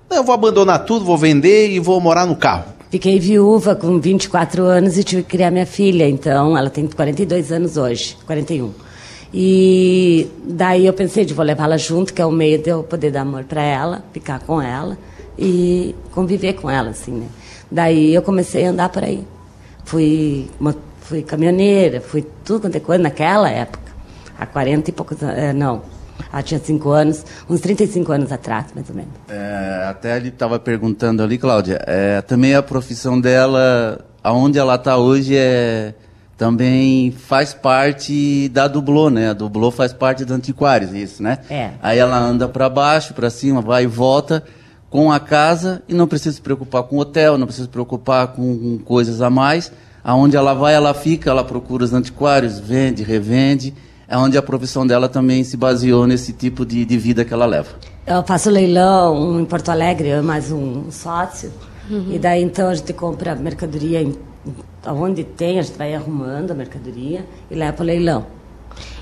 Eu 0.10 0.24
vou 0.24 0.34
abandonar 0.36 0.86
tudo, 0.86 1.06
vou 1.06 1.18
vender 1.18 1.70
e 1.72 1.80
vou 1.80 2.00
morar 2.02 2.26
no 2.26 2.36
carro. 2.36 2.66
Fiquei 2.90 3.20
viúva 3.20 3.76
com 3.76 4.00
24 4.00 4.64
anos 4.64 4.98
e 4.98 5.04
tive 5.04 5.24
que 5.24 5.30
criar 5.30 5.50
minha 5.52 5.66
filha. 5.66 6.08
Então, 6.10 6.58
ela 6.58 6.70
tem 6.70 6.86
42 6.88 7.52
anos 7.52 7.78
hoje, 7.78 8.18
41. 8.26 8.72
E 9.34 10.30
daí 10.44 10.86
eu 10.86 10.94
pensei 10.94 11.24
de 11.26 11.34
vou 11.34 11.46
levá-la 11.46 11.78
junto, 11.78 12.14
que 12.14 12.22
é 12.22 12.26
o 12.26 12.32
meio 12.32 12.62
de 12.62 12.70
eu 12.70 12.84
poder 12.84 13.12
dar 13.12 13.22
amor 13.22 13.44
para 13.46 13.62
ela, 13.64 14.04
ficar 14.14 14.40
com 14.40 14.62
ela 14.62 14.98
e 15.38 15.96
conviver 16.12 16.54
com 16.54 16.70
ela, 16.70 16.90
assim, 16.90 17.12
né? 17.14 17.28
Daí 17.72 18.14
eu 18.14 18.22
comecei 18.22 18.66
a 18.66 18.70
andar 18.72 18.90
por 18.90 19.04
aí. 19.04 19.26
Fui, 19.86 20.50
mo- 20.60 20.76
fui 21.02 21.22
caminhoneira, 21.22 22.02
fui 22.02 22.26
tudo 22.44 22.62
quanto 22.62 22.76
é 22.76 22.80
coisa 22.82 23.02
naquela 23.02 23.50
época. 23.50 23.92
Há 24.38 24.46
40 24.46 24.90
e 24.90 24.94
poucos 24.94 25.22
anos, 25.24 25.38
é, 25.38 25.54
não, 25.54 25.82
ela 26.32 26.42
tinha 26.44 26.60
5 26.60 26.90
anos, 26.90 27.26
uns 27.50 27.62
35 27.62 28.12
anos 28.12 28.32
atrás, 28.32 28.66
mais 28.76 28.90
ou 28.90 28.96
menos. 28.96 29.12
É, 29.30 29.86
até 29.88 30.18
ele 30.18 30.28
estava 30.30 30.60
perguntando 30.60 31.24
ali, 31.24 31.38
Cláudia, 31.38 31.82
é, 31.88 32.22
também 32.22 32.54
a 32.56 32.62
profissão 32.62 33.20
dela, 33.22 34.04
aonde 34.24 34.58
ela 34.60 34.76
está 34.76 34.98
hoje, 34.98 35.36
é, 35.38 35.94
também 36.42 37.12
faz 37.12 37.54
parte 37.54 38.50
da 38.50 38.68
Dublô, 38.68 39.12
né? 39.12 39.30
A 39.30 39.34
Dublô 39.34 39.70
faz 39.70 39.94
parte 39.94 40.26
da 40.26 40.34
Antiquários, 40.34 40.92
isso, 40.92 41.22
né? 41.22 41.38
É. 41.48 41.70
Aí 41.80 42.00
ela 42.00 42.18
anda 42.18 42.48
para 42.48 42.68
baixo, 42.68 43.14
para 43.14 43.30
cima, 43.30 43.62
vai 43.62 43.84
e 43.84 43.86
volta 43.86 44.44
com 44.90 45.12
a 45.12 45.20
casa 45.20 45.84
e 45.88 45.94
não 45.94 46.08
precisa 46.08 46.38
se 46.38 46.42
preocupar 46.42 46.82
com 46.82 46.98
hotel, 46.98 47.38
não 47.38 47.46
precisa 47.46 47.68
se 47.68 47.72
preocupar 47.72 48.30
com, 48.30 48.58
com 48.58 48.80
coisas 48.80 49.22
a 49.22 49.30
mais. 49.30 49.72
Aonde 50.04 50.36
ela 50.36 50.56
vai, 50.56 50.74
ela 50.74 50.96
fica, 50.96 51.30
ela 51.30 51.44
procura 51.44 51.84
os 51.84 51.94
antiquários, 51.94 52.60
vende, 52.60 53.04
revende. 53.04 53.72
É 54.08 54.18
onde 54.18 54.36
a 54.36 54.42
profissão 54.42 54.88
dela 54.88 55.08
também 55.08 55.44
se 55.44 55.56
baseou 55.56 56.08
nesse 56.08 56.34
tipo 56.34 56.66
de, 56.66 56.84
de 56.86 56.98
vida 56.98 57.24
que 57.24 57.32
ela 57.32 57.46
leva. 57.46 57.70
Eu 58.08 58.24
faço 58.24 58.50
leilão 58.50 59.40
em 59.40 59.46
Porto 59.46 59.70
Alegre, 59.70 60.08
eu 60.08 60.24
mais 60.24 60.52
um 60.52 60.90
sócio. 60.90 61.52
E 62.10 62.18
daí 62.18 62.42
então 62.42 62.70
a 62.70 62.74
gente 62.74 62.94
compra 62.94 63.36
mercadoria 63.36 64.02
em, 64.02 64.16
onde 64.88 65.24
tem, 65.24 65.60
a 65.60 65.62
gente 65.62 65.78
vai 65.78 65.94
arrumando 65.94 66.52
a 66.52 66.54
mercadoria 66.54 67.26
e 67.50 67.56
leva 67.56 67.74
para 67.74 67.84
o 67.84 67.86
leilão. 67.86 68.26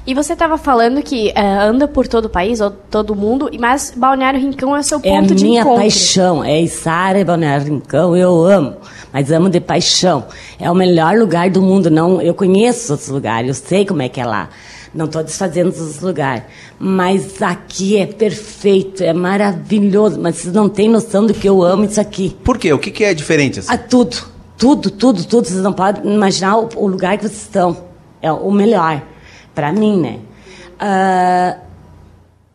E 0.08 0.14
você 0.16 0.34
estava 0.34 0.58
falando 0.58 1.04
que 1.04 1.30
é, 1.36 1.42
anda 1.42 1.88
por 1.88 2.08
todo 2.08 2.26
o 2.26 2.30
país, 2.30 2.60
ou 2.62 2.72
todo 2.72 3.16
mundo, 3.16 3.50
mas 3.60 3.94
Balneário 3.96 4.40
Rincão 4.40 4.76
é 4.76 4.80
o 4.80 4.84
seu 4.84 5.00
É 5.04 5.16
a 5.16 5.22
ponto 5.22 5.36
de 5.36 5.44
minha 5.44 5.62
encontro. 5.62 5.80
paixão, 5.82 6.44
é 6.44 6.60
Içara 6.60 7.20
e 7.20 7.24
Balneário 7.24 7.68
Rincão, 7.68 8.16
eu 8.16 8.44
amo, 8.44 8.78
mas 9.14 9.32
amo 9.32 9.50
de 9.50 9.60
paixão. 9.60 10.26
É 10.60 10.70
o 10.72 10.74
melhor 10.74 11.16
lugar 11.16 11.50
do 11.52 11.62
mundo, 11.62 11.92
não, 11.92 12.22
eu 12.22 12.34
conheço 12.34 12.86
os 12.86 12.90
outros 12.90 13.10
lugares, 13.10 13.48
eu 13.50 13.54
sei 13.68 13.86
como 13.86 14.02
é 14.02 14.10
que 14.10 14.20
é 14.20 14.26
lá. 14.26 14.50
Não 14.96 15.06
estou 15.06 15.22
desfazendo 15.24 15.70
os 15.70 16.00
lugares, 16.00 16.44
mas 16.80 17.40
aqui 17.44 17.98
é 17.98 18.08
perfeito, 18.08 19.04
é 19.04 19.14
maravilhoso, 19.14 20.20
mas 20.20 20.38
vocês 20.38 20.54
não 20.54 20.68
têm 20.68 20.90
noção 20.90 21.28
do 21.28 21.34
que 21.36 21.48
eu 21.48 21.62
amo 21.62 21.84
isso 21.86 22.02
aqui. 22.02 22.36
Por 22.44 22.58
quê? 22.58 22.74
O 22.74 22.80
que, 22.80 22.90
que 22.90 23.04
é 23.04 23.14
diferente, 23.14 23.60
assim? 23.60 23.72
A 23.72 23.78
tudo, 23.78 24.18
tudo, 24.60 24.92
tudo, 24.92 25.24
tudo. 25.24 25.48
Vocês 25.48 25.62
não 25.62 25.74
podem 25.74 26.14
imaginar 26.14 26.58
o, 26.58 26.70
o 26.76 26.88
lugar 26.88 27.18
que 27.18 27.24
vocês 27.24 27.42
estão. 27.42 27.76
É 28.22 28.32
o 28.32 28.52
melhor, 28.52 29.02
para 29.56 29.72
mim, 29.72 30.00
né? 30.00 30.20
Ah, 30.78 31.58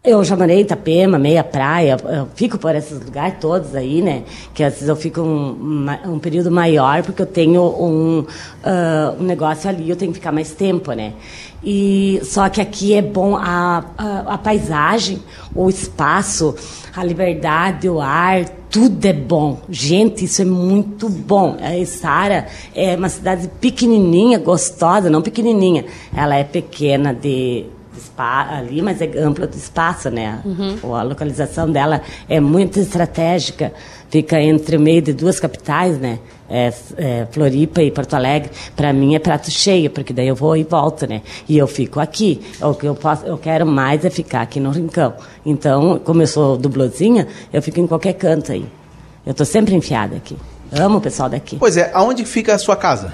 eu 0.04 0.22
já 0.22 0.36
morei 0.36 0.58
em 0.58 0.60
Itapema, 0.60 1.18
meia 1.18 1.42
praia, 1.42 1.96
eu 2.04 2.28
fico 2.34 2.58
por 2.58 2.76
esses 2.76 3.02
lugares 3.02 3.38
todos 3.40 3.74
aí, 3.74 4.02
né? 4.02 4.24
Que 4.52 4.62
às 4.62 4.74
vezes 4.74 4.88
eu 4.88 4.96
fico 4.96 5.22
um, 5.22 5.86
um 6.06 6.18
período 6.18 6.50
maior, 6.50 7.02
porque 7.02 7.22
eu 7.22 7.26
tenho 7.26 7.62
um, 7.62 8.26
ah, 8.62 9.14
um 9.18 9.22
negócio 9.22 9.70
ali, 9.70 9.88
eu 9.88 9.96
tenho 9.96 10.12
que 10.12 10.18
ficar 10.18 10.32
mais 10.32 10.52
tempo, 10.52 10.92
né? 10.92 11.14
E, 11.64 12.20
só 12.22 12.50
que 12.50 12.60
aqui 12.60 12.92
é 12.92 13.00
bom 13.00 13.34
a, 13.34 13.82
a, 13.96 14.34
a 14.34 14.38
paisagem, 14.38 15.22
o 15.54 15.70
espaço, 15.70 16.54
a 16.94 17.02
liberdade, 17.02 17.88
o 17.88 17.98
ar, 17.98 18.44
tudo 18.74 19.04
é 19.04 19.12
bom. 19.12 19.60
Gente, 19.70 20.24
isso 20.24 20.42
é 20.42 20.44
muito 20.44 21.08
bom. 21.08 21.56
A 21.60 21.86
Sara 21.86 22.48
é 22.74 22.96
uma 22.96 23.08
cidade 23.08 23.48
pequenininha, 23.60 24.36
gostosa, 24.36 25.08
não 25.08 25.22
pequenininha. 25.22 25.84
Ela 26.12 26.34
é 26.34 26.42
pequena 26.42 27.14
de 27.14 27.66
spa 27.96 28.48
ali, 28.50 28.82
mas 28.82 29.00
é 29.00 29.06
ampla 29.16 29.46
do 29.46 29.56
espaço, 29.56 30.10
né? 30.10 30.40
A 30.82 31.02
localização 31.04 31.70
dela 31.70 32.02
é 32.28 32.40
muito 32.40 32.80
estratégica. 32.80 33.72
Fica 34.10 34.42
entre 34.42 34.76
o 34.76 34.80
meio 34.80 35.00
de 35.00 35.12
duas 35.12 35.38
capitais, 35.38 35.96
né? 35.96 36.18
É, 36.56 36.72
é, 36.96 37.26
Floripa 37.32 37.82
e 37.82 37.90
Porto 37.90 38.14
Alegre. 38.14 38.50
Para 38.76 38.92
mim 38.92 39.16
é 39.16 39.18
prato 39.18 39.50
cheio, 39.50 39.90
porque 39.90 40.12
daí 40.12 40.28
eu 40.28 40.36
vou 40.36 40.56
e 40.56 40.62
volto, 40.62 41.04
né? 41.04 41.20
E 41.48 41.58
eu 41.58 41.66
fico 41.66 41.98
aqui. 41.98 42.40
O 42.60 42.74
que 42.74 42.86
eu 42.86 42.94
posso, 42.94 43.26
eu 43.26 43.36
quero 43.36 43.66
mais 43.66 44.04
é 44.04 44.10
ficar 44.10 44.42
aqui 44.42 44.60
no 44.60 44.70
Rincão. 44.70 45.14
Então, 45.44 46.00
como 46.04 46.22
eu 46.22 46.26
sou 46.28 46.56
dublozinha, 46.56 47.26
eu 47.52 47.60
fico 47.60 47.80
em 47.80 47.86
qualquer 47.88 48.12
canto 48.12 48.52
aí. 48.52 48.64
Eu 49.26 49.34
tô 49.34 49.44
sempre 49.44 49.74
enfiada 49.74 50.14
aqui. 50.14 50.36
Amo 50.70 50.98
o 50.98 51.00
pessoal 51.00 51.28
daqui. 51.28 51.56
Pois 51.56 51.76
é, 51.76 51.90
aonde 51.92 52.24
fica 52.24 52.54
a 52.54 52.58
sua 52.58 52.76
casa? 52.76 53.12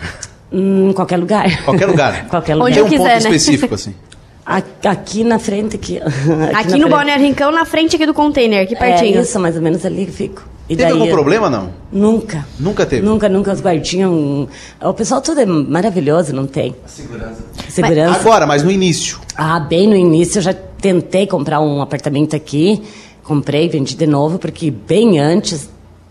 Hum, 0.52 0.90
Em 0.90 0.92
qualquer 0.92 1.16
lugar. 1.16 1.64
Qualquer 1.64 1.86
lugar. 1.86 2.26
qualquer 2.28 2.56
Onde 2.56 2.62
lugar. 2.62 2.72
Tem 2.74 2.78
eu 2.80 2.86
um 2.86 2.88
quiser, 2.88 3.02
ponto 3.14 3.30
né? 3.30 3.36
específico, 3.36 3.74
assim. 3.74 3.94
A- 4.44 4.62
Aqui 4.88 5.22
na 5.24 5.38
frente, 5.38 5.76
aqui. 5.80 5.98
Aqui 5.98 6.10
na 6.10 6.62
no 6.62 6.70
frente. 6.70 6.88
Balneário 6.88 7.24
Rincão, 7.24 7.52
na 7.52 7.64
frente 7.64 7.96
aqui 7.96 8.06
do 8.06 8.14
container, 8.14 8.62
aqui 8.64 8.74
É 8.74 8.78
pertinho. 8.78 9.20
isso, 9.20 9.38
mais 9.38 9.56
ou 9.56 9.62
menos 9.62 9.84
ali 9.84 10.06
que 10.06 10.12
fico. 10.12 10.48
E 10.68 10.76
Teve 10.76 10.92
algum 10.92 11.06
eu- 11.06 11.12
problema, 11.12 11.50
não? 11.50 11.70
Nunca. 11.90 12.46
Nunca 12.58 12.86
teve? 12.86 13.04
Nunca, 13.04 13.28
nunca. 13.28 13.52
Os 13.52 13.60
guardinhas. 13.60 14.08
um- 14.08 14.46
O 14.80 14.94
pessoal 14.94 15.20
tudo 15.20 15.40
é 15.40 15.46
maravilhoso, 15.46 16.32
não 16.32 16.46
tem? 16.46 16.76
Segurança. 16.86 17.42
Segurança. 17.68 18.20
Agora, 18.20 18.46
mas 18.46 18.62
no 18.62 18.70
início. 18.70 19.18
Ah, 19.36 19.58
bem 19.58 19.88
no 19.88 19.96
início 19.96 20.38
eu 20.38 20.42
já 20.42 20.54
tentei 20.54 21.26
comprar 21.26 21.60
um 21.60 21.82
apartamento 21.82 22.36
aqui. 22.36 22.82
Comprei, 23.24 23.68
vendi 23.68 23.96
de 23.96 24.06
novo, 24.06 24.38
porque 24.38 24.70
bem 24.70 25.18
antes 25.18 25.68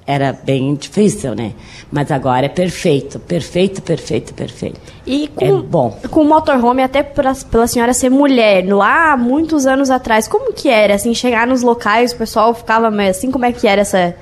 era 0.09 0.33
bem 0.33 0.73
difícil, 0.73 1.35
né? 1.35 1.53
Mas 1.91 2.09
agora 2.09 2.47
é 2.47 2.49
perfeito. 2.49 3.19
Perfeito, 3.19 3.79
perfeito, 3.79 4.33
perfeito. 4.33 4.79
E 5.05 5.27
com, 5.27 5.45
É 5.45 5.51
bom. 5.61 5.95
com 6.09 6.21
o 6.21 6.25
motorhome, 6.25 6.81
até 6.81 7.03
pra, 7.03 7.35
pela 7.51 7.67
senhora 7.67 7.93
ser 7.93 8.09
mulher, 8.09 8.67
lá 8.67 9.15
muitos 9.15 9.67
anos 9.67 9.91
atrás, 9.91 10.27
como 10.27 10.51
que 10.51 10.67
era, 10.67 10.95
assim, 10.95 11.13
chegar 11.13 11.45
nos 11.45 11.61
locais, 11.61 12.11
o 12.11 12.15
pessoal 12.17 12.55
ficava 12.55 12.89
meio 12.89 13.11
assim, 13.11 13.29
como 13.29 13.45
é 13.45 13.51
que 13.51 13.67
era 13.67 13.81
essa... 13.81 14.15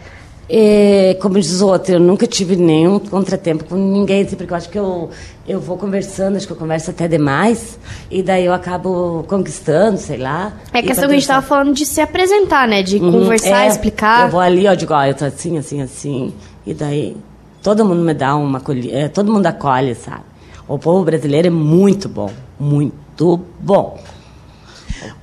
E, 0.50 1.18
como 1.22 1.38
diz 1.40 1.60
o 1.62 1.68
outro, 1.68 1.96
eu 1.96 2.00
nunca 2.00 2.26
tive 2.26 2.56
nenhum 2.56 3.00
contratempo 3.00 3.66
com 3.66 3.76
ninguém, 3.76 4.24
assim, 4.24 4.38
porque 4.38 4.54
eu 4.54 4.58
acho 4.58 4.70
que 4.70 4.80
eu, 4.80 5.10
eu 5.46 5.60
vou 5.60 5.78
conversando, 5.78 6.38
acho 6.38 6.48
que 6.48 6.54
eu 6.54 6.58
converso 6.58 6.90
até 6.92 7.06
demais, 7.06 7.78
e 8.10 8.24
daí 8.24 8.46
eu 8.46 8.54
acabo 8.54 9.26
conquistando, 9.28 9.98
sei 9.98 10.18
lá. 10.18 10.54
É 10.74 10.80
E 10.80 10.84
questão 10.84 11.04
que 11.10 11.12
a 11.12 11.14
gente 11.16 11.24
pensar- 11.24 11.34
tava 11.36 11.46
falando 11.48 11.74
de 11.74 11.86
se 11.86 12.00
apresentar, 12.00 12.66
né? 12.66 12.82
De 12.82 12.96
Uhum, 12.98 13.12
conversar, 13.12 13.66
é, 13.66 13.68
explicar. 13.68 14.24
Eu 14.26 14.32
vou 14.32 14.40
ali, 14.40 14.66
ó, 14.68 14.74
digo, 14.74 14.94
ó, 14.94 15.04
eu 15.04 15.14
tô 15.14 15.26
assim, 15.26 15.58
assim, 15.58 15.82
assim. 15.82 16.34
E 16.66 16.74
daí 16.74 17.18
todo 17.62 17.84
mundo 17.84 18.02
me 18.02 18.14
dá 18.14 18.34
uma 18.38 18.60
acolhi- 18.60 18.92
é, 18.94 19.10
todo 19.10 19.30
mundo 19.34 19.48
acolhe, 19.48 19.96
sabe? 19.96 20.24
O 20.66 20.80
povo 20.80 21.04
brasileiro 21.04 21.48
é 21.48 21.52
muito 21.52 22.08
bom, 22.08 22.32
muito 22.58 23.38
bom. 23.60 24.00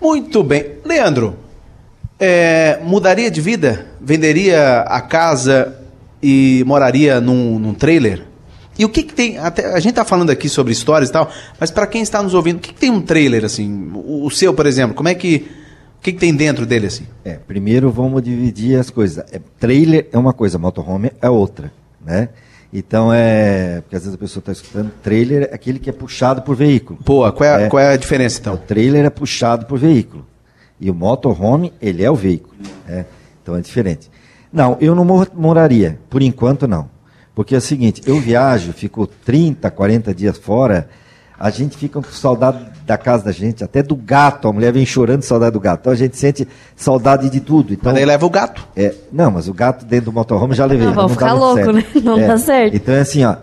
Muito 0.01 0.43
bem. 0.43 0.73
Leandro, 0.85 1.35
é, 2.19 2.79
mudaria 2.83 3.31
de 3.31 3.41
vida? 3.41 3.87
Venderia 4.01 4.81
a 4.81 5.01
casa 5.01 5.77
e 6.23 6.63
moraria 6.67 7.21
num, 7.21 7.59
num 7.59 7.75
trailer? 7.75 8.23
E 8.79 8.85
o 8.85 8.89
que, 8.89 9.03
que 9.05 9.15
tem? 9.15 9.39
Até, 9.39 9.67
a 9.73 9.79
gente 9.79 9.95
tá 9.95 10.05
falando 10.05 10.31
aqui 10.31 10.49
sobre 10.49 10.73
histórias 10.73 11.09
e 11.09 11.13
tal, 11.13 11.31
mas 11.61 11.71
para 11.71 11.87
quem 11.87 12.03
está 12.03 12.21
nos 12.23 12.35
ouvindo, 12.35 12.57
o 12.57 12.61
que, 12.61 12.73
que 12.73 12.81
tem 12.81 12.91
um 12.91 13.01
trailer 13.01 13.45
assim? 13.45 13.91
O, 13.95 14.27
o 14.27 14.31
seu, 14.31 14.53
por 14.53 14.67
exemplo, 14.67 14.95
como 14.97 15.09
é 15.09 15.15
que. 15.15 15.47
O 16.01 16.05
que, 16.05 16.13
que 16.13 16.19
tem 16.19 16.35
dentro 16.35 16.67
dele 16.67 16.87
assim? 16.89 17.05
É, 17.25 17.35
primeiro 17.35 17.91
vamos 17.91 18.23
dividir 18.23 18.79
as 18.79 18.91
coisas. 18.91 19.25
É, 19.33 19.41
trailer 19.59 20.07
é 20.13 20.19
uma 20.19 20.35
coisa, 20.35 20.59
motorhome 20.59 21.11
é 21.23 21.31
outra, 21.31 21.73
né? 22.05 22.29
Então 22.71 23.11
é, 23.13 23.81
porque 23.81 23.97
às 23.97 24.03
vezes 24.03 24.15
a 24.15 24.19
pessoa 24.19 24.41
está 24.41 24.53
escutando, 24.53 24.91
trailer 25.03 25.49
é 25.51 25.55
aquele 25.55 25.79
que 25.79 25.89
é 25.89 25.93
puxado 25.93 26.43
por 26.43 26.57
veículo. 26.57 26.99
Pô, 27.05 27.31
qual 27.33 27.49
é, 27.49 27.55
a- 27.55 27.61
É. 27.61 27.69
qual 27.69 27.81
é 27.83 27.93
a 27.93 27.97
diferença 27.97 28.39
então? 28.41 28.55
O 28.55 28.59
trailer 28.59 29.05
é 29.07 29.09
puxado 29.11 29.65
por 29.65 29.79
veículo. 29.79 30.27
E 30.81 30.91
o 30.91 30.95
motorhome, 30.95 31.73
ele 31.81 32.03
é 32.03 32.11
o 32.11 32.15
veículo. 32.15 32.55
né? 32.87 33.07
Então 33.43 33.57
é 33.57 33.61
diferente. 33.61 34.11
Não, 34.53 34.77
eu 34.81 34.95
não 34.95 35.05
mor- 35.05 35.31
moraria. 35.35 35.99
Por 36.11 36.23
enquanto, 36.23 36.67
não. 36.69 36.89
Porque 37.35 37.55
é 37.55 37.59
o 37.59 37.61
seguinte, 37.61 38.01
eu 38.07 38.19
viajo, 38.21 38.73
fico 38.73 39.07
30, 39.07 39.69
40 39.71 40.15
dias 40.15 40.39
fora, 40.39 40.89
a 41.39 41.51
gente 41.51 41.77
fica 41.77 42.01
com 42.01 42.09
saudade 42.13 42.65
da 42.87 42.97
casa 42.97 43.25
da 43.25 43.33
gente, 43.33 43.65
até 43.65 43.83
do 43.83 43.97
gato. 43.97 44.47
A 44.47 44.53
mulher 44.53 44.73
vem 44.73 44.87
chorando 44.87 45.21
de 45.21 45.27
saudade 45.27 45.53
do 45.53 45.59
gato. 45.61 45.81
Então 45.81 45.93
a 45.93 45.97
gente 45.97 46.17
sente 46.17 46.47
saudade 46.77 47.29
de 47.29 47.41
tudo. 47.41 47.73
Então, 47.73 47.87
Mas 47.87 47.95
daí 47.95 48.05
leva 48.05 48.25
o 48.25 48.31
gato. 48.31 48.65
é, 48.77 48.95
não, 49.13 49.33
mas 49.33 49.49
o 49.49 49.55
gato 49.55 49.85
dentro 49.85 50.07
do 50.07 50.13
motorhome 50.13 50.55
já 50.55 50.65
levei. 50.65 50.87
Não, 50.87 50.95
mas 50.95 50.97
vão 50.97 51.07
dá 51.09 51.15
ficar 51.15 51.33
louco, 51.33 51.73
né? 51.73 51.85
Não 52.05 52.19
É, 52.19 52.27
dá 52.29 52.39
certo. 52.39 52.77
Então 52.77 52.95
é 52.95 53.01
assim, 53.01 53.25
ó. 53.25 53.35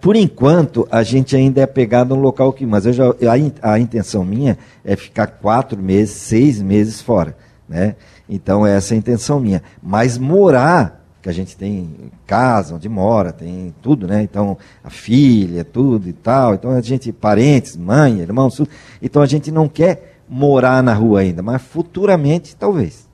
Por 0.00 0.16
enquanto, 0.16 0.86
a 0.90 1.02
gente 1.02 1.36
ainda 1.36 1.60
é 1.60 1.66
pegado 1.66 2.14
no 2.14 2.20
local 2.20 2.52
que. 2.52 2.66
Mas 2.66 2.86
eu 2.86 2.92
já, 2.92 3.06
a, 3.08 3.72
a 3.72 3.78
intenção 3.78 4.24
minha 4.24 4.58
é 4.84 4.96
ficar 4.96 5.26
quatro 5.26 5.80
meses, 5.80 6.16
seis 6.16 6.60
meses 6.60 7.00
fora. 7.00 7.36
Né? 7.68 7.94
Então 8.28 8.66
essa 8.66 8.92
é 8.92 8.96
a 8.96 8.98
intenção 8.98 9.40
minha. 9.40 9.62
Mas 9.82 10.18
morar, 10.18 11.02
que 11.22 11.28
a 11.28 11.32
gente 11.32 11.56
tem 11.56 11.88
casa 12.26 12.74
onde 12.74 12.88
mora, 12.88 13.32
tem 13.32 13.72
tudo, 13.80 14.08
né? 14.08 14.22
Então, 14.22 14.58
a 14.82 14.90
filha, 14.90 15.64
tudo 15.64 16.08
e 16.08 16.12
tal. 16.12 16.54
Então 16.54 16.72
a 16.72 16.80
gente, 16.80 17.12
parentes, 17.12 17.76
mãe, 17.76 18.18
irmãos, 18.18 18.56
tudo. 18.56 18.68
Então 19.00 19.22
a 19.22 19.26
gente 19.26 19.52
não 19.52 19.68
quer 19.68 20.18
morar 20.28 20.82
na 20.82 20.92
rua 20.92 21.20
ainda, 21.20 21.42
mas 21.42 21.62
futuramente 21.62 22.56
talvez. 22.56 23.08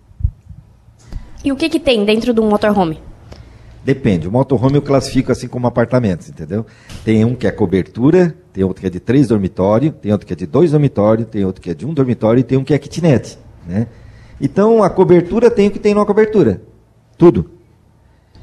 E 1.44 1.52
o 1.52 1.56
que 1.56 1.68
que 1.68 1.78
tem 1.78 2.04
dentro 2.04 2.32
de 2.32 2.40
um 2.40 2.48
motorhome? 2.48 3.07
Depende. 3.88 4.28
O 4.28 4.30
motorhome 4.30 4.76
eu 4.76 4.82
classifico 4.82 5.32
assim 5.32 5.48
como 5.48 5.66
apartamentos, 5.66 6.28
entendeu? 6.28 6.66
Tem 7.06 7.24
um 7.24 7.34
que 7.34 7.46
é 7.46 7.50
cobertura, 7.50 8.36
tem 8.52 8.62
outro 8.62 8.82
que 8.82 8.86
é 8.86 8.90
de 8.90 9.00
três 9.00 9.28
dormitórios, 9.28 9.94
tem 10.02 10.12
outro 10.12 10.26
que 10.26 10.32
é 10.34 10.36
de 10.36 10.44
dois 10.44 10.72
dormitórios, 10.72 11.26
tem 11.26 11.42
outro 11.42 11.62
que 11.62 11.70
é 11.70 11.74
de 11.74 11.86
um 11.86 11.94
dormitório 11.94 12.38
e 12.38 12.42
tem 12.42 12.58
um 12.58 12.64
que 12.64 12.74
é 12.74 12.78
kitnet, 12.78 13.38
né? 13.66 13.86
Então 14.38 14.82
a 14.82 14.90
cobertura 14.90 15.50
tem 15.50 15.68
o 15.68 15.70
que 15.70 15.78
tem 15.78 15.94
numa 15.94 16.04
cobertura. 16.04 16.60
Tudo. 17.16 17.50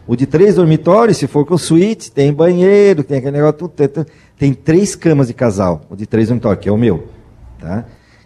O 0.08 0.16
de 0.16 0.26
três 0.26 0.56
dormitórios, 0.56 1.18
se 1.18 1.28
for 1.28 1.46
com 1.46 1.60
suíte, 1.60 2.12
tem 2.12 2.34
banheiro, 2.34 3.04
tem 3.04 3.20
aquele 3.20 3.38
negócio, 3.38 3.70
tudo, 3.70 4.08
tem 4.40 4.52
três 4.52 4.96
camas 4.96 5.28
de 5.28 5.36
casal, 5.36 5.84
o 5.92 5.96
de 5.96 6.08
três 6.08 6.30
dormitórios, 6.30 6.64
que 6.64 6.70
é 6.70 6.72
o 6.72 6.78
meu. 6.78 7.04
Tá? 7.60 7.86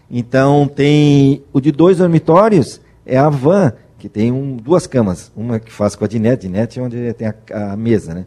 Então 0.09 0.71
tem 0.73 1.43
o 1.51 1.59
de 1.59 1.73
dois 1.73 1.97
dormitórios, 1.97 2.79
é 3.05 3.17
a 3.17 3.27
van, 3.27 3.73
que 3.99 4.09
tem 4.09 4.31
um, 4.31 4.55
duas 4.55 4.87
camas. 4.87 5.31
Uma 5.35 5.59
que 5.59 5.71
faz 5.71 5.95
com 5.95 6.05
a 6.05 6.07
dinete, 6.07 6.47
dinete 6.47 6.79
é 6.79 6.81
onde 6.81 7.13
tem 7.13 7.27
a, 7.27 7.35
a 7.73 7.77
mesa, 7.77 8.13
né? 8.13 8.25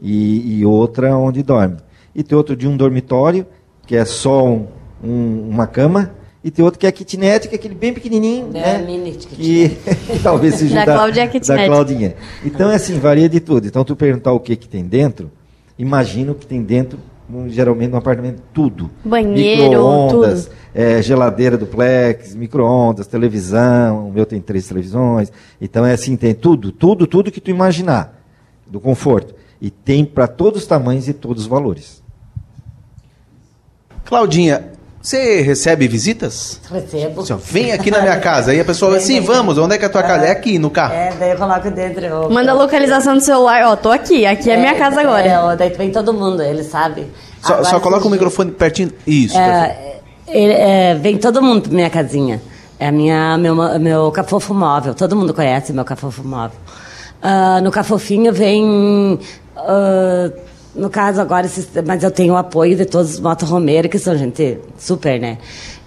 E, 0.00 0.58
e 0.60 0.64
outra 0.66 1.16
onde 1.16 1.42
dorme. 1.42 1.78
E 2.14 2.22
tem 2.22 2.36
outro 2.36 2.54
de 2.54 2.68
um 2.68 2.76
dormitório, 2.76 3.46
que 3.86 3.96
é 3.96 4.04
só 4.04 4.46
um- 4.46 4.66
um- 5.02 5.48
uma 5.48 5.66
cama, 5.66 6.12
e 6.44 6.50
tem 6.50 6.64
outro 6.64 6.78
que 6.78 6.86
é 6.86 6.92
kitnet, 6.92 7.48
que 7.48 7.54
é 7.54 7.58
aquele 7.58 7.74
bem 7.74 7.92
pequenininho, 7.92 8.50
É, 8.54 8.78
né? 8.78 8.84
mini 8.86 9.12
que 9.12 9.76
talvez 10.22 10.54
seja 10.56 10.76
Da 10.84 10.92
o 10.92 10.96
Cláudia 10.96 11.22
é 11.22 11.26
kitnet. 11.26 11.60
da 11.62 11.66
Claudinha. 11.66 12.14
Então, 12.44 12.70
é 12.70 12.76
assim, 12.76 12.98
varia 12.98 13.28
de 13.28 13.40
tudo. 13.40 13.66
Então, 13.66 13.84
tu 13.84 13.96
perguntar 13.96 14.32
o 14.32 14.38
que, 14.40 14.54
que 14.54 14.68
tem 14.68 14.84
dentro, 14.84 15.30
imagina 15.78 16.32
o 16.32 16.34
que 16.34 16.46
tem 16.46 16.62
dentro, 16.62 16.98
geralmente, 17.48 17.90
no 17.90 17.96
apartamento, 17.96 18.42
tudo. 18.52 18.90
Banheiro, 19.04 19.62
Micro-ondas, 19.64 20.44
tudo. 20.46 20.56
é, 20.74 21.02
geladeira 21.02 21.56
duplex, 21.56 22.34
micro-ondas, 22.34 23.06
televisão, 23.06 24.08
o 24.08 24.12
meu 24.12 24.24
tem 24.24 24.40
três 24.40 24.66
televisões. 24.68 25.32
Então, 25.60 25.84
é 25.84 25.92
assim, 25.92 26.16
tem 26.16 26.34
tudo, 26.34 26.70
tudo, 26.72 27.06
tudo 27.06 27.30
que 27.30 27.40
tu 27.40 27.50
imaginar, 27.50 28.20
do 28.66 28.80
conforto. 28.80 29.34
E 29.60 29.70
tem 29.70 30.04
para 30.04 30.28
todos 30.28 30.62
os 30.62 30.66
tamanhos 30.68 31.08
e 31.08 31.12
todos 31.14 31.42
os 31.44 31.48
valores. 31.48 32.02
Claudinha, 34.04 34.72
você 35.08 35.40
recebe 35.42 35.86
visitas? 35.86 36.60
Recebo. 36.70 37.20
Assim, 37.20 37.32
ó, 37.32 37.36
vem 37.36 37.72
aqui 37.72 37.90
na 37.90 38.00
minha 38.00 38.18
casa. 38.18 38.50
Aí 38.50 38.58
a 38.60 38.64
pessoa, 38.64 38.96
assim, 38.96 39.20
vamos, 39.20 39.56
onde 39.56 39.74
é 39.74 39.78
que 39.78 39.84
é 39.84 39.88
a 39.88 39.90
tua 39.90 40.02
casa? 40.02 40.26
É 40.26 40.30
aqui, 40.32 40.58
no 40.58 40.68
carro. 40.68 40.94
É, 40.94 41.12
daí 41.18 41.30
eu 41.30 41.36
coloco 41.36 41.70
dentro. 41.70 42.04
Eu, 42.04 42.28
Manda 42.30 42.50
a 42.50 42.54
localização 42.54 43.14
do 43.14 43.20
celular, 43.20 43.62
ó, 43.66 43.76
tô 43.76 43.90
aqui, 43.90 44.26
aqui 44.26 44.50
é, 44.50 44.56
minha 44.56 44.74
casa 44.74 45.00
agora. 45.00 45.26
É, 45.26 45.38
ó, 45.38 45.54
daí 45.54 45.70
vem 45.70 45.90
todo 45.92 46.12
mundo, 46.12 46.42
ele 46.42 46.64
sabe. 46.64 47.06
Só, 47.40 47.52
Agora, 47.54 47.68
só 47.68 47.78
coloca 47.80 48.06
o 48.08 48.10
microfone 48.10 48.50
pertinho. 48.50 48.90
Isso. 49.06 49.38
É, 49.38 49.98
ele- 50.26 50.52
é, 50.54 50.94
vem 50.96 51.16
todo 51.18 51.40
mundo 51.40 51.62
pra 51.62 51.72
minha 51.72 51.90
casinha. 51.90 52.42
É 52.78 52.90
minha, 52.90 53.38
meu, 53.38 53.54
meu 53.78 54.10
cafofo 54.10 54.52
móvel. 54.52 54.92
Todo 54.94 55.14
mundo 55.14 55.32
conhece 55.32 55.72
meu 55.72 55.84
cafofo 55.84 56.22
móvel. 56.26 56.58
Ah, 57.22 57.60
no 57.62 57.70
cafofinho 57.70 58.32
vem. 58.32 59.18
ah, 59.56 60.30
no 60.76 60.90
caso 60.90 61.20
agora, 61.20 61.48
mas 61.86 62.02
eu 62.02 62.10
tenho 62.10 62.34
o 62.34 62.36
apoio 62.36 62.76
de 62.76 62.84
todos 62.84 63.14
os 63.14 63.20
motorromeiros, 63.20 63.90
que 63.90 63.98
são 63.98 64.16
gente 64.16 64.58
super, 64.78 65.18
né? 65.18 65.38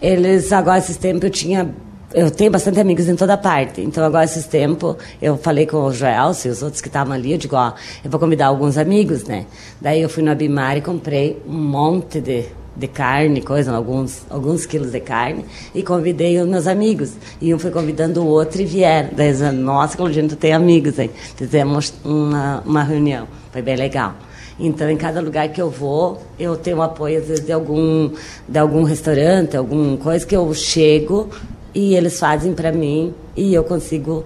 Eles, 0.01 0.51
agora, 0.51 0.79
esses 0.79 0.97
tempos, 0.97 1.23
eu 1.23 1.29
tinha. 1.29 1.73
Eu 2.11 2.31
tenho 2.31 2.49
bastante 2.49 2.79
amigos 2.79 3.07
em 3.07 3.15
toda 3.15 3.37
parte. 3.37 3.81
Então, 3.81 4.03
agora, 4.03 4.25
esses 4.25 4.47
tempos, 4.47 4.95
eu 5.21 5.37
falei 5.37 5.67
com 5.67 5.77
o 5.77 5.93
Joel 5.93 6.31
e 6.43 6.47
os 6.47 6.63
outros 6.63 6.81
que 6.81 6.87
estavam 6.87 7.13
ali. 7.13 7.33
Eu 7.33 7.37
digo, 7.37 7.55
ó, 7.55 7.73
eu 8.03 8.09
vou 8.09 8.19
convidar 8.19 8.47
alguns 8.47 8.77
amigos, 8.77 9.25
né? 9.25 9.45
Daí, 9.79 10.01
eu 10.01 10.09
fui 10.09 10.23
no 10.23 10.31
Abimar 10.31 10.75
e 10.75 10.81
comprei 10.81 11.39
um 11.47 11.53
monte 11.53 12.19
de, 12.19 12.45
de 12.75 12.87
carne, 12.87 13.41
coisa, 13.41 13.75
alguns, 13.75 14.23
alguns 14.27 14.65
quilos 14.65 14.91
de 14.91 14.99
carne, 14.99 15.45
e 15.75 15.83
convidei 15.83 16.41
os 16.41 16.47
meus 16.47 16.65
amigos. 16.65 17.11
E 17.39 17.53
um 17.53 17.59
foi 17.59 17.69
convidando 17.69 18.23
o 18.23 18.25
outro 18.25 18.59
e 18.59 18.65
vieram. 18.65 19.09
Daí, 19.11 19.31
nossa, 19.51 19.95
Claudinha, 19.95 20.27
tu 20.27 20.35
tem 20.35 20.51
amigos 20.51 20.97
aí. 20.97 21.11
Fizemos 21.35 21.93
uma, 22.03 22.63
uma 22.65 22.81
reunião. 22.81 23.27
Foi 23.51 23.61
bem 23.61 23.75
legal. 23.75 24.15
Então, 24.59 24.89
em 24.89 24.97
cada 24.97 25.21
lugar 25.21 25.47
que 25.49 25.61
eu 25.61 25.69
vou, 25.69 26.21
eu 26.37 26.57
tenho 26.57 26.81
apoio, 26.81 27.19
às 27.19 27.27
vezes, 27.27 27.45
de 27.45 27.51
algum, 27.51 28.11
de 28.47 28.59
algum 28.59 28.83
restaurante, 28.83 29.55
alguma 29.55 29.95
coisa 29.97 30.25
que 30.25 30.35
eu 30.35 30.53
chego 30.53 31.29
e 31.73 31.95
eles 31.95 32.19
fazem 32.19 32.53
para 32.53 32.71
mim 32.71 33.13
e 33.37 33.53
eu 33.53 33.63
consigo 33.63 34.25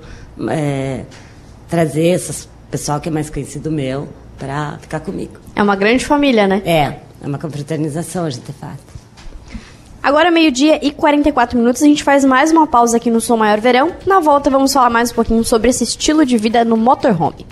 é, 0.49 1.03
trazer 1.69 2.07
esse 2.07 2.47
pessoal 2.71 2.99
que 2.99 3.09
é 3.09 3.11
mais 3.11 3.29
conhecido 3.29 3.71
meu 3.71 4.07
para 4.39 4.77
ficar 4.79 5.01
comigo. 5.01 5.33
É 5.55 5.61
uma 5.61 5.75
grande 5.75 6.05
família, 6.05 6.47
né? 6.47 6.61
É, 6.65 6.95
é 7.21 7.27
uma 7.27 7.37
confraternização 7.37 8.25
a 8.25 8.29
gente 8.29 8.51
faz. 8.53 8.77
Agora, 10.01 10.29
meio-dia 10.29 10.85
e 10.85 10.91
44 10.91 11.57
minutos, 11.57 11.81
a 11.81 11.85
gente 11.85 12.03
faz 12.03 12.25
mais 12.25 12.51
uma 12.51 12.67
pausa 12.67 12.97
aqui 12.97 13.09
no 13.09 13.21
Som 13.21 13.37
Maior 13.37 13.61
Verão. 13.61 13.93
Na 14.05 14.19
volta, 14.19 14.49
vamos 14.49 14.73
falar 14.73 14.89
mais 14.89 15.11
um 15.11 15.15
pouquinho 15.15 15.43
sobre 15.45 15.69
esse 15.69 15.83
estilo 15.85 16.25
de 16.25 16.37
vida 16.37 16.65
no 16.65 16.75
motorhome. 16.75 17.45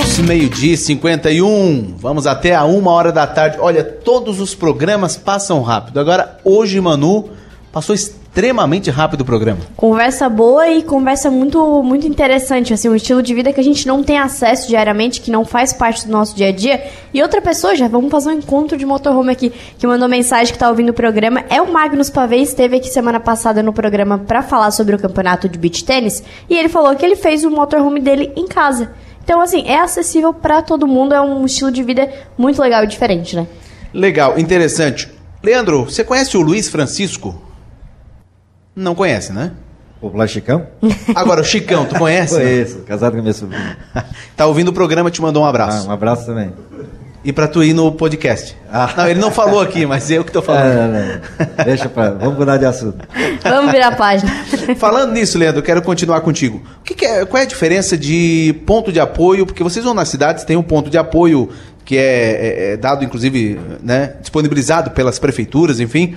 Minutos, 0.00 0.18
meio-dia 0.18 0.74
e 0.74 0.76
51. 0.76 1.96
Vamos 1.98 2.26
até 2.26 2.54
a 2.54 2.64
uma 2.64 2.92
hora 2.92 3.10
da 3.10 3.26
tarde. 3.26 3.58
Olha, 3.60 3.82
todos 3.82 4.40
os 4.40 4.54
programas 4.54 5.16
passam 5.16 5.60
rápido. 5.62 5.98
Agora, 5.98 6.38
hoje, 6.44 6.80
Manu, 6.80 7.30
passou 7.72 7.94
extremamente 7.94 8.19
rápido 8.90 9.22
o 9.22 9.24
programa. 9.24 9.58
Conversa 9.76 10.28
boa 10.28 10.68
e 10.68 10.82
conversa 10.82 11.30
muito, 11.30 11.82
muito 11.82 12.06
interessante, 12.06 12.72
assim, 12.72 12.88
um 12.88 12.94
estilo 12.94 13.22
de 13.22 13.34
vida 13.34 13.52
que 13.52 13.58
a 13.58 13.64
gente 13.64 13.86
não 13.88 14.04
tem 14.04 14.18
acesso 14.18 14.68
diariamente, 14.68 15.20
que 15.20 15.32
não 15.32 15.44
faz 15.44 15.72
parte 15.72 16.06
do 16.06 16.12
nosso 16.12 16.36
dia 16.36 16.48
a 16.48 16.52
dia. 16.52 16.80
E 17.12 17.20
outra 17.20 17.42
pessoa, 17.42 17.74
já 17.74 17.88
vamos 17.88 18.10
fazer 18.10 18.30
um 18.30 18.34
encontro 18.34 18.78
de 18.78 18.86
motorhome 18.86 19.32
aqui, 19.32 19.52
que 19.76 19.86
mandou 19.86 20.08
mensagem 20.08 20.52
que 20.52 20.58
tá 20.58 20.68
ouvindo 20.68 20.90
o 20.90 20.94
programa, 20.94 21.44
é 21.50 21.60
o 21.60 21.72
Magnus 21.72 22.08
Pavê, 22.08 22.36
esteve 22.36 22.76
aqui 22.76 22.88
semana 22.88 23.18
passada 23.18 23.62
no 23.62 23.72
programa 23.72 24.18
para 24.18 24.42
falar 24.42 24.70
sobre 24.70 24.94
o 24.94 24.98
campeonato 24.98 25.48
de 25.48 25.58
beach 25.58 25.84
tênis, 25.84 26.22
e 26.48 26.56
ele 26.56 26.68
falou 26.68 26.94
que 26.94 27.04
ele 27.04 27.16
fez 27.16 27.44
o 27.44 27.50
motorhome 27.50 28.00
dele 28.00 28.32
em 28.36 28.46
casa. 28.46 28.92
Então, 29.24 29.40
assim, 29.40 29.64
é 29.66 29.80
acessível 29.80 30.32
para 30.32 30.62
todo 30.62 30.86
mundo, 30.86 31.14
é 31.14 31.20
um 31.20 31.44
estilo 31.44 31.70
de 31.70 31.82
vida 31.82 32.08
muito 32.38 32.62
legal 32.62 32.84
e 32.84 32.86
diferente, 32.86 33.34
né? 33.34 33.46
Legal, 33.92 34.38
interessante. 34.38 35.08
Leandro, 35.42 35.84
você 35.84 36.04
conhece 36.04 36.36
o 36.36 36.40
Luiz 36.40 36.68
Francisco? 36.68 37.49
Não 38.80 38.94
conhece, 38.94 39.32
né? 39.32 39.52
Popular 40.00 40.26
Chicão? 40.26 40.66
Agora, 41.14 41.42
o 41.42 41.44
Chicão, 41.44 41.84
tu 41.84 41.94
conhece? 41.96 42.34
né? 42.34 42.40
Conheço, 42.42 42.78
casado 42.86 43.12
com 43.12 43.18
a 43.18 43.22
minha 43.22 43.34
sobrinha. 43.34 43.76
tá 44.36 44.46
ouvindo 44.46 44.68
o 44.68 44.72
programa, 44.72 45.10
te 45.10 45.20
mandou 45.20 45.42
um 45.42 45.46
Ah, 45.46 45.50
abraço. 45.50 45.86
um 45.88 45.90
abraço 45.92 46.24
também. 46.26 46.52
E 47.22 47.34
pra 47.34 47.46
tu 47.46 47.62
ir 47.62 47.74
no 47.74 47.92
podcast. 47.92 48.56
Ah. 48.72 48.88
Não, 48.96 49.08
ele 49.08 49.18
não 49.20 49.30
falou 49.32 49.60
aqui, 49.60 49.84
mas 49.84 50.10
eu 50.10 50.24
que 50.24 50.30
tô 50.32 50.38
Ah, 50.38 50.42
falando. 50.42 50.74
não, 50.74 50.88
não. 50.88 51.64
Deixa 51.64 51.88
pra. 51.88 52.10
Vamos 52.12 52.38
mudar 52.38 52.56
de 52.56 52.64
assunto. 52.64 52.98
Vamos 53.42 53.72
virar 53.72 53.88
a 53.88 53.96
página. 53.96 54.30
Falando 54.76 55.12
nisso, 55.12 55.36
Leandro, 55.36 55.58
eu 55.58 55.62
quero 55.64 55.82
continuar 55.82 56.20
contigo. 56.22 56.62
O 56.80 56.82
que 56.84 56.94
que 56.94 57.04
é, 57.04 57.26
qual 57.26 57.38
é 57.40 57.44
a 57.44 57.48
diferença 57.48 57.98
de 57.98 58.54
ponto 58.64 58.90
de 58.92 59.00
apoio? 59.00 59.44
Porque 59.44 59.62
vocês 59.62 59.84
vão 59.84 59.92
nas 59.92 60.08
cidades, 60.08 60.44
tem 60.44 60.56
um 60.56 60.62
ponto 60.62 60.88
de 60.88 60.96
apoio 60.96 61.50
que 61.84 61.96
é, 61.98 62.00
é- 62.00 62.72
é 62.72 62.76
dado, 62.76 63.04
inclusive, 63.04 63.60
né, 63.82 64.14
disponibilizado 64.20 64.92
pelas 64.92 65.18
prefeituras, 65.18 65.80
enfim, 65.80 66.14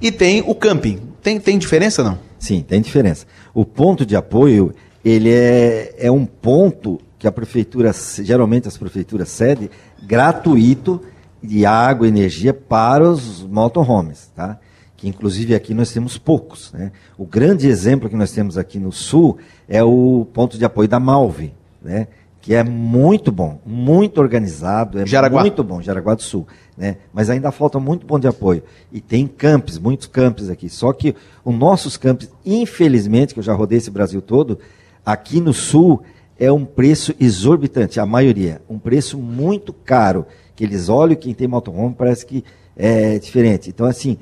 e 0.00 0.12
tem 0.12 0.44
o 0.46 0.54
camping. 0.54 1.00
Tem, 1.24 1.40
tem 1.40 1.58
diferença 1.58 2.04
não? 2.04 2.18
Sim, 2.38 2.60
tem 2.60 2.82
diferença. 2.82 3.24
O 3.54 3.64
ponto 3.64 4.04
de 4.04 4.14
apoio, 4.14 4.74
ele 5.02 5.32
é, 5.32 5.94
é 5.96 6.10
um 6.10 6.26
ponto 6.26 7.00
que 7.18 7.26
a 7.26 7.32
prefeitura, 7.32 7.90
geralmente 8.22 8.68
as 8.68 8.76
prefeituras 8.76 9.30
cedem, 9.30 9.70
gratuito 10.02 11.00
de 11.42 11.64
água 11.64 12.06
e 12.06 12.10
energia 12.10 12.52
para 12.52 13.08
os 13.08 13.42
motorhomes, 13.42 14.30
tá? 14.36 14.58
Que 14.98 15.08
inclusive 15.08 15.54
aqui 15.54 15.72
nós 15.72 15.90
temos 15.90 16.18
poucos, 16.18 16.70
né? 16.74 16.92
O 17.16 17.24
grande 17.24 17.68
exemplo 17.68 18.10
que 18.10 18.16
nós 18.16 18.30
temos 18.30 18.58
aqui 18.58 18.78
no 18.78 18.92
sul 18.92 19.38
é 19.66 19.82
o 19.82 20.26
ponto 20.30 20.58
de 20.58 20.64
apoio 20.66 20.88
da 20.88 21.00
Malve, 21.00 21.54
né? 21.82 22.06
Que 22.44 22.52
é 22.52 22.62
muito 22.62 23.32
bom, 23.32 23.58
muito 23.64 24.20
organizado, 24.20 25.00
é 25.00 25.06
Jaraguá. 25.06 25.40
muito 25.40 25.64
bom, 25.64 25.80
Jaraguá 25.80 26.14
do 26.14 26.20
Sul, 26.20 26.46
né? 26.76 26.98
Mas 27.10 27.30
ainda 27.30 27.50
falta 27.50 27.80
muito 27.80 28.04
ponto 28.04 28.20
de 28.20 28.28
apoio. 28.28 28.62
E 28.92 29.00
tem 29.00 29.26
campos, 29.26 29.78
muitos 29.78 30.06
campos 30.06 30.50
aqui. 30.50 30.68
Só 30.68 30.92
que 30.92 31.16
os 31.42 31.54
nossos 31.54 31.96
campos, 31.96 32.28
infelizmente, 32.44 33.32
que 33.32 33.40
eu 33.40 33.42
já 33.42 33.54
rodei 33.54 33.78
esse 33.78 33.90
Brasil 33.90 34.20
todo, 34.20 34.58
aqui 35.06 35.40
no 35.40 35.54
Sul 35.54 36.02
é 36.38 36.52
um 36.52 36.66
preço 36.66 37.14
exorbitante, 37.18 37.98
a 37.98 38.04
maioria. 38.04 38.60
Um 38.68 38.78
preço 38.78 39.16
muito 39.16 39.72
caro. 39.72 40.26
Que 40.54 40.64
eles 40.64 40.90
olham 40.90 41.16
quem 41.16 41.32
tem 41.32 41.48
motorhome 41.48 41.94
parece 41.96 42.26
que 42.26 42.44
é 42.76 43.18
diferente. 43.18 43.70
Então, 43.70 43.86
assim, 43.86 44.18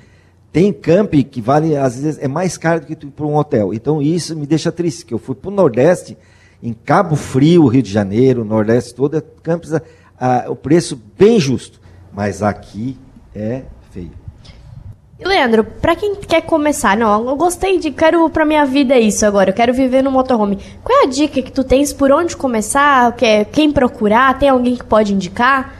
tem 0.53 0.73
camping 0.73 1.25
que 1.25 1.41
vale, 1.41 1.77
às 1.77 1.99
vezes, 1.99 2.23
é 2.23 2.29
mais 2.29 2.57
caro 2.57 2.83
do 2.83 2.87
que 2.87 2.95
para 2.95 3.27
um 3.27 3.35
hotel. 3.35 3.75
Então, 3.75 4.01
isso 4.01 4.37
me 4.37 4.47
deixa 4.47 4.71
triste, 4.71 5.05
que 5.05 5.13
eu 5.13 5.19
fui 5.19 5.35
para 5.35 5.51
o 5.51 5.53
Nordeste, 5.53 6.17
em 6.63 6.73
Cabo 6.73 7.17
Frio, 7.17 7.67
Rio 7.67 7.83
de 7.83 7.91
Janeiro, 7.91 8.45
Nordeste 8.45 8.95
todo, 8.95 9.17
é 9.17 9.23
campos, 9.43 9.73
a- 9.75 9.83
a- 10.19 10.45
o 10.49 10.55
preço 10.57 11.01
bem 11.19 11.41
justo. 11.41 11.81
Mas 12.13 12.43
aqui 12.43 12.97
é 13.35 13.63
feio. 13.91 14.13
Leandro, 15.25 15.63
pra 15.65 15.95
quem 15.95 16.17
quer 16.17 16.43
começar, 16.43 16.97
não, 16.97 17.29
eu 17.29 17.37
gostei 17.37 17.79
de, 17.79 17.93
quero 17.93 18.29
pra 18.29 18.45
minha 18.45 18.65
vida 18.67 18.99
isso 18.99 19.25
agora, 19.25 19.51
eu 19.51 19.55
quero 19.55 19.73
viver 19.73 20.03
no 20.03 20.11
motorhome. 20.11 20.59
Qual 20.83 21.03
é 21.03 21.05
a 21.05 21.09
dica 21.09 21.41
que 21.41 21.53
tu 21.53 21.63
tens 21.63 21.93
por 21.93 22.11
onde 22.11 22.37
começar, 22.37 23.15
que- 23.15 23.45
quem 23.47 23.71
procurar, 23.73 24.37
tem 24.39 24.49
alguém 24.49 24.75
que 24.75 24.85
pode 24.85 25.15
indicar? 25.15 25.75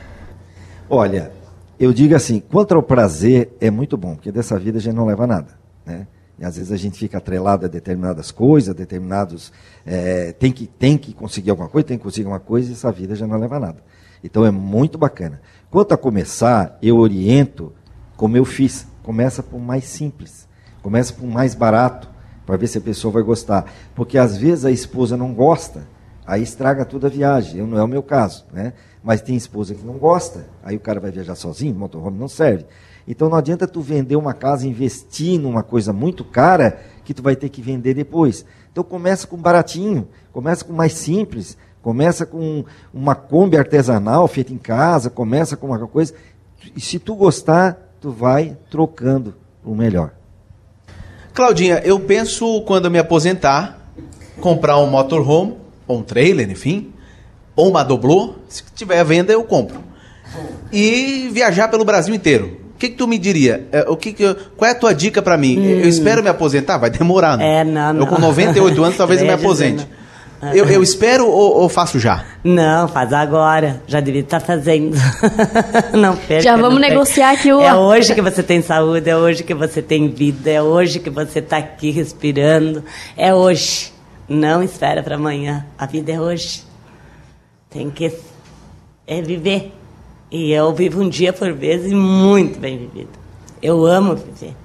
Olha, 0.89 1.33
eu 1.79 1.93
digo 1.93 2.15
assim, 2.15 2.39
quanto 2.41 2.75
ao 2.75 2.83
prazer, 2.85 3.51
é 3.61 3.69
muito 3.69 3.97
bom, 3.97 4.15
porque 4.15 4.31
dessa 4.31 4.57
vida 4.59 4.79
a 4.79 4.81
gente 4.81 4.95
não 4.95 5.07
leva 5.07 5.27
nada, 5.27 5.49
né? 5.85 6.07
E 6.39 6.45
às 6.45 6.57
vezes 6.57 6.73
a 6.73 6.77
gente 6.77 6.99
fica 6.99 7.19
atrelado 7.19 7.67
a 7.67 7.69
determinadas 7.69 8.31
coisas, 8.31 8.71
a 8.71 8.73
determinados... 8.73 9.53
eh, 9.87 10.33
tem, 10.39 10.51
que, 10.51 10.67
tem 10.67 10.99
que 10.99 11.13
conseguir 11.13 11.51
alguma 11.51 11.69
coisa, 11.69 11.89
tem 11.89 11.99
que 11.99 12.05
conseguir 12.05 12.27
uma 12.27 12.41
coisa, 12.41 12.71
e 12.71 12.73
essa 12.73 12.91
vida 12.91 13.15
já 13.15 13.27
não 13.27 13.39
leva 13.39 13.61
nada. 13.61 13.83
Então 14.25 14.45
é 14.45 14.51
muito 14.51 14.97
bacana. 14.99 15.41
Quanto 15.71 15.93
a 15.93 15.97
começar, 15.97 16.79
eu 16.83 16.97
oriento 16.99 17.73
como 18.17 18.37
eu 18.37 18.45
fiz. 18.45 18.87
Começa 19.03 19.43
por 19.43 19.59
mais 19.59 19.85
simples, 19.85 20.49
começa 20.81 21.13
por 21.13 21.27
mais 21.27 21.57
barato, 21.57 22.09
para 22.47 22.57
ver 22.57 22.69
se 22.69 22.79
a 22.79 22.81
pessoa 22.81 23.13
vai 23.13 23.23
gostar. 23.23 23.65
Porque 23.95 24.17
às 24.17 24.37
vezes 24.37 24.65
a 24.65 24.71
esposa 24.71 25.17
não 25.17 25.35
gosta, 25.35 25.87
aí 26.25 26.43
estraga 26.43 26.85
toda 26.85 27.09
a 27.09 27.11
viagem. 27.11 27.59
Eu, 27.59 27.67
não 27.67 27.79
é 27.79 27.83
o 27.83 27.89
meu 27.89 28.03
caso, 28.03 28.45
né? 28.53 28.75
Mas 29.03 29.21
tem 29.21 29.35
esposa 29.35 29.75
que 29.75 29.85
não 29.85 29.95
gosta, 29.95 30.47
aí 30.63 30.77
o 30.77 30.81
cara 30.81 31.01
vai 31.01 31.11
viajar 31.11 31.35
sozinho, 31.35 31.75
motorhome 31.75 32.19
não 32.19 32.29
serve. 32.29 32.65
Então 33.07 33.29
não 33.29 33.37
adianta 33.37 33.67
tu 33.67 33.81
vender 33.81 34.17
uma 34.17 34.33
casa, 34.33 34.67
investir 34.67 35.41
numa 35.41 35.63
coisa 35.63 35.93
muito 35.93 36.25
cara 36.25 36.81
que 37.05 37.13
tu 37.13 37.23
vai 37.23 37.35
ter 37.35 37.49
que 37.49 37.61
vender 37.61 37.95
depois. 37.95 38.45
Então 38.71 38.85
começa 38.85 39.27
com 39.27 39.37
baratinho, 39.37 40.09
começa 40.33 40.65
com 40.65 40.73
mais 40.73 40.95
simples, 40.95 41.57
começa 41.83 42.25
com 42.25 42.65
uma 42.93 43.15
Kombi 43.15 43.57
artesanal 43.57 44.27
feita 44.29 44.53
em 44.53 44.59
casa, 44.59 45.11
começa 45.11 45.57
com 45.57 45.67
uma 45.67 45.79
coisa. 45.87 46.15
E 46.77 46.81
se 46.81 46.99
tu 46.99 47.15
gostar, 47.15 47.93
tu 48.01 48.11
vai 48.11 48.57
trocando 48.71 49.35
o 49.65 49.75
melhor. 49.75 50.13
Claudinha, 51.35 51.81
eu 51.85 51.99
penso 51.99 52.63
quando 52.63 52.85
eu 52.85 52.91
me 52.91 52.99
aposentar, 52.99 53.79
comprar 54.41 54.79
um 54.79 54.89
motorhome, 54.89 55.57
ou 55.87 55.99
um 55.99 56.03
trailer, 56.03 56.51
enfim, 56.51 56.93
ou 57.57 57.69
uma 57.69 57.83
doblô, 57.83 58.35
se 58.49 58.63
tiver 58.75 59.01
à 59.01 59.05
venda 59.05 59.33
eu 59.33 59.45
compro. 59.45 59.81
E 60.73 61.29
viajar 61.33 61.69
pelo 61.69 61.85
Brasil 61.85 62.15
inteiro. 62.15 62.62
O 62.83 62.85
que, 62.85 62.89
que 62.91 62.97
tu 62.97 63.07
me 63.07 63.17
diria? 63.17 63.69
É, 63.71 63.83
O 63.89 63.97
que 63.97 64.13
que 64.13 64.25
eu- 64.25 64.35
qual 64.57 64.69
é 64.69 64.73
a 64.73 64.75
tua 64.75 64.93
dica 64.93 65.23
pra 65.23 65.39
mim? 65.39 65.65
Eu 65.65 65.89
espero 65.89 66.21
me 66.21 66.29
aposentar? 66.29 66.79
Vai 66.79 66.91
demorar, 66.91 67.37
né? 67.37 67.61
É, 67.61 67.65
não, 67.65 67.97
Eu 67.97 68.07
com 68.09 68.15
não. 68.17 68.23
98 68.29 68.83
anos 68.83 68.97
talvez 68.97 69.21
eu 69.21 69.27
me 69.29 69.33
aposente. 69.33 69.87
não. 70.43 70.53
Eu, 70.53 70.67
eu 70.67 70.83
espero 70.83 71.25
ou, 71.29 71.61
ou 71.61 71.69
faço 71.69 72.01
já? 72.01 72.25
Não, 72.43 72.89
faz 72.89 73.13
agora. 73.13 73.81
Já 73.87 74.01
devia 74.01 74.23
estar 74.23 74.41
fazendo. 74.41 74.97
não 75.97 76.17
perca. 76.17 76.43
Já 76.43 76.57
vamos 76.57 76.71
não 76.75 76.81
perca. 76.81 76.93
negociar 76.95 77.31
aqui 77.31 77.53
o- 77.53 77.61
É 77.63 77.73
hoje 77.73 78.13
que 78.17 78.21
você 78.21 78.43
tem 78.43 78.61
saúde, 78.61 79.09
é 79.09 79.17
hoje 79.17 79.45
que 79.45 79.55
você 79.55 79.81
tem 79.81 80.09
vida, 80.09 80.51
é 80.51 80.61
hoje 80.61 80.99
que 80.99 81.09
você 81.11 81.39
está 81.39 81.59
aqui 81.59 81.93
respirando. 81.93 82.83
É 83.17 83.33
hoje. 83.33 83.93
Não 84.29 84.61
espera 84.61 85.05
para 85.05 85.15
amanhã. 85.15 85.65
A 85.79 85.87
vida 85.87 86.11
é 86.11 86.21
hoje. 86.21 86.65
Tem 87.71 87.89
que 87.89 88.13
é 89.07 89.23
viver. 89.23 89.73
E 90.35 90.51
eu 90.53 90.73
vivo 90.73 91.03
um 91.03 91.09
dia 91.09 91.33
por 91.33 91.53
vez 91.53 91.85
e 91.87 91.95
muito 91.95 92.59
bem 92.59 92.79
vivido. 92.79 93.11
Eu 93.63 93.85
amo 93.85 94.17
viver. 94.17 94.57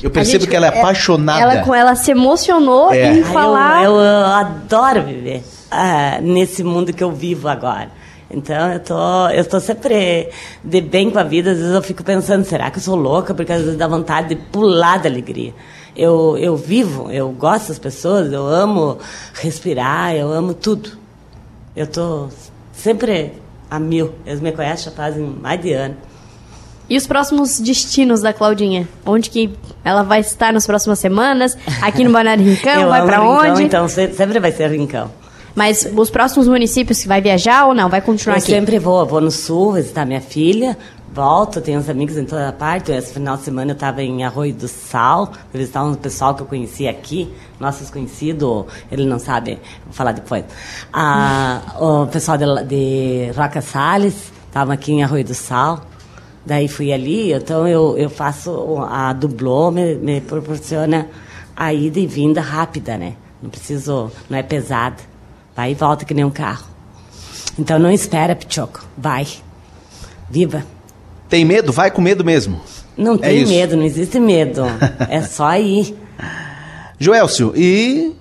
Eu 0.00 0.10
percebo 0.10 0.36
A 0.36 0.40
gente- 0.40 0.50
que 0.50 0.56
ela 0.56 0.66
é 0.66 0.78
apaixonada. 0.78 1.40
Ela, 1.40 1.62
com 1.64 1.74
ela 1.74 1.94
se 1.96 2.10
emocionou 2.12 2.92
É. 2.92 3.12
em 3.12 3.24
falar. 3.24 3.84
Eu, 3.84 3.94
eu 3.96 4.26
adoro 4.26 5.02
viver 5.02 5.42
ah, 5.70 6.18
nesse 6.22 6.62
mundo 6.62 6.92
que 6.92 7.02
eu 7.02 7.10
vivo 7.10 7.48
agora. 7.48 7.90
Então 8.30 8.72
eu 8.72 8.80
tô, 8.80 9.28
eu 9.30 9.44
tô 9.44 9.60
sempre 9.60 10.30
de 10.64 10.80
bem 10.80 11.10
com 11.10 11.18
a 11.18 11.22
vida. 11.24 11.50
Às 11.50 11.58
vezes 11.58 11.74
eu 11.74 11.82
fico 11.82 12.02
pensando, 12.04 12.44
será 12.44 12.70
que 12.70 12.78
eu 12.78 12.82
sou 12.82 12.96
louca? 12.96 13.34
Porque 13.34 13.52
às 13.52 13.60
vezes 13.62 13.76
dá 13.76 13.86
vontade 13.88 14.28
de 14.30 14.36
pular 14.36 14.98
da 14.98 15.08
alegria. 15.08 15.52
Eu, 15.94 16.38
eu 16.38 16.56
vivo, 16.56 17.10
eu 17.10 17.28
gosto 17.30 17.68
das 17.68 17.78
pessoas, 17.78 18.32
eu 18.32 18.46
amo 18.46 18.96
respirar, 19.34 20.14
eu 20.14 20.32
amo 20.32 20.54
tudo. 20.54 20.92
Eu 21.76 21.86
tô 21.86 22.28
sempre 22.72 23.32
a 23.74 23.78
mil. 23.80 24.12
Eles 24.26 24.40
me 24.40 24.52
conhecem 24.52 24.84
já 24.86 24.90
fazem 24.90 25.24
mais 25.40 25.60
de 25.60 25.72
ano. 25.72 25.96
E 26.90 26.96
os 26.96 27.06
próximos 27.06 27.58
destinos 27.58 28.20
da 28.20 28.32
Claudinha? 28.32 28.86
Onde 29.06 29.30
que 29.30 29.50
ela 29.84 30.02
vai 30.02 30.20
estar 30.20 30.52
nas 30.52 30.66
próximas 30.66 30.98
semanas? 30.98 31.56
Aqui 31.80 32.04
no 32.04 32.10
Balneário 32.12 32.44
Rincão? 32.48 32.82
eu 32.82 32.88
vai 32.88 33.00
Rincão, 33.02 33.28
onde? 33.52 33.62
Então 33.62 33.88
se- 33.88 34.12
sempre 34.12 34.38
vai 34.40 34.52
ser 34.52 34.70
Rincão. 34.70 35.10
Mas 35.54 35.86
os 35.96 36.10
próximos 36.10 36.48
municípios 36.48 37.00
que 37.02 37.08
vai 37.08 37.20
viajar 37.20 37.66
ou 37.66 37.74
não? 37.74 37.88
Vai 37.88 38.00
continuar 38.00 38.36
Eu 38.36 38.38
aqui? 38.42 38.50
sempre 38.50 38.78
vou, 38.78 39.04
vou 39.06 39.20
no 39.20 39.30
sul 39.30 39.72
visitar 39.72 40.04
minha 40.06 40.20
filha, 40.20 40.76
volto, 41.12 41.60
tenho 41.60 41.78
uns 41.78 41.88
amigos 41.88 42.16
em 42.16 42.24
toda 42.24 42.52
parte. 42.52 42.90
Esse 42.90 43.12
final 43.12 43.36
de 43.36 43.42
semana 43.42 43.72
eu 43.72 43.74
estava 43.74 44.02
em 44.02 44.24
Arroio 44.24 44.54
do 44.54 44.66
Sal, 44.66 45.32
fui 45.50 45.60
visitar 45.60 45.84
um 45.84 45.94
pessoal 45.94 46.34
que 46.34 46.42
eu 46.42 46.46
conheci 46.46 46.88
aqui, 46.88 47.32
nossos 47.60 47.90
conhecidos, 47.90 48.64
ele 48.90 49.04
não 49.04 49.18
sabe, 49.18 49.58
vou 49.84 49.92
falar 49.92 50.12
depois. 50.12 50.44
Ah, 50.92 51.60
o 51.78 52.06
pessoal 52.06 52.38
de, 52.38 52.64
de 52.64 53.30
Roca 53.36 53.60
Salles, 53.60 54.32
estavam 54.46 54.72
aqui 54.72 54.92
em 54.92 55.02
Arroio 55.02 55.24
do 55.24 55.34
Sal. 55.34 55.80
Daí 56.44 56.66
fui 56.66 56.92
ali, 56.92 57.32
então 57.32 57.68
eu, 57.68 57.96
eu 57.96 58.10
faço 58.10 58.78
a 58.90 59.12
dublô, 59.12 59.70
me, 59.70 59.94
me 59.94 60.20
proporciona 60.20 61.08
a 61.54 61.72
ida 61.72 62.00
e 62.00 62.06
vinda 62.06 62.40
rápida, 62.40 62.96
né? 62.96 63.14
Não 63.40 63.48
preciso, 63.48 64.10
não 64.28 64.38
é 64.38 64.42
pesada. 64.42 64.96
Vai 65.54 65.72
e 65.72 65.74
volta 65.74 66.04
que 66.04 66.14
nem 66.14 66.24
um 66.24 66.30
carro. 66.30 66.66
Então 67.58 67.78
não 67.78 67.90
espera, 67.90 68.34
Pichoco. 68.34 68.84
Vai. 68.96 69.26
Viva. 70.28 70.64
Tem 71.32 71.46
medo? 71.46 71.72
Vai 71.72 71.90
com 71.90 72.02
medo 72.02 72.22
mesmo. 72.22 72.60
Não 72.94 73.14
É 73.14 73.18
tem 73.30 73.40
isso. 73.40 73.50
medo, 73.50 73.74
não 73.74 73.84
existe 73.84 74.20
medo. 74.20 74.64
é 75.08 75.22
só 75.22 75.56
ir. 75.56 75.96
Joelcio, 76.98 77.54
e 77.56 78.12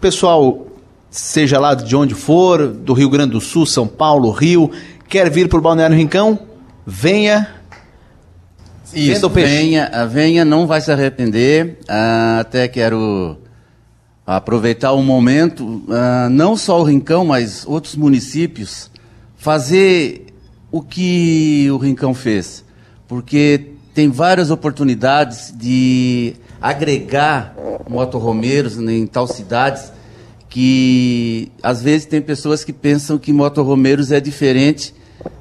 pessoal, 0.00 0.64
seja 1.10 1.58
lá 1.58 1.74
de 1.74 1.96
onde 1.96 2.14
for, 2.14 2.68
do 2.68 2.92
Rio 2.92 3.10
Grande 3.10 3.32
do 3.32 3.40
Sul, 3.40 3.66
São 3.66 3.88
Paulo, 3.88 4.30
Rio, 4.30 4.70
quer 5.08 5.28
vir 5.28 5.48
para 5.48 5.58
o 5.58 5.60
Balneário 5.60 5.96
Rincão? 5.96 6.38
Venha. 6.86 7.48
Venda 8.92 9.26
o 9.26 9.30
peixe. 9.30 9.50
venha, 9.52 10.06
venha, 10.08 10.44
não 10.44 10.68
vai 10.68 10.80
se 10.80 10.92
arrepender. 10.92 11.80
Ah, 11.88 12.38
até 12.42 12.68
quero 12.68 13.38
aproveitar 14.24 14.92
o 14.92 15.02
momento, 15.02 15.82
ah, 15.90 16.28
não 16.30 16.56
só 16.56 16.80
o 16.80 16.84
Rincão, 16.84 17.24
mas 17.24 17.66
outros 17.66 17.96
municípios, 17.96 18.88
fazer 19.36 20.25
o 20.70 20.82
que 20.82 21.68
o 21.70 21.76
Rincão 21.76 22.14
fez. 22.14 22.64
Porque 23.08 23.72
tem 23.94 24.10
várias 24.10 24.50
oportunidades 24.50 25.52
de 25.56 26.34
agregar 26.60 27.54
motorromeiros 27.88 28.78
em 28.78 29.06
tal 29.06 29.26
cidades 29.26 29.92
que 30.48 31.52
às 31.62 31.82
vezes 31.82 32.06
tem 32.06 32.20
pessoas 32.22 32.64
que 32.64 32.72
pensam 32.72 33.18
que 33.18 33.32
motorromeiros 33.32 34.10
é 34.10 34.20
diferente 34.20 34.94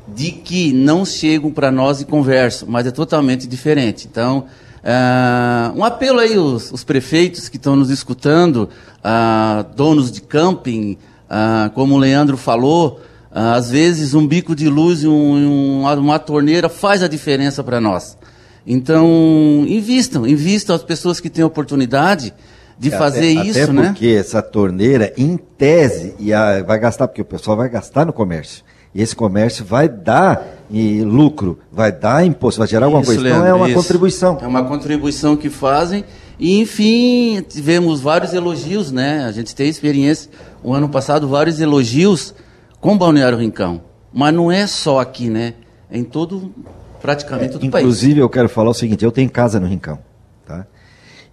de 0.07 0.31
que 0.31 0.73
não 0.73 1.05
chegam 1.05 1.51
para 1.51 1.71
nós 1.71 2.01
e 2.01 2.05
conversam, 2.05 2.67
mas 2.69 2.85
é 2.85 2.91
totalmente 2.91 3.47
diferente. 3.47 4.07
Então, 4.11 4.45
uh, 4.83 5.77
um 5.77 5.83
apelo 5.83 6.19
aí 6.19 6.37
os, 6.37 6.71
os 6.71 6.83
prefeitos 6.83 7.49
que 7.49 7.57
estão 7.57 7.75
nos 7.75 7.89
escutando, 7.89 8.69
uh, 8.99 9.63
donos 9.75 10.11
de 10.11 10.21
camping, 10.21 10.97
uh, 11.29 11.69
como 11.71 11.95
o 11.95 11.97
Leandro 11.97 12.37
falou, 12.37 12.99
às 13.37 13.69
vezes 13.69 14.13
um 14.13 14.25
bico 14.25 14.55
de 14.55 14.69
luz 14.69 15.03
e 15.03 15.07
um, 15.09 15.81
uma, 15.81 16.17
torneira 16.17 16.69
faz 16.69 17.03
a 17.03 17.07
diferença 17.07 17.61
para 17.61 17.81
nós. 17.81 18.17
Então, 18.65 19.65
invistam, 19.67 20.25
invistam 20.25 20.73
as 20.75 20.81
pessoas 20.83 21.19
que 21.19 21.29
têm 21.29 21.43
oportunidade 21.43 22.33
de 22.79 22.93
É, 22.93 22.97
fazer 22.97 23.27
isso, 23.27 23.61
até 23.63 23.73
né? 23.73 23.87
porque 23.89 24.07
essa 24.07 24.41
torneira, 24.41 25.13
em 25.17 25.37
tese, 25.37 26.15
e 26.17 26.33
a- 26.33 26.63
vai 26.63 26.79
gastar, 26.79 27.07
porque 27.09 27.21
o 27.21 27.25
pessoal 27.25 27.55
vai 27.57 27.67
gastar 27.69 28.05
no 28.05 28.13
comércio. 28.13 28.63
E 28.93 29.01
esse 29.01 29.13
comércio 29.15 29.65
vai 29.65 29.89
dar 29.89 30.41
e, 30.71 31.01
lucro, 31.01 31.59
vai 31.69 31.91
dar 31.91 32.25
imposto, 32.25 32.59
vai 32.59 32.67
gerar 32.67 32.85
alguma 32.85 33.01
Isso, 33.01 33.11
coisa. 33.13 33.27
então 33.27 33.41
Leandro, 33.41 33.49
é 33.51 33.53
uma 33.61 33.69
isso. 33.69 33.77
contribuição. 33.77 34.37
É 34.41 34.47
uma 34.47 34.63
contribuição 34.63 35.35
que 35.35 35.49
fazem. 35.49 36.05
E, 36.39 36.59
enfim, 36.61 37.43
tivemos 37.47 37.99
vários 37.99 38.33
elogios, 38.33 38.91
né? 38.93 39.25
A 39.25 39.31
gente 39.33 39.53
tem 39.53 39.67
experiência, 39.69 40.29
o 40.63 40.73
ano 40.73 40.87
passado, 40.87 41.27
vários 41.27 41.59
elogios 41.59 42.33
com 42.79 42.97
Balneário 42.97 43.37
Rincão. 43.37 43.81
Mas 44.13 44.33
não 44.33 44.51
é 44.51 44.65
só 44.65 44.99
aqui, 44.99 45.29
né? 45.29 45.55
É 45.89 45.97
em 45.97 46.03
todo, 46.03 46.53
praticamente 47.01 47.53
todo 47.53 47.67
o 47.67 47.71
país. 47.71 47.83
Inclusive, 47.83 48.19
eu 48.19 48.29
quero 48.29 48.47
falar 48.47 48.69
o 48.69 48.73
seguinte: 48.73 49.03
eu 49.03 49.11
tenho 49.11 49.29
casa 49.29 49.59
no 49.59 49.67
Rincão. 49.67 49.99
Tá? 50.45 50.65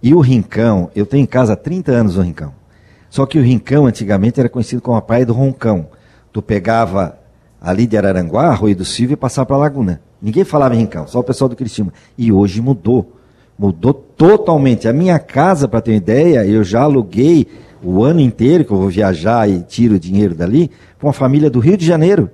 E 0.01 0.13
o 0.13 0.19
Rincão, 0.19 0.91
eu 0.95 1.05
tenho 1.05 1.23
em 1.23 1.27
casa 1.27 1.53
há 1.53 1.55
30 1.55 1.91
anos 1.91 2.15
no 2.17 2.23
Rincão. 2.23 2.53
Só 3.09 3.25
que 3.25 3.37
o 3.37 3.43
Rincão 3.43 3.85
antigamente 3.85 4.39
era 4.39 4.49
conhecido 4.49 4.81
como 4.81 4.97
a 4.97 5.01
Praia 5.01 5.25
do 5.25 5.33
Roncão. 5.33 5.87
Tu 6.31 6.41
pegava 6.41 7.17
ali 7.61 7.87
de 7.87 7.95
Araranguá, 7.95 8.47
Arroio 8.47 8.75
do 8.75 8.83
Silva 8.83 9.13
e 9.13 9.15
passava 9.15 9.45
para 9.45 9.55
a 9.55 9.59
Laguna. 9.59 10.01
Ninguém 10.21 10.43
falava 10.43 10.75
em 10.75 10.79
Rincão, 10.79 11.07
só 11.07 11.19
o 11.19 11.23
pessoal 11.23 11.47
do 11.47 11.55
Cristina. 11.55 11.93
E 12.17 12.31
hoje 12.31 12.59
mudou. 12.59 13.13
Mudou 13.57 13.93
totalmente. 13.93 14.87
A 14.87 14.93
minha 14.93 15.19
casa, 15.19 15.67
para 15.67 15.79
ter 15.79 15.91
uma 15.91 15.97
ideia, 15.97 16.45
eu 16.45 16.63
já 16.63 16.81
aluguei 16.81 17.47
o 17.83 18.03
ano 18.03 18.19
inteiro 18.19 18.63
que 18.65 18.71
eu 18.71 18.77
vou 18.77 18.89
viajar 18.89 19.49
e 19.49 19.61
tiro 19.61 19.95
o 19.95 19.99
dinheiro 19.99 20.33
dali, 20.33 20.71
para 20.97 21.07
uma 21.07 21.13
família 21.13 21.49
do 21.49 21.59
Rio 21.59 21.77
de 21.77 21.85
Janeiro. 21.85 22.29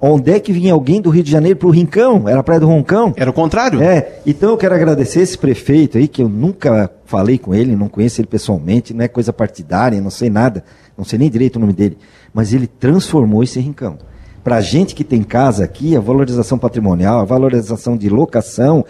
Onde 0.00 0.32
é 0.32 0.40
que 0.40 0.52
vinha 0.52 0.72
alguém 0.72 1.00
do 1.00 1.08
Rio 1.08 1.22
de 1.22 1.30
Janeiro 1.30 1.58
para 1.58 1.68
o 1.68 1.70
Rincão? 1.70 2.28
Era 2.28 2.40
a 2.40 2.42
Praia 2.42 2.60
do 2.60 2.66
Roncão. 2.66 3.14
Era 3.16 3.30
o 3.30 3.32
contrário? 3.32 3.82
É, 3.82 4.20
então 4.26 4.50
eu 4.50 4.56
quero 4.56 4.74
agradecer 4.74 5.20
esse 5.20 5.38
prefeito 5.38 5.96
aí, 5.96 6.06
que 6.06 6.22
eu 6.22 6.28
nunca 6.28 6.90
falei 7.06 7.38
com 7.38 7.54
ele, 7.54 7.74
não 7.74 7.88
conheço 7.88 8.20
ele 8.20 8.28
pessoalmente, 8.28 8.92
não 8.92 9.04
é 9.04 9.08
coisa 9.08 9.32
partidária, 9.32 10.00
não 10.00 10.10
sei 10.10 10.28
nada, 10.28 10.62
não 10.96 11.04
sei 11.04 11.18
nem 11.18 11.30
direito 11.30 11.56
o 11.56 11.58
nome 11.60 11.72
dele, 11.72 11.96
mas 12.34 12.52
ele 12.52 12.66
transformou 12.66 13.42
esse 13.42 13.58
rincão. 13.60 13.96
Para 14.42 14.60
gente 14.60 14.94
que 14.94 15.04
tem 15.04 15.22
casa 15.22 15.64
aqui, 15.64 15.96
a 15.96 16.00
valorização 16.00 16.58
patrimonial, 16.58 17.20
a 17.20 17.24
valorização 17.24 17.96
de 17.96 18.10
locação, 18.10 18.84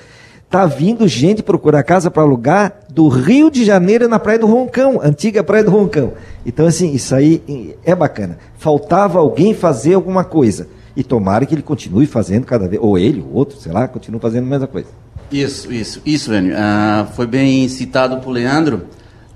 tá 0.54 0.66
vindo 0.66 1.08
gente 1.08 1.42
procurar 1.42 1.82
casa 1.82 2.12
para 2.12 2.22
alugar 2.22 2.74
do 2.88 3.08
Rio 3.08 3.50
de 3.50 3.64
Janeiro 3.64 4.06
na 4.06 4.20
Praia 4.20 4.38
do 4.38 4.46
Roncão, 4.46 5.00
antiga 5.02 5.42
Praia 5.42 5.64
do 5.64 5.70
Roncão. 5.72 6.12
Então 6.46 6.64
assim, 6.64 6.92
isso 6.92 7.12
aí 7.12 7.74
é 7.84 7.92
bacana. 7.92 8.38
Faltava 8.56 9.18
alguém 9.18 9.52
fazer 9.52 9.94
alguma 9.94 10.22
coisa. 10.22 10.68
E 10.94 11.02
tomara 11.02 11.44
que 11.44 11.56
ele 11.56 11.62
continue 11.62 12.06
fazendo 12.06 12.46
cada 12.46 12.68
vez, 12.68 12.80
ou 12.80 12.96
ele, 12.96 13.20
ou 13.20 13.34
outro, 13.34 13.58
sei 13.58 13.72
lá, 13.72 13.88
continue 13.88 14.20
fazendo 14.20 14.44
a 14.44 14.50
mesma 14.50 14.68
coisa. 14.68 14.86
Isso, 15.32 15.72
isso, 15.72 16.00
isso, 16.06 16.32
Enio. 16.32 16.54
Ah, 16.56 17.08
foi 17.16 17.26
bem 17.26 17.68
citado 17.68 18.18
por 18.18 18.30
Leandro. 18.30 18.82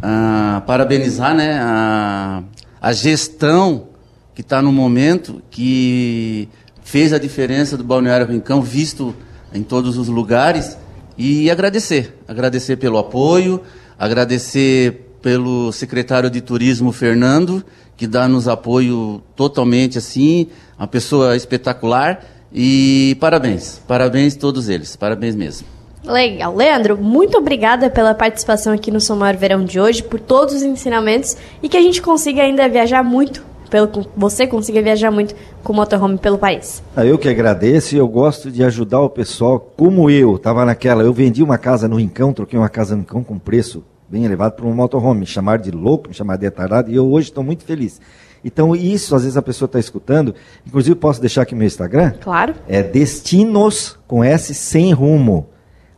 Ah, 0.01 0.63
parabenizar 0.69 1.35
né, 1.35 1.59
a, 1.61 2.45
a 2.81 2.93
gestão 2.93 3.89
que 4.37 4.41
está 4.41 4.63
no 4.63 4.71
momento, 4.71 5.43
que 5.51 6.49
fez 6.85 7.13
a 7.13 7.19
diferença 7.19 7.77
do 7.77 7.83
Balneário 7.83 8.29
Rincão, 8.29 8.63
visto 8.63 9.13
em 9.53 9.65
todos 9.65 9.99
os 9.99 10.07
lugares, 10.07 10.79
e 11.19 11.51
agradecer. 11.51 12.15
Agradecer 12.29 12.77
pelo 12.77 12.97
apoio, 12.97 13.61
agradecer 13.99 15.07
pelo 15.21 15.73
secretário 15.73 16.31
de 16.31 16.41
Turismo, 16.41 16.93
Fernando, 16.93 17.65
que 17.97 18.07
dá-nos 18.07 18.47
apoio 18.47 19.21
totalmente 19.35 19.99
assim, 19.99 20.47
uma 20.79 20.87
pessoa 20.87 21.37
espetacular. 21.37 22.25
E 22.55 23.17
parabéns, 23.21 23.83
parabéns 23.87 24.37
todos 24.37 24.69
eles, 24.69 24.95
parabéns 24.95 25.35
mesmo. 25.35 25.67
Legal. 26.05 26.55
Leandro, 26.55 26.97
muito 26.97 27.37
obrigada 27.37 27.91
pela 27.91 28.15
participação 28.15 28.73
aqui 28.73 28.91
no 28.91 29.01
Som 29.01 29.17
Maior 29.17 29.37
Verão 29.37 29.65
de 29.65 29.79
hoje, 29.79 30.03
por 30.03 30.21
todos 30.21 30.55
os 30.55 30.63
ensinamentos 30.63 31.37
e 31.63 31.69
que 31.69 31.77
a 31.77 31.83
gente 31.83 32.01
consiga 32.01 32.43
ainda 32.43 32.69
viajar 32.69 33.03
muito, 33.03 33.45
pelo, 33.69 34.07
você 34.17 34.47
consiga 34.47 34.83
viajar 34.83 35.11
muito 35.11 35.35
com 35.63 35.73
o 35.73 35.77
motorhome 35.77 36.19
pelo 36.19 36.39
país. 36.39 36.83
Ah, 36.97 37.05
Eu 37.05 37.19
que 37.19 37.29
agradeço 37.29 37.95
e 37.95 37.99
eu 37.99 38.09
gosto 38.09 38.51
de 38.51 38.65
ajudar 38.65 39.01
o 39.01 39.11
pessoal, 39.11 39.59
como 39.77 40.11
eu, 40.11 40.37
estava 40.37 40.65
naquela, 40.65 41.03
eu 41.03 41.13
vendi 41.13 41.43
uma 41.43 41.59
casa 41.59 41.87
no 41.89 41.97
Rincão, 41.97 42.33
troquei 42.33 42.59
uma 42.59 42.69
casa 42.69 42.95
no 42.95 43.03
Rincão 43.03 43.23
com 43.23 43.39
preço 43.39 43.85
bem 44.09 44.25
elevado 44.25 44.55
para 44.55 44.67
um 44.67 44.75
motorhome, 44.75 45.21
me 45.21 45.27
chamaram 45.27 45.63
de 45.63 45.71
louco, 45.71 46.09
me 46.09 46.15
chamaram 46.15 46.39
de 46.41 46.47
retardado, 46.47 46.91
e 46.91 46.95
eu 46.95 47.07
hoje 47.11 47.29
estou 47.29 47.45
muito 47.45 47.65
feliz. 47.65 48.01
Então 48.45 48.75
isso, 48.75 49.15
às 49.15 49.23
vezes 49.23 49.37
a 49.37 49.43
pessoa 49.43 49.67
está 49.67 49.79
escutando, 49.79 50.35
inclusive 50.67 50.95
posso 50.97 51.21
deixar 51.21 51.43
aqui 51.43 51.55
meu 51.55 51.67
Instagram? 51.67 52.15
Claro. 52.21 52.55
É 52.67 52.83
Destinos 52.83 53.99
com 54.07 54.23
S 54.25 54.55
sem 54.55 54.93
rumo. 54.93 55.49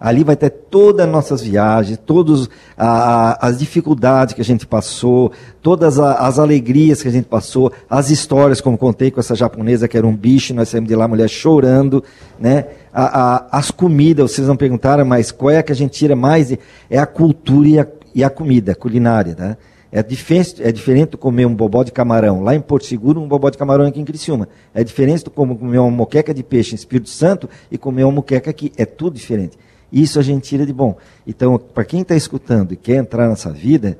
Ali 0.01 0.25
vai 0.25 0.35
ter 0.35 0.49
todas 0.49 1.05
as 1.05 1.13
nossas 1.13 1.43
viagens, 1.43 1.99
todas 2.07 2.49
as 2.75 3.59
dificuldades 3.59 4.35
que 4.35 4.41
a 4.41 4.45
gente 4.45 4.67
passou, 4.67 5.31
todas 5.61 5.99
a- 5.99 6.15
as 6.27 6.39
alegrias 6.39 7.03
que 7.03 7.09
a 7.09 7.11
gente 7.11 7.27
passou, 7.27 7.71
as 7.89 8.09
histórias, 8.09 8.61
como 8.63 8.79
contei 8.79 9.11
com 9.11 9.21
essa 9.21 9.35
japonesa 9.35 9.87
que 9.87 9.99
era 9.99 10.07
um 10.07 10.17
bicho, 10.17 10.55
nós 10.55 10.71
saímos 10.71 10.89
de 10.89 10.97
lá, 10.97 11.07
mulher 11.07 11.29
chorando, 11.29 12.03
né? 12.39 12.67
A- 12.93 13.21
a- 13.37 13.59
as 13.59 13.71
comidas, 13.71 14.33
vocês 14.33 14.49
não 14.49 14.57
perguntaram, 14.57 15.05
mas 15.05 15.31
qual 15.31 15.51
é 15.51 15.59
a 15.59 15.63
que 15.63 15.73
a 15.73 15.77
gente 15.77 15.93
tira 15.93 16.17
mais? 16.17 16.51
É 16.89 16.99
a 16.99 17.07
cultura 17.07 17.69
e 17.69 17.79
a, 17.79 17.87
e 18.15 18.25
a 18.25 18.31
comida, 18.31 18.75
culinária, 18.75 19.37
né? 19.39 19.57
É 19.93 20.03
diferente, 20.03 20.63
é 20.63 20.71
diferente 20.71 21.17
comer 21.17 21.47
um 21.47 21.55
bobó 21.55 21.83
de 21.83 21.91
camarão 21.91 22.43
lá 22.45 22.55
em 22.55 22.61
Porto 22.61 22.87
Seguro, 22.87 23.21
um 23.21 23.27
bobó 23.29 23.51
de 23.51 23.59
camarão 23.59 23.85
aqui 23.87 24.01
em 24.01 24.05
Criciúma. 24.05 24.49
É 24.73 24.83
diferente 24.85 25.29
como 25.29 25.59
comer 25.59 25.79
uma 25.79 25.91
moqueca 25.91 26.33
de 26.33 26.43
peixe 26.45 26.73
em 26.73 26.77
Espírito 26.77 27.11
Santo 27.11 27.51
e 27.71 27.77
comer 27.77 28.05
uma 28.05 28.13
moqueca 28.13 28.49
aqui. 28.49 28.73
É 28.79 28.85
tudo 28.87 29.17
diferente. 29.17 29.59
Isso 29.93 30.19
a 30.19 30.23
gente 30.23 30.49
tira 30.49 30.65
de 30.65 30.73
bom. 30.73 30.97
Então, 31.27 31.59
para 31.59 31.85
quem 31.85 32.03
está 32.03 32.15
escutando 32.15 32.73
e 32.73 32.77
quer 32.77 32.97
entrar 32.97 33.29
nessa 33.29 33.51
vida, 33.51 33.99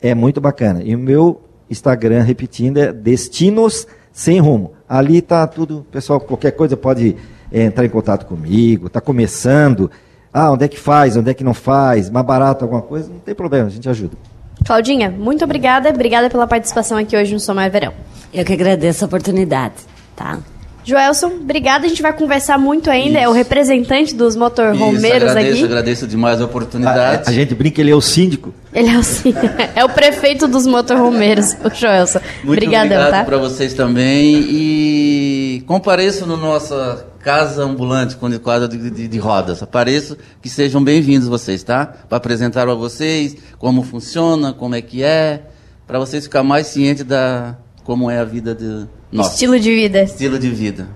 é 0.00 0.14
muito 0.14 0.40
bacana. 0.40 0.82
E 0.82 0.94
o 0.94 0.98
meu 0.98 1.40
Instagram, 1.70 2.22
repetindo, 2.22 2.78
é 2.78 2.92
Destinos 2.92 3.86
Sem 4.12 4.40
Rumo. 4.40 4.72
Ali 4.88 5.18
está 5.18 5.46
tudo, 5.46 5.86
pessoal, 5.90 6.20
qualquer 6.20 6.52
coisa 6.52 6.76
pode 6.76 7.16
eh, 7.52 7.64
entrar 7.64 7.84
em 7.84 7.88
contato 7.88 8.24
comigo, 8.26 8.86
está 8.86 9.00
começando. 9.00 9.90
Ah, 10.32 10.52
onde 10.52 10.64
é 10.64 10.68
que 10.68 10.78
faz, 10.78 11.16
onde 11.16 11.30
é 11.30 11.34
que 11.34 11.42
não 11.42 11.54
faz, 11.54 12.10
mais 12.10 12.24
barato 12.24 12.64
alguma 12.64 12.82
coisa, 12.82 13.08
não 13.08 13.18
tem 13.18 13.34
problema, 13.34 13.66
a 13.66 13.70
gente 13.70 13.88
ajuda. 13.88 14.16
Claudinha, 14.64 15.10
muito 15.10 15.44
obrigada. 15.44 15.90
Obrigada 15.90 16.30
pela 16.30 16.46
participação 16.46 16.96
aqui 16.98 17.16
hoje 17.16 17.32
no 17.32 17.40
Som 17.40 17.54
Maior 17.54 17.70
Verão. 17.70 17.92
Eu 18.32 18.44
que 18.44 18.52
agradeço 18.52 19.04
a 19.04 19.06
oportunidade, 19.06 19.74
tá? 20.14 20.38
Joelson, 20.86 21.26
obrigada. 21.40 21.84
A 21.84 21.88
gente 21.88 22.00
vai 22.00 22.12
conversar 22.12 22.56
muito 22.58 22.88
ainda. 22.88 23.18
É 23.18 23.26
o 23.26 23.32
Isso. 23.32 23.38
representante 23.38 24.14
dos 24.14 24.30
Isso, 24.34 24.38
motorhomeiros 24.38 25.30
agradeço, 25.30 25.54
aqui. 25.56 25.64
agradeço 25.64 26.06
demais 26.06 26.40
a 26.40 26.44
A, 26.44 26.46
oportunidade. 26.46 27.28
a 27.28 27.32
gente 27.32 27.54
brinca, 27.56 27.80
ele 27.80 27.90
é 27.90 27.94
o 27.94 28.00
síndico. 28.00 28.54
Ele 28.72 28.88
é 28.88 28.96
o, 28.96 29.02
sim- 29.02 29.34
é 29.74 29.84
o 29.84 29.88
prefeito 29.88 30.46
dos 30.46 30.64
motorhomeiros, 30.64 31.54
o 31.64 31.74
Joelson. 31.74 32.20
Muito 32.44 32.50
Obrigadão, 32.62 32.98
obrigado 32.98 33.10
tá? 33.10 33.24
para 33.24 33.36
vocês 33.36 33.74
também 33.74 34.36
e 34.48 35.64
compareço 35.66 36.24
na 36.24 36.36
nossa 36.36 37.04
casa 37.18 37.64
ambulante 37.64 38.14
com 38.16 38.30
quadro 38.38 38.68
de, 38.68 38.88
de, 38.88 39.08
de 39.08 39.18
rodas. 39.18 39.60
Apareço, 39.60 40.16
que 40.40 40.48
sejam 40.48 40.84
bem-vindos 40.84 41.26
vocês, 41.26 41.64
tá? 41.64 41.84
Para 42.08 42.18
apresentar 42.18 42.64
para 42.64 42.74
vocês 42.76 43.36
como 43.58 43.82
funciona, 43.82 44.52
como 44.52 44.76
é 44.76 44.80
que 44.80 45.02
é, 45.02 45.42
para 45.84 45.98
vocês 45.98 46.22
ficar 46.22 46.44
mais 46.44 46.68
cientes 46.68 47.02
da 47.02 47.56
como 47.82 48.08
é 48.10 48.18
a 48.18 48.24
vida 48.24 48.54
de 48.54 48.86
nossa 49.12 49.32
Estilo 49.34 49.58
de 49.58 49.74
vida. 49.74 50.02
estilo 50.02 50.38
de 50.38 50.48
vida. 50.50 50.88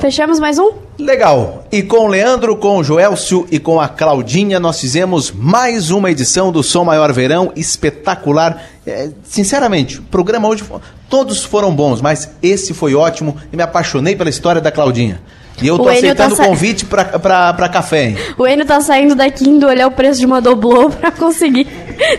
Fechamos 0.00 0.38
mais 0.38 0.58
um? 0.60 0.70
Legal. 0.96 1.66
E 1.72 1.82
com 1.82 2.06
o 2.06 2.08
Leandro, 2.08 2.56
com 2.56 2.78
o 2.78 2.84
Joelcio 2.84 3.48
e 3.50 3.58
com 3.58 3.80
a 3.80 3.88
Claudinha, 3.88 4.60
nós 4.60 4.80
fizemos 4.80 5.32
mais 5.32 5.90
uma 5.90 6.08
edição 6.08 6.52
do 6.52 6.62
Som 6.62 6.84
Maior 6.84 7.12
Verão, 7.12 7.52
espetacular. 7.56 8.62
É, 8.86 9.08
sinceramente, 9.24 9.98
o 9.98 10.02
programa 10.02 10.46
hoje, 10.46 10.62
todos 11.10 11.42
foram 11.44 11.74
bons, 11.74 12.00
mas 12.00 12.30
esse 12.40 12.72
foi 12.72 12.94
ótimo 12.94 13.36
e 13.52 13.56
me 13.56 13.62
apaixonei 13.62 14.14
pela 14.14 14.30
história 14.30 14.60
da 14.60 14.70
Claudinha. 14.70 15.20
E 15.60 15.66
eu 15.66 15.76
tô 15.76 15.84
O 15.86 15.90
Enio 15.90 15.98
aceitando 15.98 16.34
o 16.34 16.36
tá 16.36 16.44
sa- 16.44 16.48
convite 16.48 16.84
pra, 16.84 17.04
pra, 17.04 17.52
pra 17.54 17.68
café, 17.68 18.10
hein? 18.10 18.16
O 18.38 18.46
Enio 18.46 18.64
tá 18.64 18.80
saindo 18.80 19.16
daqui 19.16 19.48
indo 19.48 19.66
olhar 19.66 19.88
o 19.88 19.90
preço 19.90 20.20
de 20.20 20.26
uma 20.26 20.40
doblô 20.40 20.88
pra 20.94 21.10
conseguir 21.10 21.66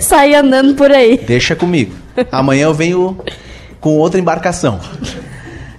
sair 0.01 0.35
andando 0.35 0.75
por 0.75 0.91
aí. 0.91 1.17
Deixa 1.25 1.55
comigo. 1.55 1.93
Amanhã 2.29 2.65
eu 2.65 2.73
venho 2.73 3.17
com 3.79 3.97
outra 3.97 4.19
embarcação. 4.19 4.79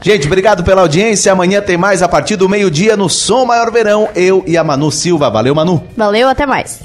Gente, 0.02 0.26
obrigado 0.26 0.64
pela 0.64 0.80
audiência. 0.80 1.30
Amanhã 1.30 1.60
tem 1.60 1.76
mais 1.76 2.02
a 2.02 2.08
partir 2.08 2.36
do 2.36 2.48
meio-dia 2.48 2.96
no 2.96 3.08
Som 3.08 3.44
Maior 3.44 3.70
Verão. 3.70 4.08
Eu 4.14 4.42
e 4.46 4.56
a 4.56 4.64
Manu 4.64 4.90
Silva. 4.90 5.28
Valeu, 5.28 5.54
Manu. 5.54 5.84
Valeu, 5.96 6.28
até 6.28 6.46
mais. 6.46 6.80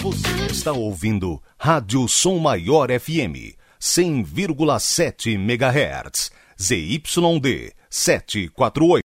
Você 0.00 0.46
está 0.50 0.72
ouvindo 0.72 1.42
Rádio 1.58 2.08
Som 2.08 2.38
Maior 2.38 2.88
FM, 2.88 3.56
100,7 3.78 5.34
MHz, 5.34 6.30
ZYD 6.58 7.74
748. 7.90 9.02